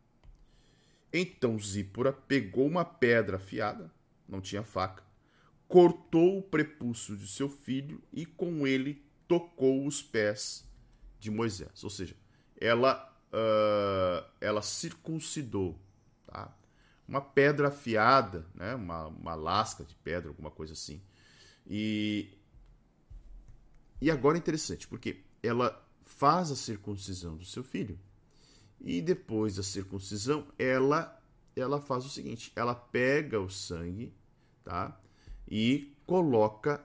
Então 1.12 1.58
Zípora 1.58 2.12
pegou 2.12 2.66
uma 2.66 2.84
pedra 2.84 3.36
afiada, 3.36 3.90
não 4.28 4.40
tinha 4.40 4.62
faca, 4.62 5.02
cortou 5.68 6.38
o 6.38 6.42
prepúcio 6.42 7.16
de 7.16 7.26
seu 7.26 7.48
filho 7.48 8.02
e 8.12 8.24
com 8.24 8.66
ele 8.66 9.04
tocou 9.26 9.86
os 9.86 10.02
pés 10.02 10.65
de 11.26 11.30
Moisés. 11.30 11.82
Ou 11.82 11.90
seja, 11.90 12.16
ela, 12.60 13.12
uh, 13.32 14.26
ela 14.40 14.62
circuncidou 14.62 15.78
tá? 16.26 16.56
uma 17.06 17.20
pedra 17.20 17.68
afiada, 17.68 18.46
né? 18.54 18.74
uma, 18.74 19.08
uma 19.08 19.34
lasca 19.34 19.84
de 19.84 19.94
pedra, 19.96 20.28
alguma 20.28 20.50
coisa 20.50 20.72
assim. 20.72 21.02
E, 21.66 22.30
e 24.00 24.10
agora 24.10 24.36
é 24.36 24.40
interessante, 24.40 24.86
porque 24.86 25.24
ela 25.42 25.84
faz 26.04 26.50
a 26.52 26.56
circuncisão 26.56 27.36
do 27.36 27.44
seu 27.44 27.64
filho 27.64 27.98
e 28.80 29.02
depois 29.02 29.56
da 29.56 29.62
circuncisão 29.62 30.46
ela 30.58 31.12
ela 31.56 31.80
faz 31.80 32.04
o 32.04 32.10
seguinte, 32.10 32.52
ela 32.54 32.74
pega 32.74 33.40
o 33.40 33.48
sangue, 33.48 34.12
tá? 34.62 35.00
E 35.48 35.96
coloca 36.04 36.84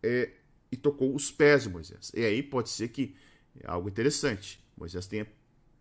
é, 0.00 0.37
e 0.70 0.76
tocou 0.76 1.14
os 1.14 1.30
pés 1.30 1.64
de 1.64 1.68
Moisés. 1.68 2.12
E 2.14 2.24
aí 2.24 2.42
pode 2.42 2.68
ser 2.68 2.88
que 2.88 3.14
é 3.60 3.68
algo 3.68 3.88
interessante. 3.88 4.60
Moisés 4.76 5.06
tenha 5.06 5.26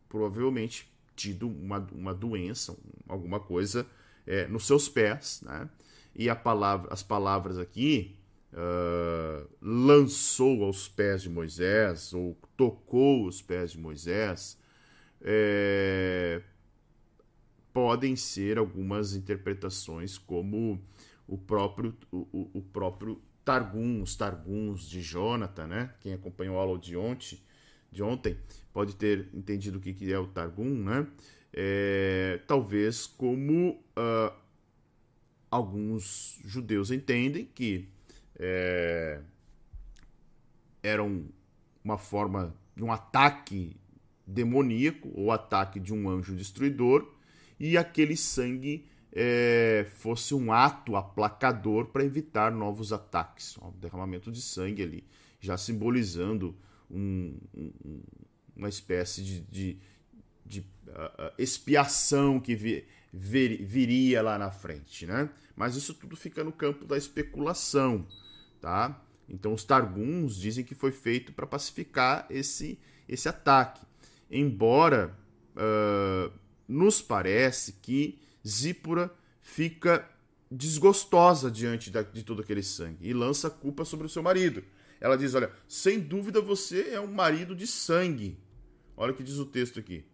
provavelmente 0.09 0.91
tido 1.15 1.47
uma, 1.47 1.79
uma 1.91 2.13
doença, 2.13 2.77
alguma 3.07 3.39
coisa 3.39 3.85
é, 4.25 4.47
nos 4.47 4.65
seus 4.65 4.87
pés, 4.87 5.41
né? 5.41 5.69
E 6.15 6.29
a 6.29 6.35
palavra, 6.35 6.91
as 6.91 7.03
palavras 7.03 7.59
aqui 7.59 8.17
uh, 8.53 9.47
lançou 9.61 10.63
aos 10.63 10.87
pés 10.87 11.21
de 11.21 11.29
Moisés 11.29 12.13
ou 12.13 12.35
tocou 12.55 13.27
os 13.27 13.41
pés 13.41 13.71
de 13.71 13.79
Moisés 13.79 14.57
é, 15.21 16.41
podem 17.73 18.15
ser 18.15 18.57
algumas 18.57 19.13
interpretações 19.13 20.17
como 20.17 20.81
o 21.27 21.37
próprio 21.37 21.95
o, 22.11 22.49
o 22.53 22.61
próprio 22.61 23.21
Targum, 23.47 24.01
os 24.01 24.13
Targuns 24.13 24.89
de 24.89 25.01
Jonathan, 25.01 25.67
né? 25.67 25.93
Quem 26.01 26.13
acompanhou 26.13 26.57
a 26.57 26.63
aula 26.63 26.77
de 26.77 26.97
ontem, 26.97 27.39
de 27.89 28.03
ontem 28.03 28.37
pode 28.73 28.93
ter 28.93 29.29
entendido 29.33 29.77
o 29.77 29.81
que 29.81 30.11
é 30.11 30.19
o 30.19 30.27
Targum, 30.27 30.83
né? 30.83 31.07
É, 31.53 32.41
talvez 32.45 33.07
como 33.07 33.81
uh, 33.97 34.35
alguns 35.49 36.41
judeus 36.43 36.91
entendem 36.91 37.45
que 37.45 37.87
é, 38.37 39.21
era 40.83 41.01
um, 41.01 41.29
uma 41.81 41.97
forma 41.97 42.53
de 42.75 42.83
um 42.83 42.91
ataque 42.91 43.77
demoníaco 44.25 45.09
ou 45.15 45.31
ataque 45.31 45.79
de 45.79 45.93
um 45.93 46.09
anjo 46.09 46.35
destruidor 46.35 47.09
e 47.57 47.77
aquele 47.77 48.17
sangue 48.17 48.85
é, 49.11 49.87
fosse 49.95 50.33
um 50.33 50.51
ato 50.51 50.95
aplacador 50.95 51.87
para 51.87 52.03
evitar 52.03 52.51
novos 52.51 52.93
ataques. 52.93 53.57
Um 53.57 53.71
derramamento 53.71 54.31
de 54.31 54.41
sangue 54.41 54.83
ali, 54.83 55.03
já 55.39 55.57
simbolizando 55.57 56.55
um, 56.89 57.37
um, 57.55 58.01
uma 58.55 58.69
espécie 58.69 59.23
de, 59.23 59.41
de, 59.41 59.79
de 60.45 60.59
uh, 60.59 61.33
expiação 61.37 62.39
que 62.39 62.55
vi, 62.55 62.85
vir, 63.13 63.63
viria 63.65 64.21
lá 64.21 64.37
na 64.37 64.51
frente. 64.51 65.05
Né? 65.05 65.29
Mas 65.55 65.75
isso 65.75 65.93
tudo 65.93 66.15
fica 66.15 66.43
no 66.43 66.51
campo 66.51 66.85
da 66.85 66.97
especulação. 66.97 68.05
Tá? 68.61 69.01
Então 69.29 69.53
os 69.53 69.63
Targuns 69.63 70.35
dizem 70.35 70.63
que 70.63 70.75
foi 70.75 70.91
feito 70.91 71.33
para 71.33 71.45
pacificar 71.45 72.25
esse, 72.29 72.79
esse 73.07 73.27
ataque. 73.27 73.85
Embora 74.29 75.17
uh, 75.55 76.31
nos 76.67 77.01
parece 77.01 77.73
que 77.73 78.19
Zípora 78.45 79.13
fica 79.41 80.09
desgostosa 80.49 81.51
diante 81.51 81.91
de 81.91 82.23
todo 82.23 82.41
aquele 82.41 82.63
sangue 82.63 83.07
e 83.07 83.13
lança 83.13 83.47
a 83.47 83.51
culpa 83.51 83.85
sobre 83.85 84.05
o 84.05 84.09
seu 84.09 84.23
marido. 84.23 84.63
Ela 84.99 85.17
diz: 85.17 85.35
Olha, 85.35 85.51
sem 85.67 85.99
dúvida 85.99 86.41
você 86.41 86.89
é 86.91 86.99
um 86.99 87.11
marido 87.11 87.55
de 87.55 87.67
sangue. 87.67 88.37
Olha 88.95 89.11
o 89.11 89.15
que 89.15 89.23
diz 89.23 89.37
o 89.37 89.45
texto 89.45 89.79
aqui. 89.79 90.05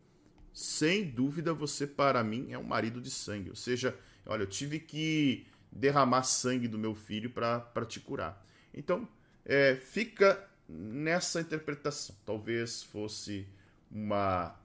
Sem 0.54 1.10
dúvida 1.10 1.54
você 1.54 1.88
para 1.88 2.24
mim 2.24 2.52
é 2.52 2.58
um 2.58 2.64
marido 2.64 3.02
de 3.02 3.10
sangue. 3.10 3.50
Ou 3.50 3.56
seja, 3.56 3.98
olha, 4.26 4.44
eu 4.44 4.48
tive 4.48 4.80
que 4.80 5.48
derramar 5.72 6.24
sangue 6.24 6.68
do 6.68 6.78
meu 6.78 6.94
filho 6.94 7.30
para 7.30 7.86
te 7.88 8.00
curar. 8.00 8.46
Então, 8.74 9.08
é, 9.46 9.76
fica 9.76 10.48
nessa 10.68 11.42
interpretação. 11.42 12.16
Talvez 12.26 12.84
fosse 12.84 13.48
uma, 13.90 14.56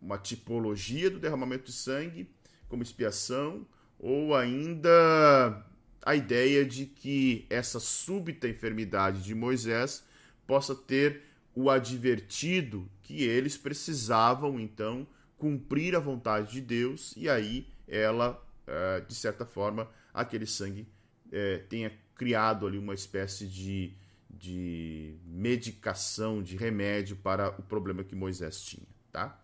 uma 0.00 0.18
tipologia 0.18 1.10
do 1.10 1.18
derramamento 1.18 1.66
de 1.66 1.72
sangue 1.72 2.28
como 2.68 2.82
expiação, 2.82 3.66
ou 3.98 4.34
ainda 4.34 5.64
a 6.02 6.14
ideia 6.14 6.64
de 6.64 6.86
que 6.86 7.46
essa 7.50 7.80
súbita 7.80 8.48
enfermidade 8.48 9.22
de 9.22 9.34
Moisés 9.34 10.04
possa 10.46 10.74
ter 10.74 11.22
o 11.54 11.68
advertido 11.68 12.88
que 13.02 13.24
eles 13.24 13.56
precisavam 13.56 14.60
então 14.60 15.06
cumprir 15.36 15.96
a 15.96 16.00
vontade 16.00 16.52
de 16.52 16.60
Deus 16.60 17.14
e 17.16 17.28
aí 17.28 17.66
ela, 17.86 18.40
eh, 18.66 19.02
de 19.06 19.14
certa 19.14 19.44
forma, 19.44 19.90
aquele 20.12 20.46
sangue 20.46 20.86
eh, 21.32 21.58
tenha 21.68 21.92
criado 22.14 22.66
ali 22.66 22.78
uma 22.78 22.94
espécie 22.94 23.46
de, 23.46 23.92
de 24.30 25.16
medicação, 25.24 26.42
de 26.42 26.56
remédio 26.56 27.16
para 27.16 27.50
o 27.58 27.62
problema 27.62 28.04
que 28.04 28.14
Moisés 28.14 28.60
tinha, 28.62 28.86
tá? 29.12 29.40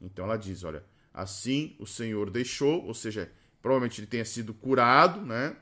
Então 0.00 0.24
ela 0.24 0.36
diz, 0.36 0.64
olha, 0.64 0.84
assim 1.12 1.74
o 1.78 1.86
Senhor 1.86 2.30
deixou, 2.30 2.84
ou 2.84 2.94
seja, 2.94 3.30
provavelmente 3.62 4.00
ele 4.00 4.06
tenha 4.06 4.24
sido 4.24 4.52
curado, 4.54 5.20
né? 5.20 5.56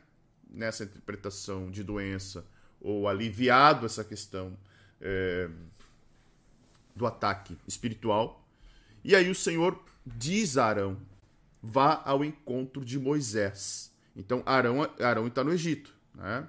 Nessa 0.50 0.84
interpretação 0.84 1.70
de 1.70 1.82
doença 1.82 2.46
ou 2.80 3.08
aliviado 3.08 3.86
essa 3.86 4.04
questão 4.04 4.56
é, 5.00 5.48
do 6.94 7.06
ataque 7.06 7.56
espiritual. 7.66 8.46
E 9.02 9.16
aí 9.16 9.30
o 9.30 9.34
Senhor 9.34 9.82
diz 10.04 10.56
a 10.56 10.66
Arão: 10.66 10.98
vá 11.62 12.02
ao 12.04 12.24
encontro 12.24 12.84
de 12.84 12.98
Moisés. 12.98 13.92
Então 14.14 14.42
Arão, 14.46 14.82
Arão 15.00 15.26
está 15.26 15.42
no 15.42 15.52
Egito, 15.52 15.94
né? 16.14 16.46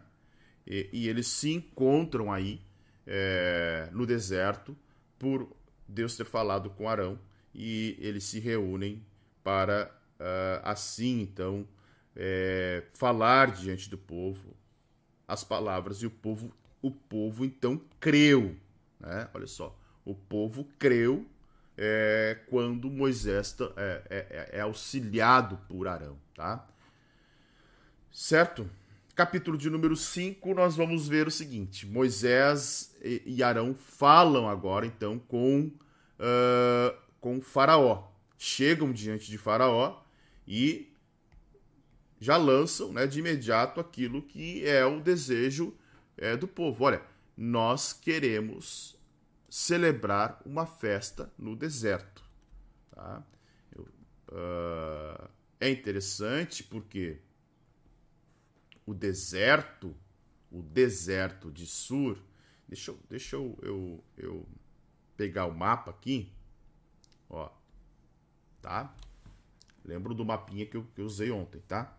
E, 0.68 0.90
e, 0.92 1.08
eles 1.08 1.28
se 1.28 1.52
encontram 1.54 2.34
aí 2.34 2.60
é, 3.06 3.88
no 3.92 4.06
deserto 4.06 4.76
por 5.20 5.48
Deus 5.88 6.18
ter 6.18 6.26
falado 6.26 6.72
com 6.72 6.90
Arão 6.90 7.20
e 7.56 7.97
eles 7.99 8.26
se 8.26 8.39
reúnem 8.39 9.01
para 9.43 9.91
uh, 10.20 10.62
assim 10.64 11.22
então 11.22 11.68
é, 12.16 12.84
falar 12.93 13.51
diante 13.51 13.89
do 13.89 13.97
povo 13.97 14.56
as 15.28 15.43
palavras 15.43 16.01
e 16.01 16.06
o 16.06 16.12
povo 16.12 16.53
o 16.82 16.91
povo 16.91 17.43
então 17.43 17.82
creu, 17.99 18.56
né? 18.99 19.28
Olha 19.34 19.47
só, 19.47 19.76
o 20.06 20.14
povo 20.14 20.68
creu 20.78 21.26
é, 21.76 22.38
quando 22.47 22.91
Moisés 22.91 23.56
é, 23.76 24.01
é, 24.10 24.18
é, 24.18 24.49
é 24.60 24.62
auxiliado 24.62 25.58
por 25.68 25.88
Arão, 25.88 26.16
tá? 26.36 26.68
Certo? 28.12 28.70
Capítulo 29.16 29.58
de 29.58 29.70
número 29.70 29.95
5, 29.95 30.53
nós 30.53 30.76
vamos 30.76 31.08
ver 31.08 31.28
o 31.28 31.32
seguinte: 31.32 31.88
Moisés 31.88 32.95
e 33.01 33.41
Arão 33.41 33.74
falam 33.74 34.47
agora 34.47 34.86
então 34.86 35.18
com, 35.18 35.72
uh, 36.20 36.95
com 37.26 37.42
Faraó. 37.42 38.08
Chegam 38.38 38.94
diante 38.94 39.32
de 39.32 39.38
Faraó 39.40 40.00
e 40.48 40.94
já 42.20 42.38
lançam 42.38 42.94
né, 42.94 43.08
de 43.08 43.18
imediato 43.18 43.80
aquilo 43.80 44.22
que 44.22 44.64
é 44.64 44.86
o 44.86 45.00
desejo 45.00 45.76
é, 46.16 46.38
do 46.38 46.48
povo. 46.48 46.84
Olha, 46.84 47.02
nós 47.36 47.94
queremos 47.94 48.96
celebrar 49.50 50.40
uma 50.46 50.68
festa 50.68 51.34
no 51.36 51.56
deserto. 51.56 52.24
Tá? 52.92 53.26
Eu, 53.76 53.88
uh, 54.30 55.28
é 55.60 55.68
interessante 55.68 56.64
porque 56.64 57.18
o 58.86 58.94
deserto, 58.94 59.96
o 60.52 60.62
deserto 60.62 61.52
de 61.52 61.66
Sur, 61.66 62.22
deixa 62.68 62.92
eu, 62.92 63.00
deixa 63.10 63.36
eu, 63.36 63.58
eu, 63.64 64.04
eu 64.16 64.48
pegar 65.18 65.48
o 65.48 65.56
mapa 65.56 65.90
aqui, 65.90 66.32
ó, 67.30 67.50
tá? 68.62 68.96
Lembro 69.84 70.14
do 70.14 70.26
mapinha 70.26 70.66
que 70.66 70.78
eu, 70.78 70.84
que 70.96 71.02
eu 71.02 71.06
usei 71.06 71.32
ontem, 71.32 71.62
tá? 71.68 71.98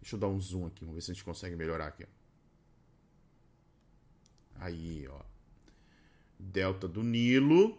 Deixa 0.00 0.16
eu 0.16 0.20
dar 0.20 0.28
um 0.28 0.40
zoom 0.40 0.66
aqui, 0.66 0.80
vamos 0.80 0.96
ver 0.96 1.02
se 1.02 1.10
a 1.10 1.14
gente 1.14 1.24
consegue 1.24 1.56
melhorar 1.56 1.88
aqui. 1.88 2.06
Aí, 4.56 5.06
ó 5.08 5.32
delta 6.42 6.88
do 6.88 7.02
Nilo, 7.02 7.78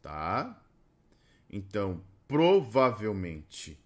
tá? 0.00 0.62
Então, 1.50 2.02
provavelmente, 2.28 3.78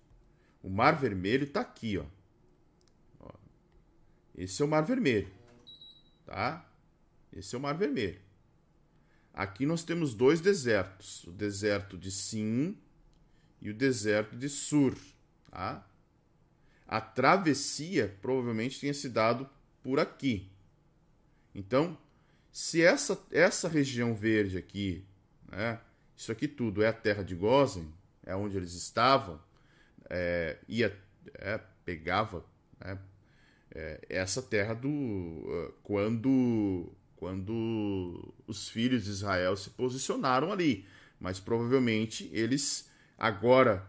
o 0.62 0.68
Mar 0.68 0.97
Vermelho 0.97 1.45
está 1.45 1.61
aqui, 1.61 1.99
ó. 1.99 2.05
ó. 3.20 3.32
Esse 4.36 4.62
é 4.62 4.64
o 4.64 4.68
Mar 4.68 4.82
Vermelho, 4.82 5.32
tá? 6.26 6.68
Esse 7.32 7.55
é 7.55 7.59
o 7.59 7.61
Mar 7.61 7.76
Vermelho. 7.76 8.20
Aqui 9.39 9.64
nós 9.64 9.84
temos 9.84 10.14
dois 10.14 10.41
desertos, 10.41 11.22
o 11.22 11.30
deserto 11.30 11.97
de 11.97 12.11
Sim 12.11 12.76
e 13.61 13.70
o 13.70 13.74
deserto 13.74 14.34
de 14.34 14.49
Sur, 14.49 14.99
tá? 15.49 15.86
A 16.89 17.01
travessia 17.01 18.18
provavelmente 18.20 18.80
tenha 18.80 18.93
se 18.93 19.09
dado 19.09 19.49
por 19.80 20.01
aqui. 20.01 20.51
Então, 21.55 21.97
se 22.51 22.82
essa, 22.82 23.16
essa 23.30 23.68
região 23.68 24.12
verde 24.12 24.59
aqui, 24.59 25.05
né, 25.47 25.80
isso 26.16 26.32
aqui 26.32 26.49
tudo 26.49 26.82
é 26.82 26.89
a 26.89 26.93
terra 26.93 27.22
de 27.22 27.36
Gozen, 27.36 27.95
é 28.26 28.34
onde 28.34 28.57
eles 28.57 28.72
estavam, 28.72 29.41
é, 30.11 30.59
ia, 30.66 31.01
é, 31.34 31.61
pegava 31.84 32.45
né, 32.80 32.99
é, 33.70 34.01
essa 34.09 34.43
terra 34.43 34.74
do 34.74 34.89
uh, 34.89 35.72
quando 35.84 36.93
quando 37.18 38.34
os 38.46 38.68
filhos 38.68 39.04
de 39.04 39.10
Israel 39.10 39.56
se 39.56 39.70
posicionaram 39.70 40.50
ali, 40.50 40.86
mas 41.20 41.38
provavelmente 41.38 42.30
eles 42.32 42.90
agora 43.18 43.86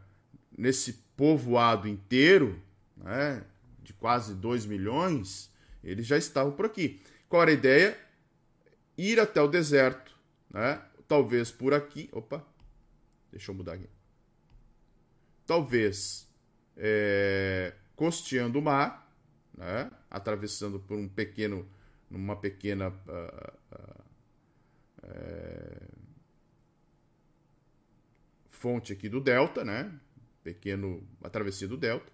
nesse 0.57 0.93
povoado 1.15 1.88
inteiro, 1.88 2.61
né, 2.97 3.43
de 3.82 3.93
quase 3.93 4.34
2 4.36 4.65
milhões, 4.65 5.49
eles 5.84 6.05
já 6.05 6.17
estavam 6.17 6.51
por 6.51 6.65
aqui. 6.65 7.01
Qual 7.30 7.41
era 7.41 7.51
a 7.51 7.53
ideia? 7.53 8.09
ir 8.99 9.19
até 9.19 9.41
o 9.41 9.47
deserto, 9.47 10.13
né? 10.49 10.82
Talvez 11.07 11.49
por 11.49 11.73
aqui. 11.73 12.09
Opa, 12.11 12.45
deixa 13.32 13.51
eu 13.51 13.55
mudar 13.55 13.73
aqui. 13.73 13.89
Talvez 15.45 16.27
é, 16.75 17.73
costeando 17.95 18.59
o 18.59 18.61
mar, 18.61 19.09
né? 19.57 19.89
Atravessando 20.11 20.80
por 20.80 20.97
um 20.97 21.07
pequeno, 21.07 21.67
numa 22.10 22.36
pequena 22.36 22.89
uh, 22.89 23.53
fonte 28.47 28.93
aqui 28.93 29.07
do 29.07 29.22
delta, 29.22 29.64
né? 29.64 29.91
Pequeno, 30.43 31.07
a 31.24 31.30
travessia 31.30 31.68
do 31.68 31.78
delta. 31.78 32.12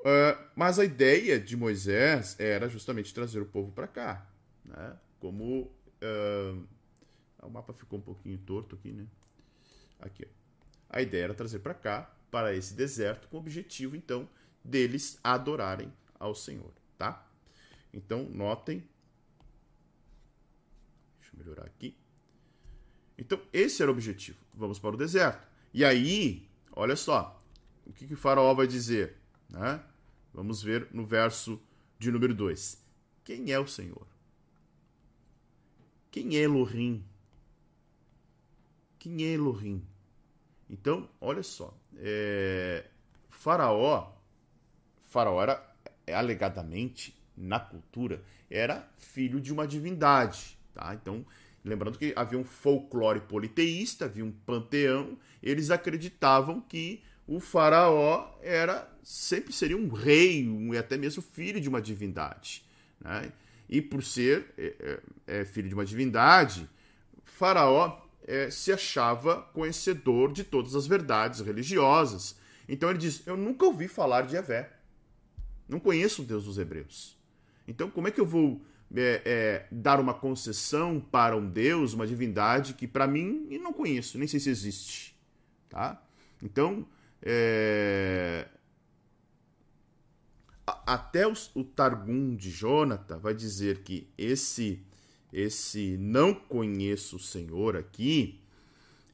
Uh, 0.00 0.50
mas 0.56 0.78
a 0.78 0.84
ideia 0.84 1.38
de 1.38 1.56
Moisés 1.56 2.38
era 2.38 2.68
justamente 2.68 3.14
trazer 3.14 3.40
o 3.40 3.46
povo 3.46 3.70
para 3.72 3.86
cá, 3.86 4.26
né? 4.64 4.96
Como 5.20 5.70
Uh, 6.02 6.66
o 7.40 7.48
mapa 7.48 7.72
ficou 7.72 7.98
um 7.98 8.02
pouquinho 8.02 8.36
torto 8.38 8.74
aqui, 8.74 8.90
né? 8.92 9.06
Aqui. 10.00 10.26
A 10.90 11.00
ideia 11.00 11.24
era 11.24 11.34
trazer 11.34 11.60
para 11.60 11.74
cá, 11.74 12.12
para 12.30 12.54
esse 12.54 12.74
deserto, 12.74 13.28
com 13.28 13.36
o 13.36 13.40
objetivo, 13.40 13.94
então, 13.94 14.28
deles 14.64 15.18
adorarem 15.22 15.92
ao 16.18 16.34
Senhor, 16.34 16.72
tá? 16.98 17.24
Então, 17.94 18.24
notem. 18.24 18.82
Deixa 21.32 21.34
eu 21.34 21.38
melhorar 21.38 21.66
aqui. 21.66 21.96
Então, 23.16 23.40
esse 23.52 23.82
era 23.82 23.90
o 23.90 23.94
objetivo. 23.94 24.38
Vamos 24.54 24.78
para 24.78 24.94
o 24.94 24.98
deserto. 24.98 25.46
E 25.72 25.84
aí, 25.84 26.48
olha 26.72 26.96
só, 26.96 27.42
o 27.86 27.92
que, 27.92 28.06
que 28.06 28.14
o 28.14 28.16
faraó 28.16 28.54
vai 28.54 28.66
dizer? 28.66 29.16
Né? 29.48 29.82
Vamos 30.32 30.62
ver 30.62 30.88
no 30.92 31.04
verso 31.04 31.60
de 31.98 32.10
número 32.10 32.34
2. 32.34 32.82
Quem 33.24 33.52
é 33.52 33.58
o 33.58 33.66
Senhor? 33.66 34.06
Quem 36.10 36.36
é 36.36 36.40
Elohim? 36.40 37.04
Quem 38.98 39.24
é 39.24 39.32
Elohim? 39.32 39.86
Então, 40.68 41.08
olha 41.20 41.42
só. 41.42 41.76
É... 41.96 42.88
Faraó, 43.30 44.12
Faraó 45.08 45.42
era, 45.42 45.74
alegadamente, 46.14 47.14
na 47.36 47.58
cultura, 47.58 48.22
era 48.50 48.88
filho 48.96 49.40
de 49.40 49.52
uma 49.52 49.66
divindade. 49.66 50.58
Tá? 50.74 50.94
Então, 50.94 51.24
lembrando 51.64 51.98
que 51.98 52.12
havia 52.16 52.38
um 52.38 52.44
folclore 52.44 53.20
politeísta, 53.20 54.06
havia 54.06 54.24
um 54.24 54.32
panteão, 54.32 55.18
eles 55.42 55.70
acreditavam 55.70 56.60
que 56.60 57.02
o 57.26 57.40
faraó 57.40 58.34
era 58.42 58.90
sempre 59.02 59.52
seria 59.52 59.76
um 59.76 59.88
rei, 59.88 60.48
um, 60.48 60.72
até 60.78 60.96
mesmo 60.96 61.22
filho 61.22 61.60
de 61.60 61.68
uma 61.68 61.80
divindade. 61.80 62.64
Né? 63.00 63.32
E 63.68 63.80
por 63.80 64.02
ser 64.02 64.52
é, 64.56 64.74
é, 65.26 65.40
é, 65.40 65.44
filho 65.44 65.68
de 65.68 65.74
uma 65.74 65.84
divindade, 65.84 66.68
Faraó 67.24 68.00
é, 68.24 68.50
se 68.50 68.72
achava 68.72 69.42
conhecedor 69.54 70.32
de 70.32 70.44
todas 70.44 70.74
as 70.74 70.86
verdades 70.86 71.40
religiosas. 71.40 72.36
Então 72.68 72.90
ele 72.90 72.98
diz: 72.98 73.26
Eu 73.26 73.36
nunca 73.36 73.64
ouvi 73.64 73.88
falar 73.88 74.22
de 74.22 74.36
Yahvé. 74.36 74.70
Não 75.68 75.80
conheço 75.80 76.22
o 76.22 76.24
Deus 76.24 76.44
dos 76.44 76.58
Hebreus. 76.58 77.16
Então, 77.66 77.90
como 77.90 78.08
é 78.08 78.10
que 78.10 78.20
eu 78.20 78.26
vou 78.26 78.60
é, 78.94 79.22
é, 79.24 79.66
dar 79.70 79.98
uma 80.00 80.14
concessão 80.14 81.00
para 81.00 81.36
um 81.36 81.48
Deus, 81.48 81.92
uma 81.92 82.06
divindade 82.06 82.74
que 82.74 82.86
para 82.86 83.06
mim 83.06 83.46
eu 83.50 83.60
não 83.60 83.72
conheço, 83.72 84.18
nem 84.18 84.28
sei 84.28 84.40
se 84.40 84.50
existe, 84.50 85.16
tá? 85.68 86.02
Então, 86.42 86.86
é, 87.22 88.46
até 90.86 91.26
o, 91.26 91.64
Targum 91.64 92.34
de 92.34 92.50
Jonathan 92.50 93.18
vai 93.18 93.34
dizer 93.34 93.82
que 93.82 94.08
esse 94.16 94.82
esse 95.32 95.96
não 95.96 96.34
conheço 96.34 97.16
o 97.16 97.20
Senhor 97.20 97.74
aqui 97.74 98.38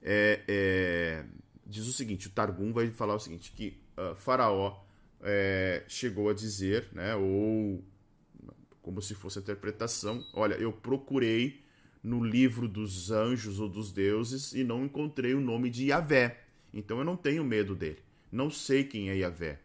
é, 0.02 0.42
é, 0.48 1.24
diz 1.64 1.86
o 1.86 1.92
seguinte: 1.92 2.26
o 2.26 2.30
Targum 2.30 2.72
vai 2.72 2.90
falar 2.90 3.14
o 3.14 3.20
seguinte 3.20 3.52
que 3.52 3.78
uh, 3.96 4.16
Faraó 4.16 4.82
é, 5.20 5.84
chegou 5.86 6.28
a 6.28 6.34
dizer, 6.34 6.88
né, 6.92 7.14
ou 7.14 7.84
como 8.88 9.02
se 9.02 9.14
fosse 9.14 9.38
a 9.38 9.42
interpretação. 9.42 10.24
Olha, 10.32 10.54
eu 10.54 10.72
procurei 10.72 11.62
no 12.02 12.24
livro 12.24 12.66
dos 12.66 13.10
anjos 13.10 13.60
ou 13.60 13.68
dos 13.68 13.92
deuses 13.92 14.54
e 14.54 14.64
não 14.64 14.82
encontrei 14.82 15.34
o 15.34 15.42
nome 15.42 15.68
de 15.68 15.88
Yahvé. 15.88 16.40
Então 16.72 16.98
eu 16.98 17.04
não 17.04 17.14
tenho 17.14 17.44
medo 17.44 17.74
dele. 17.74 17.98
Não 18.32 18.48
sei 18.48 18.84
quem 18.84 19.10
é 19.10 19.16
Yahvé. 19.18 19.60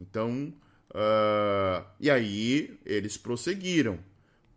Então, 0.00 0.54
uh, 0.90 1.84
e 1.98 2.08
aí 2.08 2.78
eles 2.86 3.16
prosseguiram. 3.16 3.98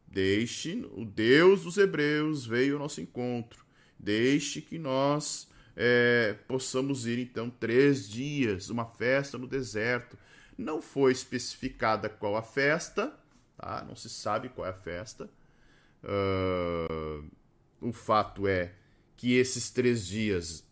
Deixe 0.08 0.88
o 0.92 1.04
Deus 1.06 1.64
dos 1.64 1.80
Hebreus 1.80 2.46
veio 2.46 2.76
ao 2.76 2.82
nosso 2.82 3.02
encontro. 3.02 3.66
Deixe 3.98 4.62
que 4.62 4.78
nós 4.78 5.50
é, 5.76 6.36
possamos 6.48 7.08
ir 7.08 7.18
então 7.18 7.50
três 7.50 8.08
dias, 8.08 8.70
uma 8.70 8.86
festa 8.86 9.40
no 9.40 9.48
deserto. 9.48 10.16
Não 10.56 10.84
foi 10.84 11.12
especificada 11.12 12.08
qual 12.08 12.36
a 12.36 12.44
festa, 12.44 13.12
tá? 13.58 13.84
não 13.88 13.96
se 13.96 14.10
sabe 14.10 14.50
qual 14.50 14.68
é 14.68 14.70
a 14.70 14.74
festa. 14.74 15.30
Uh, 16.04 17.30
o 17.82 17.92
fato 17.92 18.48
é 18.48 18.74
que 19.16 19.36
esses 19.36 19.70
três 19.70 20.06
dias 20.06 20.66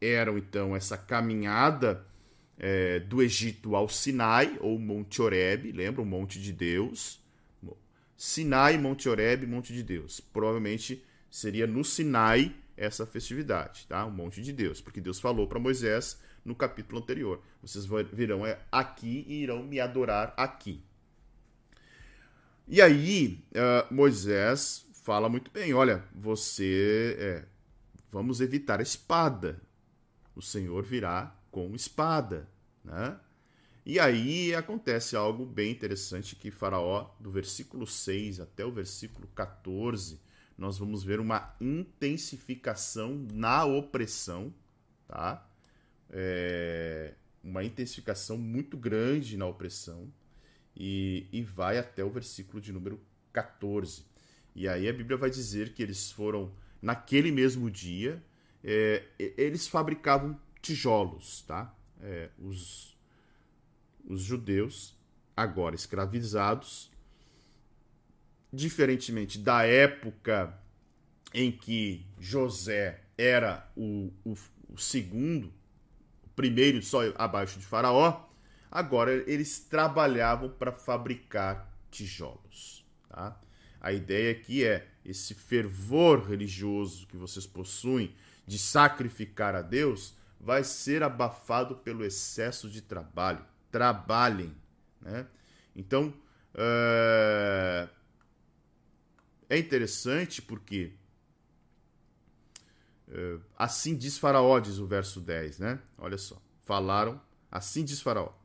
eram 0.00 0.36
então 0.36 0.76
essa 0.76 0.96
caminhada 0.96 2.06
é, 2.58 3.00
do 3.00 3.22
Egito 3.22 3.74
ao 3.74 3.88
Sinai, 3.88 4.56
ou 4.60 4.78
Monte 4.78 5.20
Oreb, 5.20 5.72
lembra? 5.72 6.02
O 6.02 6.06
Monte 6.06 6.40
de 6.40 6.52
Deus. 6.52 7.22
Sinai, 8.16 8.78
Monte 8.78 9.08
Oreb, 9.08 9.46
Monte 9.46 9.72
de 9.72 9.82
Deus. 9.82 10.20
Provavelmente 10.20 11.04
seria 11.30 11.66
no 11.66 11.84
Sinai 11.84 12.54
essa 12.76 13.06
festividade, 13.06 13.86
tá? 13.88 14.04
O 14.04 14.10
Monte 14.10 14.40
de 14.42 14.52
Deus, 14.52 14.80
porque 14.80 15.00
Deus 15.00 15.20
falou 15.20 15.46
para 15.46 15.58
Moisés 15.58 16.20
no 16.44 16.54
capítulo 16.54 17.00
anterior: 17.00 17.42
vocês 17.60 17.86
virão 18.12 18.46
é, 18.46 18.60
aqui 18.70 19.24
e 19.28 19.42
irão 19.42 19.62
me 19.62 19.80
adorar 19.80 20.32
aqui. 20.36 20.82
E 22.66 22.80
aí, 22.80 23.44
uh, 23.50 23.94
Moisés 23.94 24.86
fala 25.02 25.28
muito 25.28 25.50
bem: 25.50 25.74
olha, 25.74 26.02
você. 26.14 27.16
É, 27.18 27.44
vamos 28.10 28.40
evitar 28.40 28.80
a 28.80 28.82
espada. 28.82 29.60
O 30.34 30.42
Senhor 30.42 30.82
virá 30.82 31.36
com 31.50 31.74
espada, 31.74 32.48
né? 32.82 33.18
E 33.86 34.00
aí 34.00 34.54
acontece 34.54 35.14
algo 35.14 35.44
bem 35.44 35.70
interessante 35.70 36.34
que 36.34 36.50
Faraó, 36.50 37.10
do 37.20 37.30
versículo 37.30 37.86
6 37.86 38.40
até 38.40 38.64
o 38.64 38.72
versículo 38.72 39.28
14, 39.34 40.18
nós 40.56 40.78
vamos 40.78 41.04
ver 41.04 41.20
uma 41.20 41.54
intensificação 41.60 43.26
na 43.30 43.66
opressão, 43.66 44.54
tá? 45.06 45.46
É, 46.08 47.12
uma 47.42 47.62
intensificação 47.62 48.38
muito 48.38 48.76
grande 48.76 49.36
na 49.36 49.46
opressão 49.46 50.10
e, 50.76 51.26
e 51.32 51.42
vai 51.42 51.78
até 51.78 52.04
o 52.04 52.10
versículo 52.10 52.60
de 52.60 52.72
número 52.72 53.00
14. 53.32 54.04
E 54.54 54.68
aí 54.68 54.88
a 54.88 54.92
Bíblia 54.92 55.16
vai 55.16 55.30
dizer 55.30 55.72
que 55.72 55.82
eles 55.82 56.10
foram, 56.10 56.52
naquele 56.80 57.30
mesmo 57.30 57.70
dia, 57.70 58.22
é, 58.62 59.04
eles 59.18 59.66
fabricavam 59.66 60.38
tijolos, 60.62 61.42
tá? 61.42 61.74
É, 62.00 62.30
os, 62.38 62.96
os 64.04 64.22
judeus, 64.22 64.96
agora 65.36 65.74
escravizados, 65.74 66.90
diferentemente 68.52 69.38
da 69.38 69.64
época 69.64 70.56
em 71.32 71.50
que 71.50 72.06
José 72.20 73.00
era 73.18 73.68
o, 73.76 74.12
o, 74.24 74.34
o 74.68 74.78
segundo, 74.78 75.52
o 76.24 76.28
primeiro 76.36 76.80
só 76.82 77.00
abaixo 77.16 77.58
de 77.58 77.66
Faraó, 77.66 78.24
Agora, 78.74 79.12
eles 79.30 79.60
trabalhavam 79.60 80.48
para 80.48 80.72
fabricar 80.72 81.72
tijolos. 81.92 82.84
Tá? 83.08 83.40
A 83.80 83.92
ideia 83.92 84.32
aqui 84.32 84.64
é 84.64 84.88
esse 85.04 85.32
fervor 85.32 86.28
religioso 86.28 87.06
que 87.06 87.16
vocês 87.16 87.46
possuem 87.46 88.12
de 88.44 88.58
sacrificar 88.58 89.54
a 89.54 89.62
Deus 89.62 90.16
vai 90.40 90.64
ser 90.64 91.04
abafado 91.04 91.76
pelo 91.76 92.04
excesso 92.04 92.68
de 92.68 92.82
trabalho. 92.82 93.44
Trabalhem. 93.70 94.52
Né? 95.00 95.24
Então, 95.76 96.12
é, 96.52 97.88
é 99.50 99.56
interessante 99.56 100.42
porque 100.42 100.94
é, 103.08 103.38
assim 103.56 103.96
diz 103.96 104.18
Faraó, 104.18 104.58
diz 104.58 104.78
o 104.78 104.86
verso 104.86 105.20
10, 105.20 105.60
né? 105.60 105.78
Olha 105.96 106.18
só. 106.18 106.42
Falaram, 106.60 107.20
assim 107.52 107.84
diz 107.84 108.00
Faraó 108.00 108.42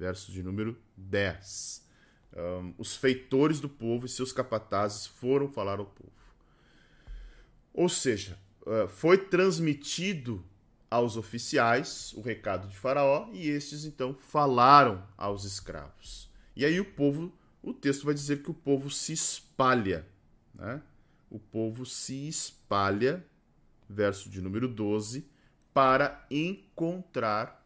verso 0.00 0.32
de 0.32 0.42
número 0.42 0.78
10. 0.96 1.86
Um, 2.34 2.74
os 2.78 2.96
feitores 2.96 3.60
do 3.60 3.68
povo 3.68 4.06
e 4.06 4.08
seus 4.08 4.32
capatazes 4.32 5.06
foram 5.06 5.52
falar 5.52 5.78
ao 5.78 5.84
povo. 5.84 6.10
Ou 7.74 7.86
seja, 7.86 8.38
uh, 8.62 8.88
foi 8.88 9.18
transmitido 9.18 10.42
aos 10.90 11.18
oficiais 11.18 12.14
o 12.14 12.22
recado 12.22 12.66
de 12.66 12.76
Faraó 12.76 13.28
e 13.30 13.48
estes 13.50 13.84
então 13.84 14.14
falaram 14.14 15.06
aos 15.18 15.44
escravos. 15.44 16.30
E 16.56 16.64
aí 16.64 16.80
o 16.80 16.84
povo, 16.84 17.30
o 17.62 17.74
texto 17.74 18.06
vai 18.06 18.14
dizer 18.14 18.42
que 18.42 18.50
o 18.50 18.54
povo 18.54 18.90
se 18.90 19.12
espalha. 19.12 20.06
Né? 20.54 20.80
O 21.30 21.38
povo 21.38 21.84
se 21.84 22.26
espalha, 22.26 23.22
verso 23.86 24.30
de 24.30 24.40
número 24.40 24.66
12, 24.66 25.28
para 25.74 26.26
encontrar 26.30 27.59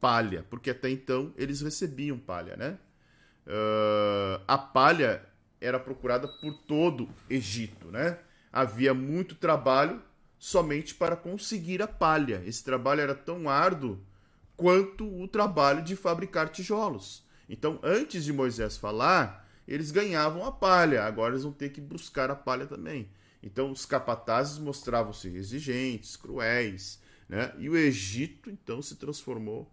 palha, 0.00 0.46
porque 0.48 0.70
até 0.70 0.88
então 0.90 1.32
eles 1.36 1.60
recebiam 1.60 2.18
palha, 2.18 2.56
né? 2.56 2.78
Uh, 3.46 4.42
a 4.46 4.56
palha 4.56 5.24
era 5.60 5.78
procurada 5.78 6.26
por 6.26 6.54
todo 6.66 7.08
Egito, 7.28 7.88
né? 7.88 8.18
Havia 8.52 8.94
muito 8.94 9.34
trabalho 9.34 10.02
somente 10.38 10.94
para 10.94 11.14
conseguir 11.14 11.82
a 11.82 11.86
palha. 11.86 12.42
Esse 12.46 12.64
trabalho 12.64 13.02
era 13.02 13.14
tão 13.14 13.48
árduo 13.48 14.00
quanto 14.56 15.06
o 15.06 15.28
trabalho 15.28 15.82
de 15.82 15.94
fabricar 15.94 16.48
tijolos. 16.48 17.24
Então, 17.48 17.78
antes 17.82 18.24
de 18.24 18.32
Moisés 18.32 18.76
falar, 18.76 19.48
eles 19.66 19.90
ganhavam 19.90 20.44
a 20.44 20.52
palha, 20.52 21.04
agora 21.04 21.32
eles 21.32 21.44
vão 21.44 21.52
ter 21.52 21.70
que 21.70 21.80
buscar 21.80 22.30
a 22.30 22.36
palha 22.36 22.66
também. 22.66 23.10
Então, 23.42 23.70
os 23.70 23.86
capatazes 23.86 24.58
mostravam-se 24.58 25.28
exigentes, 25.28 26.16
cruéis, 26.16 27.00
né? 27.28 27.52
E 27.58 27.68
o 27.68 27.76
Egito, 27.76 28.50
então, 28.50 28.82
se 28.82 28.96
transformou 28.96 29.70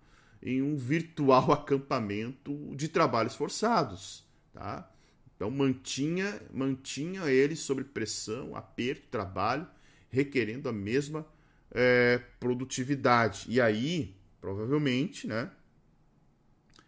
em 0.47 0.61
um 0.61 0.77
virtual 0.77 1.51
acampamento 1.51 2.73
de 2.73 2.87
trabalhos 2.87 3.35
forçados. 3.35 4.25
Tá? 4.53 4.89
Então 5.35 5.51
mantinha, 5.51 6.41
mantinha 6.53 7.29
eles 7.29 7.59
sob 7.59 7.83
pressão, 7.83 8.55
aperto, 8.55 9.07
trabalho, 9.11 9.67
requerendo 10.09 10.69
a 10.69 10.73
mesma 10.73 11.27
é, 11.71 12.21
produtividade. 12.39 13.45
E 13.49 13.59
aí, 13.59 14.15
provavelmente, 14.39 15.27
né? 15.27 15.51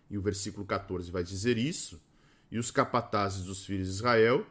E 0.10 0.18
o 0.18 0.22
versículo 0.22 0.66
14 0.66 1.12
vai 1.12 1.24
dizer 1.24 1.57
isso. 1.57 2.01
E 2.49 2.57
os 2.57 2.72
capatazes 2.72 3.43
dos 3.43 3.66
filhos 3.66 3.88
de 3.88 3.93
Israel, 3.93 4.47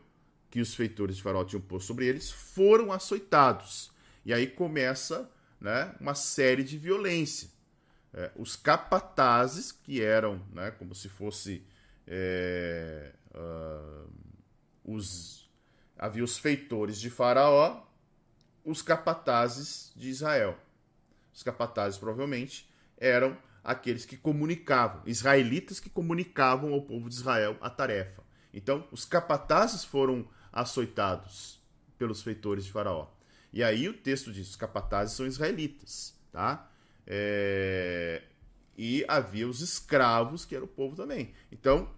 que 0.50 0.60
os 0.60 0.74
feitores 0.74 1.16
de 1.16 1.22
Faraó 1.22 1.44
tinham 1.44 1.62
posto 1.62 1.86
sobre 1.86 2.06
eles, 2.06 2.30
foram 2.30 2.92
açoitados. 2.92 3.90
E 4.24 4.32
aí 4.32 4.46
começa 4.46 5.28
né, 5.60 5.92
uma 5.98 6.14
série 6.14 6.62
de 6.62 6.78
violência 6.78 7.57
é, 8.12 8.30
os 8.36 8.56
capatazes, 8.56 9.70
que 9.72 10.02
eram 10.02 10.42
né, 10.52 10.70
como 10.72 10.94
se 10.94 11.08
fosse 11.08 11.64
é, 12.06 13.12
uh, 13.34 14.10
os 14.84 15.48
havia 15.98 16.22
os 16.22 16.38
feitores 16.38 17.00
de 17.00 17.10
Faraó, 17.10 17.84
os 18.64 18.82
capatazes 18.82 19.92
de 19.96 20.08
Israel. 20.08 20.56
Os 21.34 21.42
capatazes 21.42 21.98
provavelmente 21.98 22.70
eram 22.96 23.36
aqueles 23.64 24.04
que 24.04 24.16
comunicavam, 24.16 25.02
israelitas 25.04 25.80
que 25.80 25.90
comunicavam 25.90 26.72
ao 26.72 26.82
povo 26.82 27.08
de 27.08 27.16
Israel 27.16 27.56
a 27.60 27.68
tarefa. 27.68 28.22
Então, 28.52 28.86
os 28.90 29.04
capatazes 29.04 29.84
foram 29.84 30.26
açoitados 30.52 31.60
pelos 31.98 32.22
feitores 32.22 32.64
de 32.64 32.72
Faraó. 32.72 33.08
E 33.52 33.62
aí 33.62 33.88
o 33.88 33.92
texto 33.92 34.32
diz: 34.32 34.48
os 34.50 34.56
capatazes 34.56 35.16
são 35.16 35.26
israelitas, 35.26 36.14
tá? 36.32 36.70
É... 37.08 38.22
E 38.76 39.04
havia 39.08 39.48
os 39.48 39.60
escravos, 39.60 40.44
que 40.44 40.54
era 40.54 40.64
o 40.64 40.68
povo 40.68 40.94
também. 40.94 41.32
Então, 41.50 41.90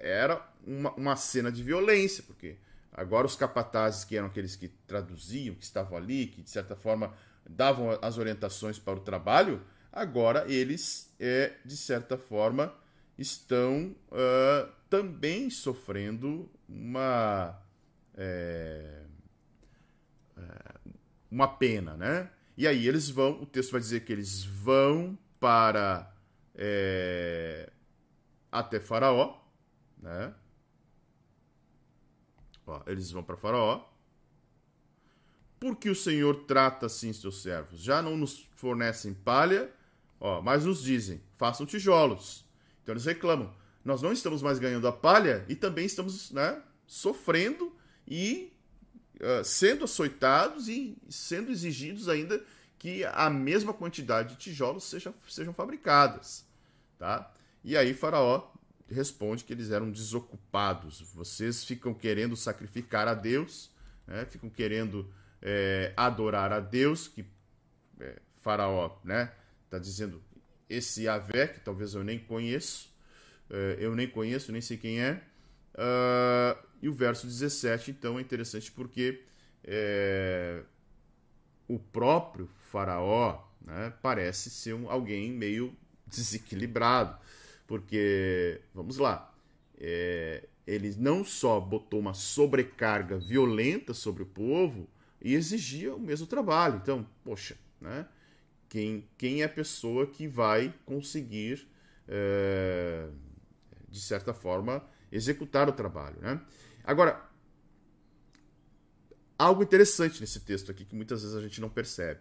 era 0.00 0.44
uma, 0.66 0.92
uma 0.94 1.16
cena 1.16 1.52
de 1.52 1.62
violência, 1.62 2.24
porque 2.26 2.56
agora 2.92 3.26
os 3.26 3.36
capatazes, 3.36 4.04
que 4.04 4.16
eram 4.16 4.26
aqueles 4.26 4.56
que 4.56 4.68
traduziam, 4.68 5.54
que 5.54 5.62
estavam 5.62 5.96
ali, 5.96 6.26
que 6.26 6.42
de 6.42 6.50
certa 6.50 6.74
forma 6.74 7.14
davam 7.48 7.96
as 8.02 8.18
orientações 8.18 8.78
para 8.78 8.98
o 8.98 9.00
trabalho, 9.00 9.62
agora 9.92 10.50
eles, 10.50 11.14
é, 11.20 11.52
de 11.64 11.76
certa 11.76 12.18
forma, 12.18 12.74
estão 13.16 13.94
uh, 14.10 14.70
também 14.90 15.48
sofrendo 15.48 16.50
uma, 16.68 17.56
é, 18.16 19.02
uma 21.30 21.48
pena, 21.48 21.96
né? 21.96 22.30
E 22.56 22.66
aí 22.66 22.88
eles 22.88 23.10
vão, 23.10 23.42
o 23.42 23.46
texto 23.46 23.72
vai 23.72 23.80
dizer 23.80 24.00
que 24.00 24.12
eles 24.12 24.44
vão 24.44 25.18
para 25.38 26.12
é, 26.54 27.70
até 28.50 28.80
Faraó, 28.80 29.38
né? 29.98 30.32
Ó, 32.66 32.82
eles 32.86 33.10
vão 33.10 33.22
para 33.22 33.36
Faraó. 33.36 33.84
Por 35.60 35.76
que 35.76 35.90
o 35.90 35.94
Senhor 35.94 36.44
trata 36.44 36.86
assim 36.86 37.12
seus 37.12 37.42
servos? 37.42 37.80
Já 37.80 38.00
não 38.00 38.16
nos 38.16 38.48
fornecem 38.56 39.12
palha, 39.12 39.70
ó, 40.18 40.40
mas 40.40 40.64
nos 40.64 40.82
dizem: 40.82 41.20
façam 41.34 41.66
tijolos. 41.66 42.44
Então 42.82 42.94
eles 42.94 43.04
reclamam: 43.04 43.54
nós 43.84 44.02
não 44.02 44.12
estamos 44.12 44.42
mais 44.42 44.58
ganhando 44.58 44.88
a 44.88 44.92
palha 44.92 45.44
e 45.48 45.54
também 45.54 45.86
estamos 45.86 46.30
né, 46.30 46.62
sofrendo 46.86 47.74
e 48.06 48.52
uh, 49.20 49.44
sendo 49.44 49.84
açoitados 49.84 50.68
e 50.68 50.96
sendo 51.08 51.50
exigidos 51.50 52.08
ainda 52.08 52.42
que 52.78 53.04
a 53.04 53.30
mesma 53.30 53.72
quantidade 53.72 54.34
de 54.34 54.40
tijolos 54.40 54.84
seja, 54.84 55.12
sejam 55.28 55.52
fabricadas. 55.52 56.44
Tá? 56.98 57.32
E 57.64 57.76
aí 57.76 57.94
Faraó 57.94 58.52
responde 58.88 59.44
que 59.44 59.52
eles 59.52 59.70
eram 59.70 59.90
desocupados. 59.90 61.00
Vocês 61.12 61.64
ficam 61.64 61.92
querendo 61.92 62.36
sacrificar 62.36 63.08
a 63.08 63.14
Deus, 63.14 63.70
né? 64.06 64.24
ficam 64.26 64.48
querendo 64.48 65.10
é, 65.42 65.92
adorar 65.96 66.52
a 66.52 66.60
Deus, 66.60 67.08
que 67.08 67.24
é, 68.00 68.20
Faraó 68.40 68.98
né, 69.02 69.32
está 69.64 69.78
dizendo 69.78 70.22
esse 70.68 71.04
Yahvé, 71.04 71.48
que 71.48 71.60
talvez 71.60 71.94
eu 71.94 72.04
nem 72.04 72.18
conheço, 72.18 72.88
é, 73.50 73.76
eu 73.78 73.94
nem 73.94 74.08
conheço, 74.08 74.52
nem 74.52 74.60
sei 74.60 74.76
quem 74.76 75.00
é. 75.00 75.22
Uh, 75.74 76.65
e 76.82 76.88
o 76.88 76.92
verso 76.92 77.26
17, 77.26 77.90
então, 77.90 78.18
é 78.18 78.22
interessante 78.22 78.70
porque 78.70 79.22
é, 79.64 80.62
o 81.68 81.78
próprio 81.78 82.48
Faraó 82.70 83.42
né, 83.60 83.92
parece 84.00 84.50
ser 84.50 84.74
um, 84.74 84.90
alguém 84.90 85.32
meio 85.32 85.76
desequilibrado. 86.06 87.18
Porque, 87.66 88.60
vamos 88.72 88.96
lá, 88.98 89.34
é, 89.78 90.46
ele 90.66 90.94
não 90.98 91.24
só 91.24 91.60
botou 91.60 91.98
uma 91.98 92.14
sobrecarga 92.14 93.18
violenta 93.18 93.92
sobre 93.92 94.22
o 94.22 94.26
povo 94.26 94.88
e 95.20 95.34
exigia 95.34 95.94
o 95.94 96.00
mesmo 96.00 96.26
trabalho. 96.26 96.80
Então, 96.82 97.06
poxa, 97.24 97.56
né? 97.80 98.06
Quem, 98.68 99.08
quem 99.16 99.42
é 99.42 99.44
a 99.44 99.48
pessoa 99.48 100.06
que 100.06 100.26
vai 100.26 100.74
conseguir, 100.84 101.68
é, 102.08 103.08
de 103.88 104.00
certa 104.00 104.34
forma, 104.34 104.84
executar 105.10 105.68
o 105.68 105.72
trabalho, 105.72 106.20
né? 106.20 106.40
Agora, 106.86 107.20
algo 109.36 109.64
interessante 109.64 110.20
nesse 110.20 110.38
texto 110.40 110.70
aqui 110.70 110.84
que 110.84 110.94
muitas 110.94 111.22
vezes 111.22 111.36
a 111.36 111.40
gente 111.40 111.60
não 111.60 111.68
percebe. 111.68 112.20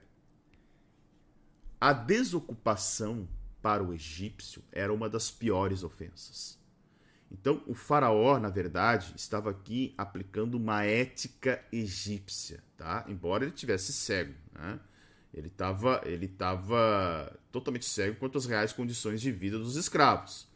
A 1.79 1.93
desocupação 1.93 3.27
para 3.61 3.83
o 3.83 3.93
egípcio 3.93 4.63
era 4.71 4.91
uma 4.91 5.07
das 5.07 5.29
piores 5.29 5.83
ofensas. 5.83 6.57
Então, 7.31 7.61
o 7.67 7.75
faraó, 7.75 8.39
na 8.39 8.49
verdade, 8.49 9.13
estava 9.15 9.51
aqui 9.51 9.93
aplicando 9.97 10.55
uma 10.55 10.83
ética 10.83 11.63
egípcia, 11.71 12.63
tá? 12.75 13.05
Embora 13.07 13.43
ele 13.43 13.51
tivesse 13.51 13.93
cego, 13.93 14.33
né? 14.53 14.79
Ele 15.33 15.47
estava 15.47 16.01
ele 16.05 16.27
tava 16.27 17.37
totalmente 17.51 17.85
cego 17.85 18.17
quanto 18.17 18.37
às 18.37 18.45
reais 18.45 18.71
condições 18.71 19.21
de 19.21 19.31
vida 19.31 19.59
dos 19.59 19.75
escravos. 19.75 20.47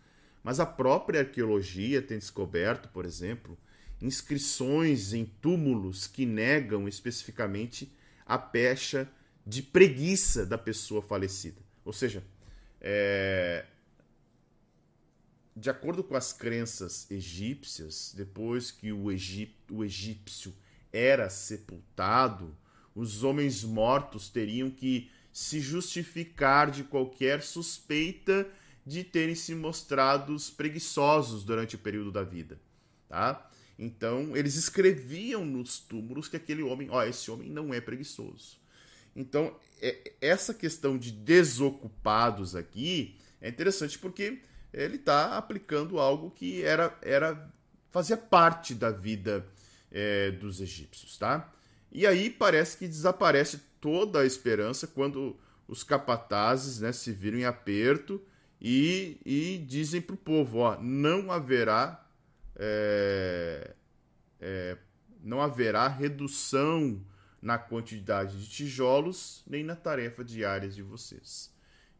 Mas 0.43 0.59
a 0.59 0.65
própria 0.65 1.19
arqueologia 1.19 2.01
tem 2.01 2.17
descoberto, 2.17 2.87
por 2.89 3.05
exemplo, 3.05 3.57
inscrições 4.01 5.13
em 5.13 5.25
túmulos 5.25 6.07
que 6.07 6.25
negam 6.25 6.87
especificamente 6.87 7.91
a 8.25 8.37
pecha 8.37 9.09
de 9.45 9.61
preguiça 9.61 10.45
da 10.45 10.57
pessoa 10.57 11.01
falecida. 11.01 11.61
Ou 11.83 11.93
seja, 11.93 12.23
é... 12.79 13.65
De 15.55 15.69
acordo 15.69 16.03
com 16.03 16.15
as 16.15 16.31
crenças 16.31 17.09
egípcias, 17.11 18.13
depois 18.15 18.71
que 18.71 18.93
o, 18.93 19.11
egip... 19.11 19.55
o 19.69 19.83
egípcio 19.83 20.53
era 20.93 21.29
sepultado, 21.29 22.55
os 22.95 23.23
homens 23.23 23.63
mortos 23.63 24.29
teriam 24.29 24.69
que 24.69 25.11
se 25.31 25.59
justificar 25.59 26.71
de 26.71 26.83
qualquer 26.83 27.41
suspeita 27.41 28.47
de 28.85 29.03
terem 29.03 29.35
se 29.35 29.53
mostrado 29.53 30.35
preguiçosos 30.55 31.43
durante 31.43 31.75
o 31.75 31.79
período 31.79 32.11
da 32.11 32.23
vida, 32.23 32.59
tá? 33.07 33.49
Então, 33.81 34.35
eles 34.35 34.55
escreviam 34.55 35.45
nos 35.45 35.79
túmulos 35.79 36.27
que 36.27 36.35
aquele 36.35 36.61
homem, 36.61 36.89
ó, 36.91 37.01
esse 37.05 37.31
homem 37.31 37.49
não 37.49 37.73
é 37.73 37.79
preguiçoso. 37.79 38.59
Então, 39.15 39.55
é, 39.81 40.11
essa 40.19 40.53
questão 40.53 40.97
de 40.97 41.13
desocupados 41.13 42.57
aqui 42.57 43.15
é 43.39 43.47
interessante 43.47 43.97
porque 43.97 44.41
ele 44.73 44.97
está 44.97 45.37
aplicando 45.37 45.97
algo 45.97 46.29
que 46.29 46.61
era, 46.61 46.93
era 47.01 47.49
fazia 47.89 48.17
parte 48.17 48.75
da 48.75 48.91
vida 48.91 49.47
é, 49.89 50.29
dos 50.31 50.59
egípcios, 50.59 51.17
tá? 51.17 51.49
E 51.89 52.05
aí 52.05 52.29
parece 52.29 52.77
que 52.77 52.87
desaparece 52.87 53.61
toda 53.79 54.19
a 54.19 54.25
esperança 54.25 54.87
quando 54.87 55.39
os 55.69 55.83
capatazes 55.83 56.81
né, 56.81 56.91
se 56.91 57.13
viram 57.13 57.39
em 57.39 57.45
aperto 57.45 58.21
e, 58.61 59.17
e 59.25 59.57
dizem 59.65 60.01
para 60.01 60.15
o 60.15 60.17
povo, 60.17 60.59
ó, 60.59 60.77
não 60.81 61.31
haverá 61.31 62.05
é, 62.59 63.73
é, 64.41 64.77
não 65.23 65.41
haverá 65.41 65.87
redução 65.87 67.01
na 67.41 67.57
quantidade 67.57 68.37
de 68.37 68.49
tijolos 68.49 69.41
nem 69.47 69.63
na 69.63 69.75
tarefa 69.75 70.25
diária 70.25 70.67
de 70.67 70.83
vocês. 70.83 71.53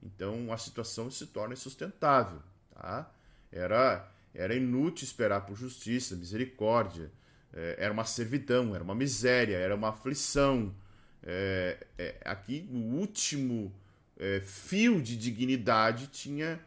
Então 0.03 0.51
a 0.51 0.57
situação 0.57 1.09
se 1.09 1.27
torna 1.27 1.53
insustentável. 1.53 2.41
Tá? 2.73 3.09
Era, 3.51 4.11
era 4.33 4.53
inútil 4.53 5.05
esperar 5.05 5.45
por 5.45 5.55
justiça, 5.55 6.15
misericórdia. 6.15 7.09
É, 7.53 7.77
era 7.79 7.93
uma 7.93 8.05
servidão, 8.05 8.75
era 8.75 8.83
uma 8.83 8.95
miséria, 8.95 9.55
era 9.55 9.75
uma 9.75 9.89
aflição. 9.89 10.75
É, 11.23 11.87
é, 11.97 12.15
aqui 12.25 12.67
o 12.71 12.77
último 12.77 13.73
é, 14.17 14.41
fio 14.41 15.01
de 15.01 15.15
dignidade 15.15 16.07
tinha 16.07 16.59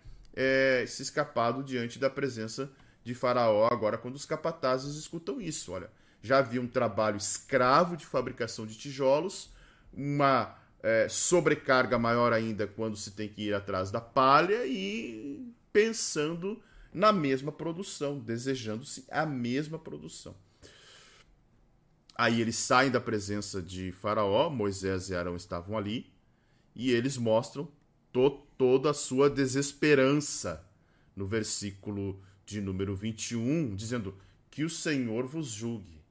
se 0.88 1.02
escapado 1.02 1.62
diante 1.62 1.98
da 1.98 2.08
presença 2.08 2.72
de 3.04 3.14
Faraó. 3.14 3.68
Agora, 3.70 3.98
quando 3.98 4.16
os 4.16 4.24
capatazes 4.24 4.96
escutam 4.96 5.40
isso, 5.40 5.72
olha, 5.72 5.90
já 6.22 6.38
havia 6.38 6.60
um 6.60 6.68
trabalho 6.68 7.16
escravo 7.16 7.96
de 7.96 8.06
fabricação 8.06 8.66
de 8.66 8.76
tijolos, 8.76 9.50
uma 9.92 10.56
é, 10.82 11.08
sobrecarga 11.08 11.98
maior 11.98 12.32
ainda 12.32 12.66
quando 12.66 12.96
se 12.96 13.12
tem 13.12 13.28
que 13.28 13.48
ir 13.48 13.54
atrás 13.54 13.90
da 13.90 14.00
palha 14.00 14.66
e 14.66 15.52
pensando 15.72 16.62
na 16.92 17.12
mesma 17.12 17.50
produção, 17.50 18.18
desejando-se 18.18 19.04
a 19.10 19.24
mesma 19.24 19.78
produção. 19.78 20.34
Aí 22.14 22.40
eles 22.40 22.56
saem 22.56 22.90
da 22.90 23.00
presença 23.00 23.62
de 23.62 23.90
Faraó, 23.90 24.50
Moisés 24.50 25.08
e 25.08 25.14
Arão 25.14 25.34
estavam 25.34 25.78
ali, 25.78 26.12
e 26.74 26.90
eles 26.90 27.16
mostram 27.16 27.68
to 28.12 28.46
toda 28.58 28.90
a 28.90 28.94
sua 28.94 29.28
desesperança 29.30 30.64
no 31.16 31.26
versículo 31.26 32.22
de 32.52 32.60
número 32.60 32.94
21, 32.94 33.74
dizendo 33.74 34.14
que 34.50 34.64
o 34.64 34.70
Senhor 34.70 35.26
vos 35.26 35.48
julgue 35.48 36.02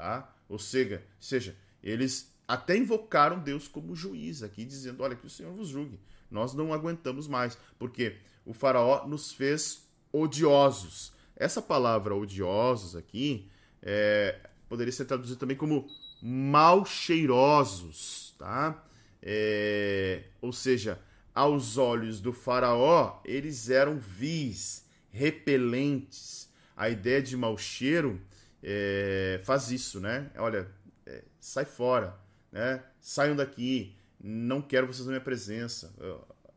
tá? 0.00 0.34
Ou 0.48 0.58
seja, 0.58 1.04
seja, 1.20 1.54
eles 1.82 2.34
até 2.48 2.74
invocaram 2.74 3.38
Deus 3.38 3.68
como 3.68 3.94
juiz 3.94 4.42
aqui, 4.42 4.64
dizendo: 4.64 5.02
olha, 5.02 5.14
que 5.14 5.26
o 5.26 5.30
Senhor 5.30 5.52
vos 5.52 5.68
julgue. 5.68 6.00
Nós 6.30 6.54
não 6.54 6.72
aguentamos 6.72 7.28
mais, 7.28 7.58
porque 7.78 8.16
o 8.46 8.54
Faraó 8.54 9.06
nos 9.06 9.30
fez 9.30 9.86
odiosos. 10.10 11.12
Essa 11.36 11.60
palavra 11.60 12.14
odiosos 12.14 12.96
aqui 12.96 13.50
é, 13.82 14.38
poderia 14.68 14.92
ser 14.92 15.04
traduzida 15.04 15.38
também 15.38 15.56
como 15.56 15.86
mal 16.22 16.86
cheirosos, 16.86 18.34
tá? 18.38 18.82
É, 19.22 20.24
ou 20.40 20.52
seja, 20.52 20.98
aos 21.34 21.76
olhos 21.76 22.20
do 22.20 22.32
Faraó, 22.32 23.20
eles 23.24 23.68
eram 23.68 23.98
vis, 23.98 24.86
repelentes. 25.10 26.48
A 26.76 26.88
ideia 26.88 27.20
de 27.20 27.36
mau 27.36 27.56
cheiro 27.58 28.20
é, 28.62 29.40
faz 29.44 29.70
isso, 29.70 30.00
né? 30.00 30.30
Olha, 30.36 30.68
é, 31.06 31.22
sai 31.38 31.64
fora, 31.64 32.16
né? 32.50 32.82
Saiam 33.00 33.36
daqui, 33.36 33.94
não 34.20 34.60
quero 34.60 34.86
vocês 34.86 35.06
na 35.06 35.12
minha 35.12 35.20
presença. 35.20 35.92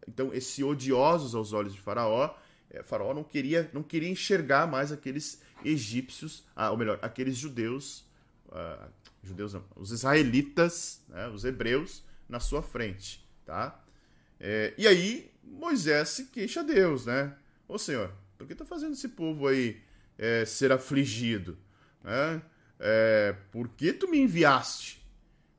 Então, 0.07 0.33
esse 0.33 0.63
odiosos 0.63 1.35
aos 1.35 1.53
olhos 1.53 1.73
de 1.73 1.81
Faraó, 1.81 2.35
é, 2.69 2.83
Faraó 2.83 3.13
não 3.13 3.23
queria, 3.23 3.69
não 3.73 3.83
queria 3.83 4.09
enxergar 4.09 4.67
mais 4.67 4.91
aqueles 4.91 5.41
egípcios, 5.63 6.43
ah, 6.55 6.71
ou 6.71 6.77
melhor, 6.77 6.99
aqueles 7.01 7.37
judeus, 7.37 8.05
ah, 8.51 8.87
judeus 9.23 9.53
não, 9.53 9.63
os 9.75 9.91
israelitas, 9.91 11.01
né, 11.07 11.27
os 11.29 11.45
hebreus, 11.45 12.03
na 12.27 12.39
sua 12.39 12.61
frente, 12.61 13.25
tá? 13.45 13.79
É, 14.39 14.73
e 14.77 14.87
aí 14.87 15.31
Moisés 15.43 16.09
se 16.09 16.25
queixa 16.25 16.61
a 16.61 16.63
Deus, 16.63 17.05
né? 17.05 17.35
Ô 17.67 17.77
Senhor, 17.77 18.11
por 18.43 18.47
que 18.47 18.55
tá 18.55 18.65
fazendo 18.65 18.93
esse 18.93 19.07
povo 19.09 19.47
aí 19.47 19.81
é, 20.17 20.43
ser 20.43 20.71
afligido? 20.71 21.57
Né? 22.03 22.41
É, 22.79 23.35
por 23.51 23.69
que 23.69 23.93
tu 23.93 24.09
me 24.09 24.19
enviaste? 24.19 25.01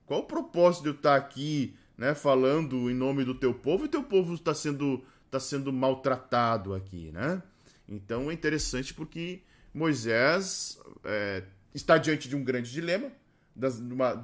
Qual 0.05 0.21
o 0.21 0.25
propósito 0.25 0.83
de 0.83 0.89
eu 0.91 0.95
estar 0.95 1.17
aqui 1.17 1.75
né, 1.97 2.15
falando 2.15 2.91
em 2.91 2.95
nome 2.95 3.25
do 3.25 3.35
teu 3.35 3.55
povo 3.55 3.87
e 3.87 3.89
teu 3.89 4.03
povo 4.03 4.35
está 4.35 4.53
sendo, 4.53 5.03
tá 5.31 5.41
sendo 5.41 5.73
maltratado 5.73 6.75
aqui, 6.75 7.11
né? 7.11 7.43
Então 7.89 8.31
é 8.31 8.35
interessante 8.35 8.93
porque 8.93 9.43
Moisés 9.73 10.79
é, 11.05 11.43
está 11.75 11.97
diante 11.97 12.29
de 12.29 12.37
um 12.37 12.45
grande 12.45 12.71
dilema, 12.71 13.11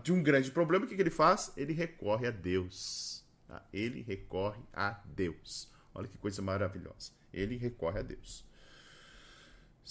de 0.03 0.13
um 0.13 0.23
grande 0.23 0.51
problema, 0.51 0.85
o 0.85 0.89
que, 0.89 0.97
que 0.97 1.03
ele 1.03 1.09
faz? 1.09 1.53
Ele 1.57 1.73
recorre 1.73 2.27
a 2.27 2.31
Deus. 2.31 3.25
Tá? 3.49 3.63
Ele 3.73 4.03
recorre 4.03 4.61
a 4.73 5.01
Deus. 5.07 5.71
Olha 5.95 6.09
que 6.09 6.19
coisa 6.19 6.43
maravilhosa. 6.43 7.13
Ele 7.33 7.57
recorre 7.57 8.01
a 8.01 8.03
Deus. 8.03 8.45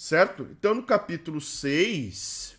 Certo? 0.00 0.48
Então, 0.50 0.74
no 0.74 0.82
capítulo 0.82 1.42
6, 1.42 2.56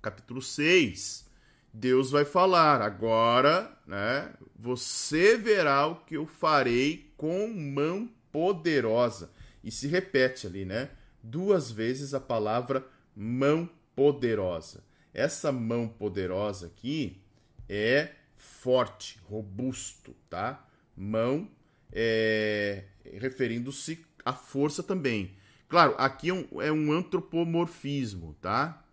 capítulo 0.00 0.40
6, 0.40 1.28
Deus 1.74 2.12
vai 2.12 2.24
falar: 2.24 2.80
agora, 2.80 3.76
né, 3.84 4.32
você 4.54 5.36
verá 5.36 5.88
o 5.88 6.04
que 6.04 6.14
eu 6.14 6.24
farei 6.24 7.12
com 7.16 7.48
mão 7.48 8.08
poderosa. 8.30 9.32
E 9.64 9.72
se 9.72 9.88
repete 9.88 10.46
ali, 10.46 10.64
né? 10.64 10.88
Duas 11.20 11.68
vezes 11.68 12.14
a 12.14 12.20
palavra 12.20 12.86
mão 13.16 13.68
poderosa. 13.96 14.84
Essa 15.12 15.50
mão 15.50 15.88
poderosa 15.88 16.68
aqui 16.68 17.20
é 17.68 18.12
forte, 18.36 19.18
robusto, 19.28 20.14
tá? 20.30 20.64
Mão 20.96 21.50
é, 21.90 22.84
referindo-se 23.14 24.06
à 24.24 24.32
força 24.32 24.80
também. 24.80 25.39
Claro, 25.70 25.94
aqui 25.98 26.30
é 26.30 26.34
um, 26.34 26.60
é 26.60 26.72
um 26.72 26.92
antropomorfismo, 26.92 28.36
tá? 28.42 28.84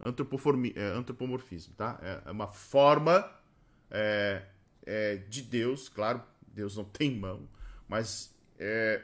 É, 0.00 0.08
antropomorfismo, 0.96 1.74
tá? 1.74 2.00
É, 2.02 2.22
é 2.24 2.30
uma 2.30 2.46
forma 2.46 3.30
é, 3.90 4.42
é, 4.86 5.16
de 5.16 5.42
Deus, 5.42 5.90
claro, 5.90 6.22
Deus 6.48 6.78
não 6.78 6.84
tem 6.84 7.14
mão, 7.14 7.46
mas 7.86 8.34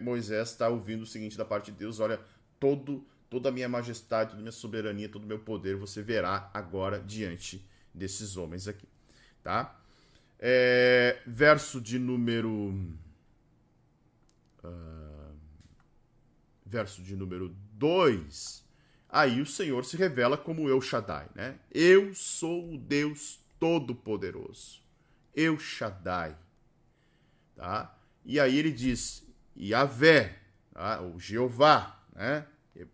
Moisés 0.00 0.48
está 0.48 0.70
ouvindo 0.70 1.02
o 1.02 1.06
seguinte 1.06 1.36
da 1.36 1.44
parte 1.44 1.70
de 1.70 1.76
Deus: 1.76 2.00
olha, 2.00 2.18
todo, 2.58 3.06
toda 3.28 3.50
a 3.50 3.52
minha 3.52 3.68
majestade, 3.68 4.30
toda 4.30 4.40
a 4.40 4.42
minha 4.42 4.50
soberania, 4.50 5.10
todo 5.10 5.24
o 5.24 5.26
meu 5.26 5.40
poder 5.40 5.76
você 5.76 6.00
verá 6.00 6.50
agora 6.54 7.00
diante 7.00 7.62
desses 7.92 8.38
homens 8.38 8.66
aqui, 8.66 8.88
tá? 9.42 9.78
Verso 11.26 11.82
de 11.82 11.98
número. 11.98 12.50
Uh, 14.64 14.99
verso 16.70 17.02
de 17.02 17.16
número 17.16 17.48
2 17.74 18.70
aí 19.12 19.40
o 19.40 19.46
Senhor 19.46 19.84
se 19.84 19.96
revela 19.96 20.38
como 20.38 20.68
El 20.68 20.80
Shaddai, 20.80 21.28
né? 21.34 21.58
Eu 21.70 22.14
sou 22.14 22.74
o 22.74 22.78
Deus 22.78 23.40
Todo-Poderoso. 23.58 24.80
El 25.34 25.58
Shaddai. 25.58 26.36
Tá? 27.56 27.98
E 28.24 28.38
aí 28.38 28.56
ele 28.56 28.70
diz, 28.70 29.26
Yahvé, 29.58 30.38
tá? 30.72 31.00
ou 31.00 31.18
Jeová, 31.18 32.00
né? 32.14 32.46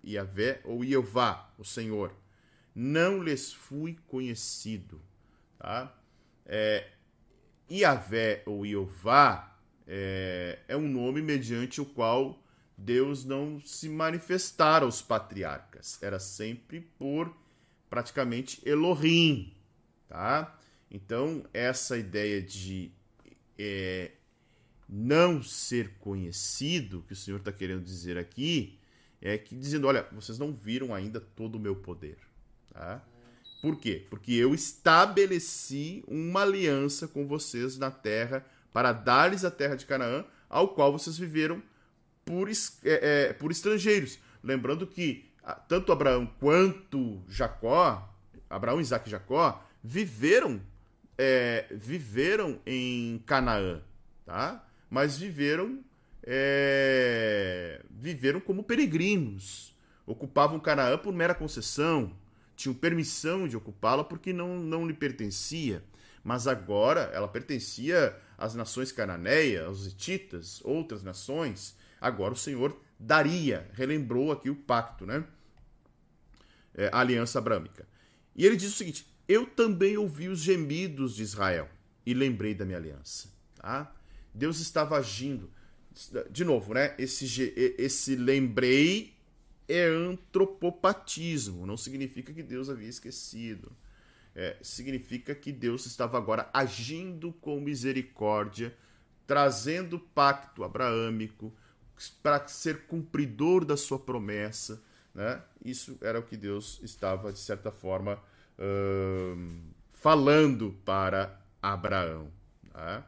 Yahvé 0.05 0.61
ou 0.64 0.83
Jeová, 0.83 1.53
o 1.59 1.64
Senhor. 1.64 2.14
Não 2.74 3.22
lhes 3.22 3.53
fui 3.53 3.99
conhecido. 4.07 5.01
Tá? 5.59 5.95
É, 6.47 6.89
Yahvé 7.70 8.43
ou 8.47 8.64
Jeová 8.66 9.57
é, 9.87 10.61
é 10.66 10.77
um 10.77 10.89
nome 10.89 11.22
mediante 11.22 11.81
o 11.81 11.87
qual 11.87 12.43
Deus 12.77 13.24
não 13.24 13.61
se 13.61 13.89
manifestara 13.89 14.85
aos 14.85 15.01
patriarcas. 15.01 16.03
Era 16.03 16.19
sempre 16.19 16.81
por 16.98 17.35
praticamente 17.89 18.61
Elohim, 18.69 19.55
tá? 20.09 20.59
Então, 20.90 21.44
essa 21.53 21.97
ideia 21.97 22.40
de 22.43 22.93
é, 23.59 24.12
não 24.89 25.43
ser 25.43 25.94
conhecido, 25.98 27.03
que 27.07 27.12
o 27.12 27.16
Senhor 27.16 27.39
está 27.39 27.51
querendo 27.51 27.82
dizer 27.82 28.19
aqui, 28.19 28.78
é 29.20 29.36
que 29.39 29.57
dizendo, 29.57 29.89
olha, 29.89 30.07
vocês 30.12 30.39
não 30.39 30.53
viram 30.53 30.94
ainda 30.94 31.20
todo 31.20 31.57
o 31.57 31.61
meu 31.61 31.74
poder, 31.74 32.19
tá? 32.73 33.03
Por 33.61 33.77
quê? 33.77 34.07
Porque 34.11 34.32
eu 34.32 34.55
estabeleci 34.55 36.05
uma 36.07 36.43
aliança 36.43 37.09
com 37.09 37.27
vocês 37.27 37.78
na 37.78 37.90
terra 37.90 38.44
para 38.73 38.93
dar-lhes 38.93 39.44
a 39.44 39.51
terra 39.51 39.74
de 39.74 39.86
Canaã, 39.86 40.24
ao 40.48 40.69
qual 40.69 40.93
vocês 40.93 41.16
viveram 41.16 41.62
por, 42.27 42.51
é, 42.51 42.55
é, 42.85 43.32
por 43.32 43.51
estrangeiros. 43.51 44.19
Lembrando 44.43 44.86
que 44.86 45.24
tanto 45.69 45.93
Abraão 45.93 46.27
quanto 46.40 47.23
Jacó, 47.28 48.12
Abraão, 48.51 48.81
Isaac 48.81 49.09
e 49.09 49.11
Jacó, 49.11 49.65
viveram, 49.82 50.61
é, 51.16 51.66
viveram 51.70 52.61
em 52.66 53.23
Canaã, 53.24 53.81
tá? 54.24 54.65
Mas 54.90 55.16
viveram, 55.16 55.81
é, 56.23 57.81
viveram 57.89 58.40
como 58.40 58.65
peregrinos. 58.65 59.74
Ocupavam 60.05 60.61
Canaã 60.61 60.98
por 60.98 61.15
mera 61.15 61.35
concessão, 61.35 62.12
tinham 62.57 62.74
permissão 62.74 63.47
de 63.47 63.57
ocupá-la 63.57 64.03
porque 64.03 64.32
não, 64.32 64.59
não 64.59 64.86
lhe 64.86 64.94
pertencia. 64.94 65.82
Mas 66.24 66.48
agora 66.48 67.11
ela 67.15 67.28
pertencia 67.28 68.16
às 68.36 68.55
nações 68.55 68.90
cananeias, 68.90 69.65
aos 69.65 69.86
hititas, 69.86 70.61
outras 70.65 71.03
nações, 71.05 71.77
Agora 72.01 72.35
o 72.35 72.36
Senhor 72.36 72.78
daria, 72.98 73.68
relembrou 73.73 74.32
aqui 74.32 74.51
o 74.51 74.56
pacto, 74.56 75.06
né? 75.06 75.24
É, 76.74 76.90
a 76.93 77.01
aliança 77.01 77.39
abrâmica. 77.39 77.86
E 78.35 78.44
ele 78.44 78.56
diz 78.56 78.73
o 78.73 78.77
seguinte: 78.77 79.06
Eu 79.27 79.47
também 79.47 79.97
ouvi 79.97 80.28
os 80.28 80.40
gemidos 80.40 81.16
de 81.16 81.23
Israel 81.23 81.68
e 82.05 82.14
lembrei 82.14 82.55
da 82.55 82.64
minha 82.64 82.78
aliança. 82.78 83.28
Tá? 83.56 83.93
Deus 84.32 84.60
estava 84.60 84.97
agindo. 84.97 85.51
De 86.31 86.44
novo, 86.44 86.74
né? 86.74 86.94
Esse, 86.98 87.55
esse 87.78 88.14
lembrei 88.14 89.14
é 89.66 89.86
antropopatismo. 89.86 91.66
Não 91.66 91.77
significa 91.77 92.32
que 92.32 92.43
Deus 92.43 92.68
havia 92.68 92.89
esquecido. 92.89 93.73
É, 94.35 94.59
significa 94.60 95.35
que 95.35 95.51
Deus 95.51 95.86
estava 95.86 96.18
agora 96.18 96.51
agindo 96.52 97.32
com 97.32 97.59
misericórdia, 97.59 98.77
trazendo 99.27 99.98
pacto 99.98 100.62
abraâmico, 100.62 101.51
para 102.23 102.47
ser 102.48 102.86
cumpridor 102.86 103.64
da 103.64 103.77
sua 103.77 103.98
promessa. 103.98 104.82
Né? 105.14 105.43
Isso 105.64 105.98
era 106.01 106.18
o 106.18 106.23
que 106.23 106.36
Deus 106.36 106.81
estava, 106.82 107.32
de 107.32 107.39
certa 107.39 107.70
forma, 107.70 108.20
uh, 108.59 109.60
falando 109.93 110.77
para 110.85 111.40
Abraão. 111.62 112.31
Né? 112.74 113.05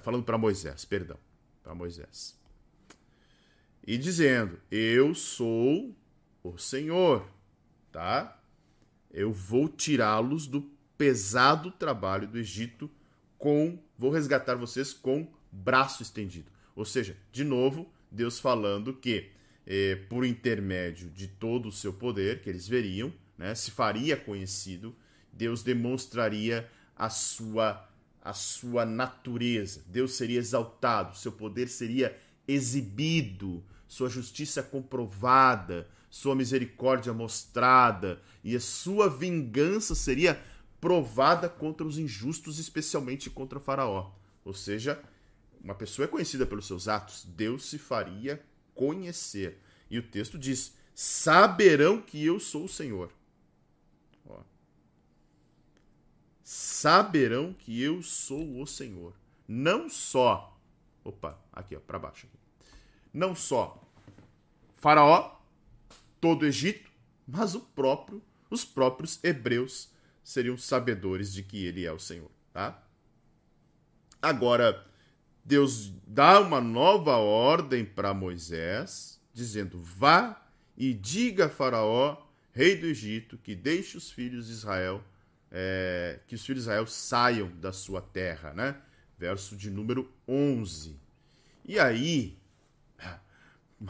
falando 0.00 0.22
para 0.22 0.38
Moisés, 0.38 0.84
perdão, 0.84 1.18
para 1.62 1.74
Moisés. 1.74 2.38
E 3.84 3.98
dizendo: 3.98 4.60
Eu 4.70 5.14
sou 5.14 5.94
o 6.42 6.56
Senhor, 6.56 7.26
tá? 7.90 8.38
Eu 9.10 9.32
vou 9.32 9.68
tirá-los 9.68 10.46
do 10.46 10.70
pesado 10.96 11.70
trabalho 11.70 12.28
do 12.28 12.38
Egito 12.38 12.90
com, 13.36 13.78
vou 13.98 14.10
resgatar 14.10 14.54
vocês 14.54 14.92
com 14.92 15.28
braço 15.50 16.02
estendido. 16.02 16.50
Ou 16.74 16.84
seja, 16.84 17.16
de 17.30 17.44
novo, 17.44 17.90
Deus 18.10 18.38
falando 18.38 18.94
que, 18.94 19.30
eh, 19.66 19.96
por 20.08 20.24
intermédio 20.24 21.08
de 21.10 21.26
todo 21.26 21.68
o 21.68 21.72
seu 21.72 21.92
poder, 21.92 22.40
que 22.40 22.50
eles 22.50 22.68
veriam, 22.68 23.12
né, 23.36 23.54
se 23.54 23.70
faria 23.70 24.16
conhecido, 24.16 24.94
Deus 25.32 25.62
demonstraria 25.62 26.68
a 26.96 27.08
sua, 27.08 27.88
a 28.22 28.32
sua 28.32 28.84
natureza. 28.84 29.82
Deus 29.86 30.14
seria 30.14 30.38
exaltado, 30.38 31.16
seu 31.16 31.32
poder 31.32 31.68
seria 31.68 32.16
exibido, 32.46 33.64
sua 33.88 34.08
justiça 34.08 34.62
comprovada, 34.62 35.88
sua 36.10 36.34
misericórdia 36.34 37.12
mostrada, 37.12 38.20
e 38.44 38.54
a 38.54 38.60
sua 38.60 39.08
vingança 39.08 39.94
seria 39.94 40.40
provada 40.80 41.48
contra 41.48 41.86
os 41.86 41.96
injustos, 41.96 42.58
especialmente 42.58 43.30
contra 43.30 43.60
Faraó. 43.60 44.12
Ou 44.44 44.52
seja, 44.52 45.00
uma 45.62 45.74
pessoa 45.74 46.04
é 46.04 46.08
conhecida 46.08 46.44
pelos 46.44 46.66
seus 46.66 46.88
atos, 46.88 47.24
Deus 47.24 47.66
se 47.66 47.78
faria 47.78 48.44
conhecer. 48.74 49.60
E 49.88 49.98
o 49.98 50.02
texto 50.02 50.38
diz: 50.38 50.76
saberão 50.94 52.00
que 52.00 52.24
eu 52.24 52.40
sou 52.40 52.64
o 52.64 52.68
Senhor. 52.68 53.12
Ó. 54.26 54.40
Saberão 56.42 57.52
que 57.52 57.80
eu 57.80 58.02
sou 58.02 58.60
o 58.60 58.66
Senhor. 58.66 59.14
Não 59.46 59.88
só. 59.88 60.60
Opa, 61.04 61.38
aqui, 61.52 61.76
ó, 61.76 61.80
para 61.80 61.98
baixo. 61.98 62.26
Não 63.12 63.34
só 63.34 63.82
Faraó, 64.82 65.38
todo 66.20 66.42
o 66.42 66.46
Egito, 66.46 66.90
mas 67.24 67.54
o 67.54 67.60
próprio, 67.60 68.20
os 68.50 68.64
próprios 68.64 69.22
hebreus 69.22 69.92
seriam 70.24 70.58
sabedores 70.58 71.32
de 71.32 71.44
que 71.44 71.64
ele 71.64 71.86
é 71.86 71.92
o 71.92 72.00
Senhor, 72.00 72.28
tá? 72.52 72.84
Agora, 74.20 74.84
Deus 75.44 75.92
dá 76.06 76.40
uma 76.40 76.60
nova 76.60 77.16
ordem 77.16 77.84
para 77.84 78.14
Moisés, 78.14 79.20
dizendo: 79.32 79.80
Vá 79.80 80.40
e 80.76 80.94
diga 80.94 81.46
a 81.46 81.48
Faraó, 81.48 82.16
rei 82.52 82.76
do 82.76 82.86
Egito, 82.86 83.36
que 83.38 83.54
deixe 83.54 83.96
os 83.96 84.10
filhos 84.10 84.46
de 84.46 84.52
Israel, 84.52 85.02
é, 85.50 86.20
que 86.26 86.34
os 86.34 86.44
filhos 86.44 86.64
de 86.64 86.70
Israel 86.70 86.86
saiam 86.86 87.50
da 87.56 87.72
sua 87.72 88.00
terra, 88.00 88.52
né? 88.52 88.76
Verso 89.18 89.56
de 89.56 89.70
número 89.70 90.10
11. 90.26 90.96
E 91.64 91.78
aí, 91.78 92.38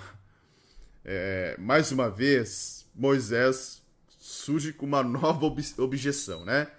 é, 1.04 1.56
mais 1.58 1.92
uma 1.92 2.10
vez, 2.10 2.86
Moisés 2.94 3.82
surge 4.18 4.72
com 4.72 4.86
uma 4.86 5.02
nova 5.02 5.46
ob 5.46 5.62
objeção, 5.78 6.44
né? 6.44 6.70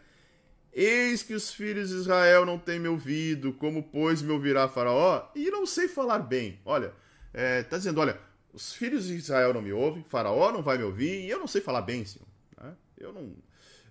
Eis 0.73 1.21
que 1.21 1.33
os 1.33 1.53
filhos 1.53 1.89
de 1.89 1.95
Israel 1.95 2.45
não 2.45 2.57
têm 2.57 2.79
me 2.79 2.87
ouvido, 2.87 3.53
como 3.53 3.83
pois 3.83 4.21
me 4.21 4.31
ouvirá 4.31 4.67
Faraó? 4.67 5.29
E 5.35 5.51
não 5.51 5.65
sei 5.65 5.87
falar 5.87 6.19
bem. 6.19 6.59
Olha, 6.65 6.93
é, 7.33 7.61
tá 7.63 7.77
dizendo, 7.77 8.01
olha, 8.01 8.19
os 8.51 8.73
filhos 8.73 9.05
de 9.05 9.15
Israel 9.15 9.53
não 9.53 9.61
me 9.61 9.71
ouvem, 9.71 10.03
Faraó 10.03 10.51
não 10.51 10.63
vai 10.63 10.77
me 10.77 10.83
ouvir, 10.83 11.25
e 11.25 11.29
eu 11.29 11.39
não 11.39 11.47
sei 11.47 11.61
falar 11.61 11.81
bem, 11.81 12.03
Senhor. 12.05 12.27
Né? 12.59 12.73
Eu 12.97 13.13
não 13.13 13.35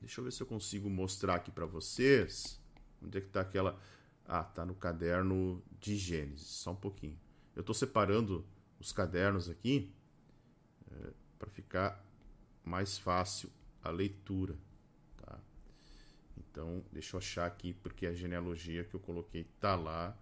deixa 0.00 0.20
eu 0.20 0.24
ver 0.24 0.32
se 0.32 0.40
eu 0.40 0.46
consigo 0.46 0.88
mostrar 0.88 1.34
aqui 1.34 1.50
para 1.50 1.66
vocês. 1.66 2.58
Onde 3.02 3.18
é 3.18 3.20
que 3.20 3.26
está 3.26 3.40
aquela. 3.40 3.78
Ah, 4.24 4.44
tá 4.44 4.64
no 4.64 4.74
caderno 4.74 5.62
de 5.80 5.96
Gênesis. 5.96 6.46
Só 6.46 6.70
um 6.70 6.76
pouquinho. 6.76 7.18
Eu 7.54 7.60
estou 7.60 7.74
separando 7.74 8.46
os 8.82 8.92
cadernos 8.92 9.48
aqui 9.48 9.92
é, 10.90 11.12
para 11.38 11.48
ficar 11.50 12.04
mais 12.64 12.98
fácil 12.98 13.50
a 13.82 13.90
leitura. 13.90 14.56
Tá? 15.16 15.38
Então, 16.36 16.84
deixa 16.92 17.16
eu 17.16 17.18
achar 17.18 17.46
aqui, 17.46 17.72
porque 17.72 18.06
a 18.06 18.12
genealogia 18.12 18.84
que 18.84 18.94
eu 18.94 19.00
coloquei 19.00 19.44
tá 19.60 19.74
lá 19.74 20.16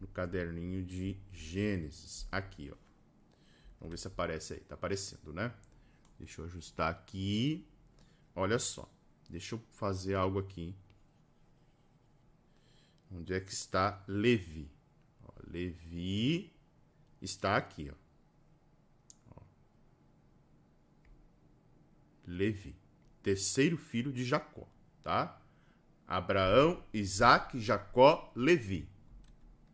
no 0.00 0.06
caderninho 0.06 0.84
de 0.84 1.16
Gênesis. 1.32 2.26
Aqui, 2.30 2.70
ó. 2.72 2.76
Vamos 3.80 3.92
ver 3.92 3.98
se 3.98 4.08
aparece 4.08 4.54
aí. 4.54 4.60
Tá 4.60 4.74
aparecendo, 4.74 5.32
né? 5.32 5.52
Deixa 6.18 6.40
eu 6.40 6.46
ajustar 6.46 6.90
aqui. 6.90 7.66
Olha 8.34 8.58
só. 8.58 8.88
Deixa 9.28 9.54
eu 9.54 9.62
fazer 9.70 10.14
algo 10.14 10.38
aqui 10.38 10.74
Onde 13.10 13.32
é 13.32 13.40
que 13.40 13.52
está 13.52 14.02
Levi? 14.06 14.70
Ó, 15.22 15.32
Levi 15.46 16.52
está 17.20 17.56
aqui. 17.56 17.90
Ó. 19.30 19.42
Levi, 22.26 22.76
terceiro 23.22 23.76
filho 23.76 24.12
de 24.12 24.24
Jacó, 24.24 24.68
tá? 25.02 25.40
Abraão, 26.06 26.82
Isaac, 26.92 27.58
Jacó, 27.60 28.32
Levi. 28.34 28.88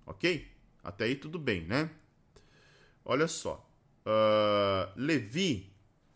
Ok? 0.06 0.50
Até 0.82 1.04
aí 1.04 1.16
tudo 1.16 1.38
bem, 1.38 1.64
né? 1.64 1.90
Olha 3.04 3.28
só. 3.28 3.70
Uh, 4.04 4.92
Levi 4.96 5.72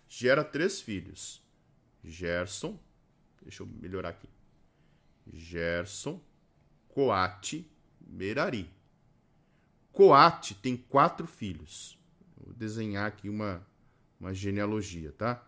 gera 0.09 0.43
três 0.45 0.81
filhos: 0.81 1.43
Gerson, 2.05 2.79
deixa 3.43 3.63
eu 3.63 3.67
melhorar 3.67 4.11
aqui. 4.11 4.29
Gerson, 5.33 6.21
Coate, 6.89 7.71
Merari. 8.01 8.78
Coate 9.99 10.55
tem 10.55 10.77
quatro 10.77 11.27
filhos. 11.27 11.99
Vou 12.37 12.55
desenhar 12.55 13.09
aqui 13.09 13.29
uma, 13.29 13.67
uma 14.21 14.33
genealogia, 14.33 15.11
tá? 15.11 15.45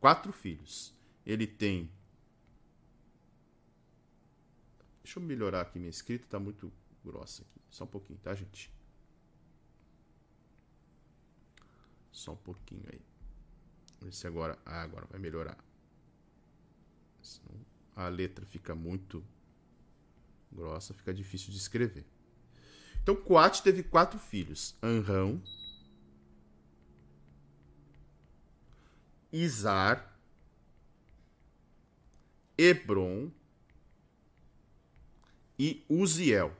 Quatro 0.00 0.32
filhos. 0.32 0.92
Ele 1.24 1.46
tem. 1.46 1.88
Deixa 5.04 5.20
eu 5.20 5.22
melhorar 5.22 5.60
aqui 5.60 5.78
minha 5.78 5.88
escrita, 5.88 6.26
tá 6.26 6.40
muito 6.40 6.72
grossa 7.04 7.42
aqui. 7.44 7.60
Só 7.70 7.84
um 7.84 7.86
pouquinho, 7.86 8.18
tá, 8.18 8.34
gente? 8.34 8.72
Só 12.10 12.32
um 12.32 12.36
pouquinho 12.36 12.82
aí. 12.92 13.00
Ver 14.02 14.12
se 14.12 14.26
agora. 14.26 14.58
Ah, 14.66 14.82
agora 14.82 15.06
vai 15.06 15.20
melhorar 15.20 15.56
a 17.96 18.08
letra 18.08 18.44
fica 18.44 18.74
muito 18.74 19.24
grossa, 20.56 20.94
fica 20.94 21.12
difícil 21.12 21.52
de 21.52 21.58
escrever. 21.58 22.04
Então, 23.02 23.14
Coate 23.14 23.62
teve 23.62 23.82
quatro 23.82 24.18
filhos: 24.18 24.74
Anrão, 24.82 25.40
Izar, 29.32 30.18
Hebron 32.58 33.30
e 35.58 35.84
Uziel. 35.88 36.56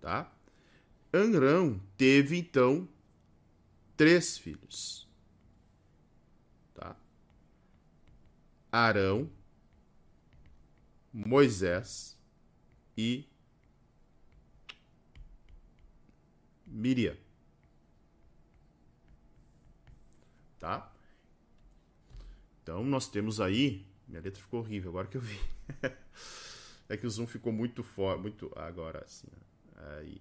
Tá? 0.00 0.32
Anrão 1.12 1.80
teve 1.96 2.36
então 2.36 2.88
três 3.96 4.38
filhos. 4.38 5.04
Arão, 8.74 9.30
Moisés 11.14 12.18
e 12.96 13.24
Miriam. 16.66 17.16
Tá? 20.58 20.92
Então 22.62 22.82
nós 22.82 23.08
temos 23.08 23.40
aí, 23.40 23.86
minha 24.08 24.20
letra 24.20 24.42
ficou 24.42 24.58
horrível 24.58 24.90
agora 24.90 25.06
que 25.06 25.16
eu 25.16 25.20
vi. 25.20 25.38
é 26.88 26.96
que 26.96 27.06
o 27.06 27.10
zoom 27.10 27.28
ficou 27.28 27.52
muito 27.52 27.84
forte, 27.84 28.20
muito 28.20 28.50
agora 28.56 29.04
assim, 29.04 29.28
aí. 29.76 30.20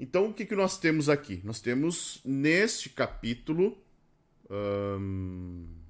Então 0.00 0.30
o 0.30 0.32
que 0.32 0.46
que 0.46 0.56
nós 0.56 0.78
temos 0.78 1.10
aqui? 1.10 1.42
Nós 1.44 1.60
temos 1.60 2.22
neste 2.24 2.88
capítulo 2.88 3.76
hum, 4.48 5.83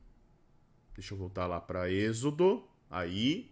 Deixa 0.94 1.12
eu 1.12 1.18
voltar 1.18 1.46
lá 1.46 1.60
para 1.60 1.90
Êxodo. 1.90 2.64
Aí, 2.90 3.50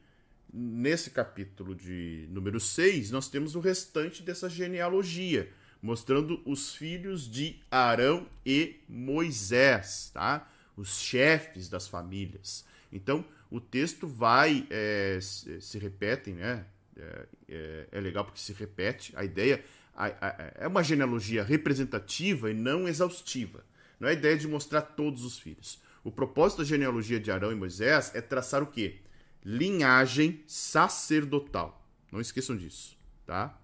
nesse 0.52 1.10
capítulo 1.10 1.74
de 1.74 2.26
número 2.30 2.60
6, 2.60 3.10
nós 3.10 3.28
temos 3.28 3.56
o 3.56 3.60
restante 3.60 4.22
dessa 4.22 4.48
genealogia, 4.48 5.52
mostrando 5.82 6.40
os 6.44 6.74
filhos 6.74 7.28
de 7.28 7.56
Arão 7.70 8.26
e 8.46 8.76
Moisés, 8.88 10.10
tá? 10.14 10.48
Os 10.76 11.00
chefes 11.00 11.68
das 11.68 11.88
famílias. 11.88 12.64
Então, 12.92 13.24
o 13.50 13.60
texto 13.60 14.06
vai, 14.06 14.66
é, 14.70 15.18
se, 15.20 15.78
repetem, 15.78 16.34
né? 16.34 16.64
É, 16.96 17.26
é, 17.48 17.88
é, 17.92 18.00
legal 18.00 18.24
porque 18.24 18.40
se 18.40 18.52
repete. 18.52 19.12
A 19.16 19.24
ideia 19.24 19.64
a, 19.94 20.06
a, 20.06 20.52
é 20.56 20.68
uma 20.68 20.82
genealogia 20.82 21.42
representativa 21.42 22.50
e 22.50 22.54
não 22.54 22.86
exaustiva. 22.86 23.64
Não 23.98 24.08
é 24.08 24.12
a 24.12 24.14
ideia 24.14 24.36
de 24.36 24.46
mostrar 24.46 24.82
todos 24.82 25.24
os 25.24 25.38
filhos. 25.38 25.80
O 26.04 26.10
propósito 26.10 26.58
da 26.58 26.64
genealogia 26.64 27.20
de 27.20 27.30
Arão 27.30 27.52
e 27.52 27.54
Moisés 27.54 28.12
é 28.14 28.20
traçar 28.20 28.62
o 28.62 28.66
quê? 28.66 29.00
Linhagem 29.44 30.42
sacerdotal. 30.46 31.86
Não 32.10 32.20
esqueçam 32.20 32.56
disso, 32.56 32.96
tá? 33.24 33.58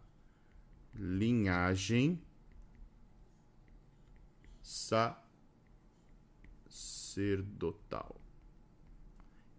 Linhagem 0.94 2.22
sacerdotal. 7.08 8.20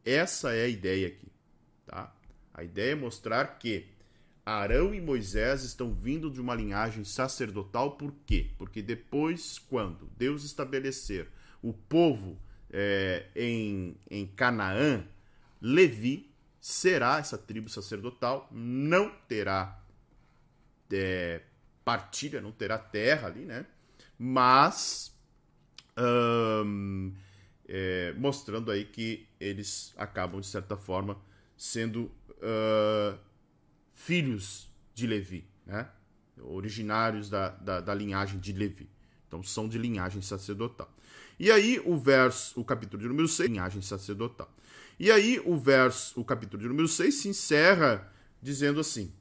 Essa 0.06 0.54
é 0.54 0.64
a 0.66 0.70
ideia 0.70 1.08
aqui, 1.08 1.32
tá? 1.86 2.16
A 2.54 2.64
ideia 2.64 2.94
é 2.94 2.96
mostrar 2.96 3.60
que 3.60 3.88
Arão 4.46 4.94
e 4.94 5.02
Moisés 5.02 5.64
estão 5.64 5.94
vindo 5.94 6.32
de 6.32 6.42
uma 6.42 6.56
linhagem 6.56 7.04
sacerdotal, 7.04 7.98
por 7.98 8.14
quê? 8.26 8.52
Porque 8.58 8.82
depois, 8.82 9.60
quando 9.60 10.10
Deus 10.18 10.44
estabelecer 10.44 11.30
o 11.62 11.72
povo 11.74 12.40
é, 12.72 13.26
em, 13.36 13.96
em 14.10 14.28
Canaã, 14.28 15.04
Levi 15.62 16.30
será 16.60 17.20
essa 17.20 17.38
tribo 17.38 17.70
sacerdotal, 17.70 18.48
não 18.52 19.10
terá 19.28 19.82
é, 20.92 21.42
partilha, 21.84 22.42
não 22.42 22.52
terá 22.52 22.78
terra 22.78 23.28
ali, 23.28 23.46
né? 23.46 23.66
Mas 24.18 25.16
é, 27.68 28.14
mostrando 28.14 28.72
aí 28.72 28.86
que 28.86 29.28
eles 29.40 29.94
acabam, 29.98 30.42
de 30.42 30.48
certa 30.48 30.76
forma, 30.76 31.18
sendo 31.56 32.12
uh, 32.40 33.18
filhos 33.94 34.68
de 34.96 35.06
Levi, 35.06 35.46
né? 35.66 35.88
originários 36.42 37.30
da, 37.30 37.50
da, 37.50 37.82
da, 37.82 37.94
linhagem 37.94 38.40
de 38.40 38.54
Levi. 38.54 38.90
Então 39.28 39.44
são 39.44 39.68
de 39.68 39.78
linhagem 39.78 40.22
sacerdotal. 40.22 40.92
E 41.40 41.50
aí 41.50 41.82
o 41.86 41.98
verso, 41.98 42.60
o 42.60 42.66
capítulo 42.66 43.02
de 43.02 43.08
número 43.08 43.28
6, 43.28 43.50
linhagem 43.50 43.82
sacerdotal. 43.82 44.54
E 45.00 45.10
aí 45.10 45.42
o 45.46 45.58
verso, 45.58 46.20
o 46.20 46.26
capítulo 46.26 46.62
de 46.62 46.68
número 46.68 46.88
6 46.88 47.16
se 47.16 47.30
encerra 47.30 48.12
dizendo 48.42 48.82
assim: 48.82 49.14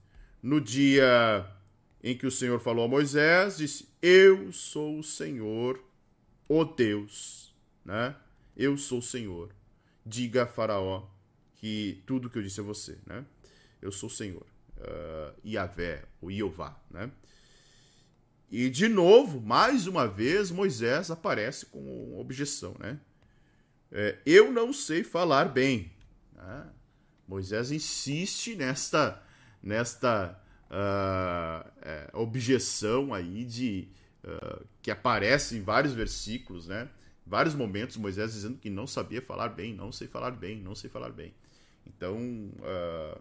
No 0.43 0.61
dia 0.61 1.47
em 2.03 2.19
que 2.19 2.27
o 2.27 2.31
Senhor 2.31 2.59
falou 2.59 2.85
a 2.85 2.89
Moisés, 2.89 3.59
disse: 3.59 3.89
Eu 4.03 4.53
sou 4.53 4.99
o 4.99 5.05
Senhor, 5.05 5.81
o 6.49 6.65
Deus, 6.65 7.55
né? 7.85 8.17
Eu 8.57 8.77
sou 8.77 8.99
o 8.99 9.03
Senhor. 9.03 9.51
Diga 10.05 10.43
a 10.43 10.47
Faraó 10.47 11.07
que 11.55 12.03
tudo 12.05 12.29
que 12.29 12.39
eu 12.39 12.43
disse 12.43 12.61
a 12.61 12.65
você, 12.65 12.99
né? 13.07 13.25
Eu 13.81 13.93
sou 13.93 14.09
o 14.09 14.13
Senhor. 14.13 14.47
Uh, 14.77 15.49
Yahvé, 15.49 16.05
o 16.21 16.31
Iová, 16.31 16.77
né? 16.91 17.11
E 18.51 18.71
de 18.71 18.89
novo, 18.89 19.41
mais 19.41 19.87
uma 19.87 20.07
vez, 20.07 20.51
Moisés 20.51 21.11
aparece 21.11 21.67
com 21.67 22.19
objeção, 22.19 22.75
né? 22.79 22.99
É, 23.91 24.19
eu 24.25 24.53
não 24.53 24.73
sei 24.73 25.05
falar 25.05 25.47
bem. 25.49 25.91
Né? 26.35 26.67
Moisés 27.27 27.71
insiste 27.71 28.55
nesta, 28.55 29.23
nesta 29.63 30.39
uh, 30.71 31.71
é, 31.83 32.11
objeção 32.15 33.13
aí 33.13 33.45
de 33.45 33.89
uh, 34.25 34.65
que 34.81 34.91
aparece 34.91 35.57
em 35.57 35.63
vários 35.63 35.93
versículos, 35.93 36.67
né? 36.67 36.89
vários 37.27 37.55
momentos 37.55 37.97
Moisés 37.99 38.33
dizendo 38.33 38.59
que 38.59 38.71
não 38.71 38.87
sabia 38.87 39.21
falar 39.21 39.51
bem, 39.51 39.75
não 39.75 39.93
sei 39.93 40.09
falar 40.09 40.31
bem, 40.31 40.59
não 40.61 40.75
sei 40.75 40.89
falar 40.89 41.11
bem. 41.11 41.35
Então, 41.87 42.17
uh, 42.17 43.21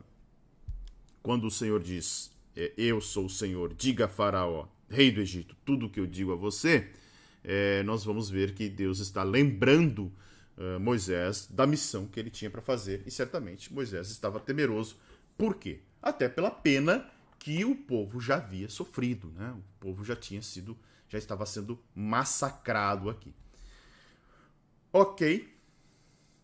quando 1.22 1.48
o 1.48 1.52
Senhor 1.52 1.82
diz, 1.82 2.32
é, 2.56 2.74
eu 2.78 3.02
sou 3.02 3.26
o 3.26 3.30
Senhor, 3.30 3.74
diga 3.74 4.06
a 4.06 4.10
Faraó, 4.10 4.68
rei 4.90 5.12
do 5.12 5.22
Egito, 5.22 5.56
tudo 5.66 5.86
o 5.86 5.90
que 5.90 6.00
eu 6.00 6.08
digo 6.08 6.32
a 6.32 6.36
você, 6.36 6.90
é, 7.44 7.84
nós 7.84 8.04
vamos 8.04 8.30
ver 8.30 8.54
que 8.54 8.70
Deus 8.70 9.00
está 9.00 9.24
lembrando 9.24 10.12
uh, 10.58 10.80
Moisés 10.80 11.48
da 11.50 11.66
missão 11.68 12.06
que 12.06 12.20
ele 12.20 12.30
tinha 12.30 12.50
para 12.50 12.62
fazer. 12.62 13.04
E 13.06 13.12
certamente 13.12 13.74
Moisés 13.74 14.10
estava 14.10 14.40
temeroso. 14.40 14.98
Por 15.38 15.56
quê? 15.56 15.80
Até 16.02 16.28
pela 16.28 16.52
pena 16.52 17.10
que 17.40 17.64
o 17.64 17.76
povo 17.76 18.20
já 18.20 18.36
havia 18.36 18.68
sofrido, 18.68 19.32
né? 19.32 19.52
O 19.52 19.64
povo 19.80 20.04
já 20.04 20.16
tinha 20.16 20.42
sido, 20.42 20.78
já 21.08 21.18
estava 21.18 21.46
sendo 21.46 21.80
massacrado 21.96 23.10
aqui. 23.10 23.34
Ok, 24.92 25.54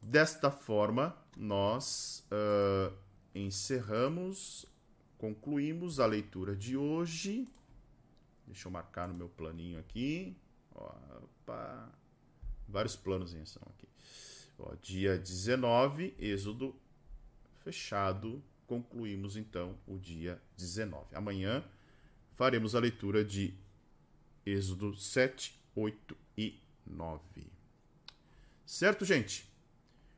desta 0.02 0.52
forma 0.52 1.16
nós 1.36 2.26
uh, 2.32 2.94
encerramos, 3.34 4.66
concluímos 5.18 6.00
a 6.00 6.06
leitura 6.06 6.56
de 6.56 6.78
hoje. 6.78 7.48
Deixa 8.46 8.68
eu 8.68 8.72
marcar 8.72 9.08
no 9.08 9.14
meu 9.14 9.30
planinho 9.30 9.80
aqui. 9.80 10.36
Opa, 10.74 11.92
vários 12.68 12.96
planos 12.96 13.34
em 13.34 13.42
ação 13.42 13.64
aqui. 13.70 13.88
Ó, 14.58 14.76
dia 14.82 15.18
19, 15.18 16.16
Êxodo 16.20 16.76
fechado. 17.64 18.44
Concluímos 18.68 19.38
então 19.38 19.78
o 19.88 19.98
dia 19.98 20.42
19. 20.58 21.16
Amanhã 21.16 21.64
faremos 22.36 22.76
a 22.76 22.80
leitura 22.80 23.24
de 23.24 23.54
Êxodo 24.46 24.96
7, 24.96 25.60
8 25.76 26.18
e 26.38 26.60
9. 26.86 27.22
Certo, 28.66 29.06
gente? 29.06 29.50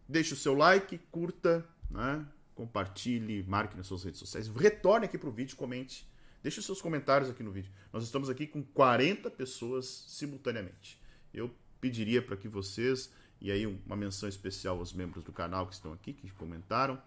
Deixe 0.08 0.34
o 0.34 0.38
seu 0.38 0.54
like, 0.54 0.98
curta, 1.12 1.68
né? 1.90 2.26
compartilhe, 2.54 3.44
marque 3.44 3.76
nas 3.76 3.86
suas 3.86 4.04
redes 4.04 4.20
sociais. 4.20 4.48
Retorne 4.48 5.06
aqui 5.06 5.18
para 5.18 5.30
o 5.30 5.32
vídeo, 5.32 5.58
comente. 5.58 6.08
Deixe 6.46 6.62
seus 6.62 6.80
comentários 6.80 7.28
aqui 7.28 7.42
no 7.42 7.52
vídeo. 7.52 7.72
Nós 7.92 8.04
estamos 8.04 8.30
aqui 8.30 8.46
com 8.46 8.62
40 8.62 9.32
pessoas 9.32 10.06
simultaneamente. 10.08 11.02
Eu 11.34 11.50
pediria 11.82 12.22
para 12.22 12.38
que 12.38 12.48
vocês, 12.48 13.12
e 13.42 13.50
aí 13.52 13.66
uma 13.66 13.96
menção 13.96 14.30
especial 14.30 14.78
aos 14.78 14.94
membros 14.94 15.24
do 15.24 15.32
canal 15.32 15.66
que 15.66 15.74
estão 15.74 15.92
aqui, 15.92 16.14
que 16.14 16.30
comentaram, 16.30 17.02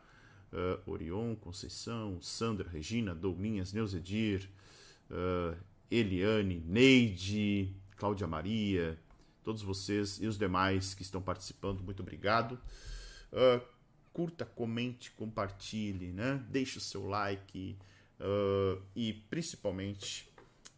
uh, 0.53 0.91
Orion, 0.91 1.37
Conceição, 1.37 2.21
Sandra, 2.21 2.69
Regina, 2.69 3.15
Doulinhas, 3.15 3.73
Neuzedir, 3.73 4.51
uh, 5.09 5.57
Eliane, 5.89 6.61
Neide, 6.67 7.73
Cláudia 7.97 8.27
Maria, 8.27 8.99
todos 9.45 9.63
vocês 9.63 10.21
e 10.21 10.27
os 10.27 10.37
demais 10.37 10.95
que 10.95 11.03
estão 11.03 11.23
participando, 11.23 11.81
muito 11.81 12.03
obrigado. 12.03 12.59
Uh, 13.33 13.65
curta, 14.13 14.45
comente, 14.45 15.13
compartilhe, 15.13 16.09
né? 16.09 16.45
deixe 16.51 16.79
o 16.79 16.81
seu 16.81 17.07
like 17.07 17.79
uh, 18.21 18.83
e 18.95 19.13
principalmente 19.13 20.33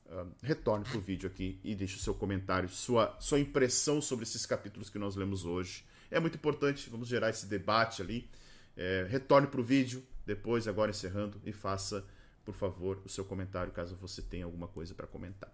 uh, 0.06 0.26
retorne 0.42 0.84
para 0.84 0.98
o 0.98 1.00
vídeo 1.00 1.28
aqui 1.28 1.60
e 1.64 1.74
deixe 1.74 1.96
o 1.96 2.00
seu 2.00 2.14
comentário, 2.14 2.68
sua, 2.68 3.16
sua 3.20 3.40
impressão 3.40 4.00
sobre 4.00 4.24
esses 4.24 4.46
capítulos 4.46 4.90
que 4.90 4.98
nós 4.98 5.16
lemos 5.16 5.44
hoje. 5.44 5.84
É 6.10 6.18
muito 6.18 6.34
importante, 6.34 6.90
vamos 6.90 7.08
gerar 7.08 7.30
esse 7.30 7.46
debate 7.46 8.02
ali. 8.02 8.28
É, 8.76 9.06
retorne 9.08 9.46
para 9.46 9.60
o 9.60 9.64
vídeo, 9.64 10.02
depois, 10.24 10.66
agora 10.66 10.90
encerrando, 10.90 11.40
e 11.44 11.52
faça, 11.52 12.04
por 12.44 12.54
favor, 12.54 13.00
o 13.04 13.08
seu 13.08 13.24
comentário 13.24 13.72
caso 13.72 13.94
você 13.96 14.22
tenha 14.22 14.44
alguma 14.44 14.66
coisa 14.66 14.94
para 14.94 15.06
comentar. 15.06 15.52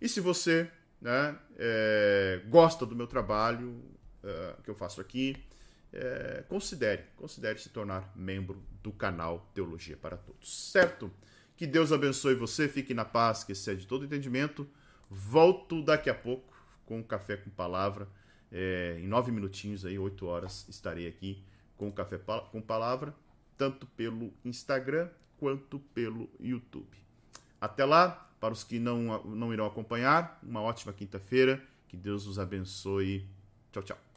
E 0.00 0.08
se 0.08 0.20
você 0.20 0.70
né, 1.00 1.38
é, 1.56 2.40
gosta 2.48 2.86
do 2.86 2.94
meu 2.94 3.06
trabalho 3.06 3.82
é, 4.22 4.54
que 4.62 4.70
eu 4.70 4.74
faço 4.74 5.00
aqui, 5.00 5.36
é, 5.92 6.44
considere, 6.48 7.04
considere 7.16 7.58
se 7.58 7.70
tornar 7.70 8.12
membro 8.14 8.62
do 8.82 8.92
canal 8.92 9.50
Teologia 9.54 9.96
para 9.96 10.16
Todos, 10.16 10.70
certo? 10.70 11.10
Que 11.58 11.66
Deus 11.66 11.90
abençoe 11.90 12.36
você, 12.36 12.68
fique 12.68 12.94
na 12.94 13.04
paz, 13.04 13.42
que 13.42 13.50
excede 13.50 13.84
todo 13.84 14.04
entendimento. 14.04 14.64
Volto 15.10 15.82
daqui 15.82 16.08
a 16.08 16.14
pouco 16.14 16.54
com 16.86 17.02
Café 17.02 17.36
com 17.36 17.50
Palavra. 17.50 18.08
É, 18.52 18.96
em 19.00 19.08
nove 19.08 19.32
minutinhos, 19.32 19.84
aí, 19.84 19.98
oito 19.98 20.24
horas, 20.24 20.64
estarei 20.68 21.08
aqui 21.08 21.42
com 21.76 21.90
Café 21.90 22.16
com 22.52 22.62
Palavra, 22.62 23.12
tanto 23.56 23.86
pelo 23.88 24.32
Instagram 24.44 25.08
quanto 25.36 25.80
pelo 25.80 26.30
YouTube. 26.38 26.96
Até 27.60 27.84
lá, 27.84 28.30
para 28.38 28.54
os 28.54 28.62
que 28.62 28.78
não, 28.78 29.24
não 29.24 29.52
irão 29.52 29.66
acompanhar, 29.66 30.38
uma 30.40 30.62
ótima 30.62 30.92
quinta-feira. 30.92 31.60
Que 31.88 31.96
Deus 31.96 32.24
os 32.28 32.38
abençoe. 32.38 33.28
Tchau, 33.72 33.82
tchau. 33.82 34.07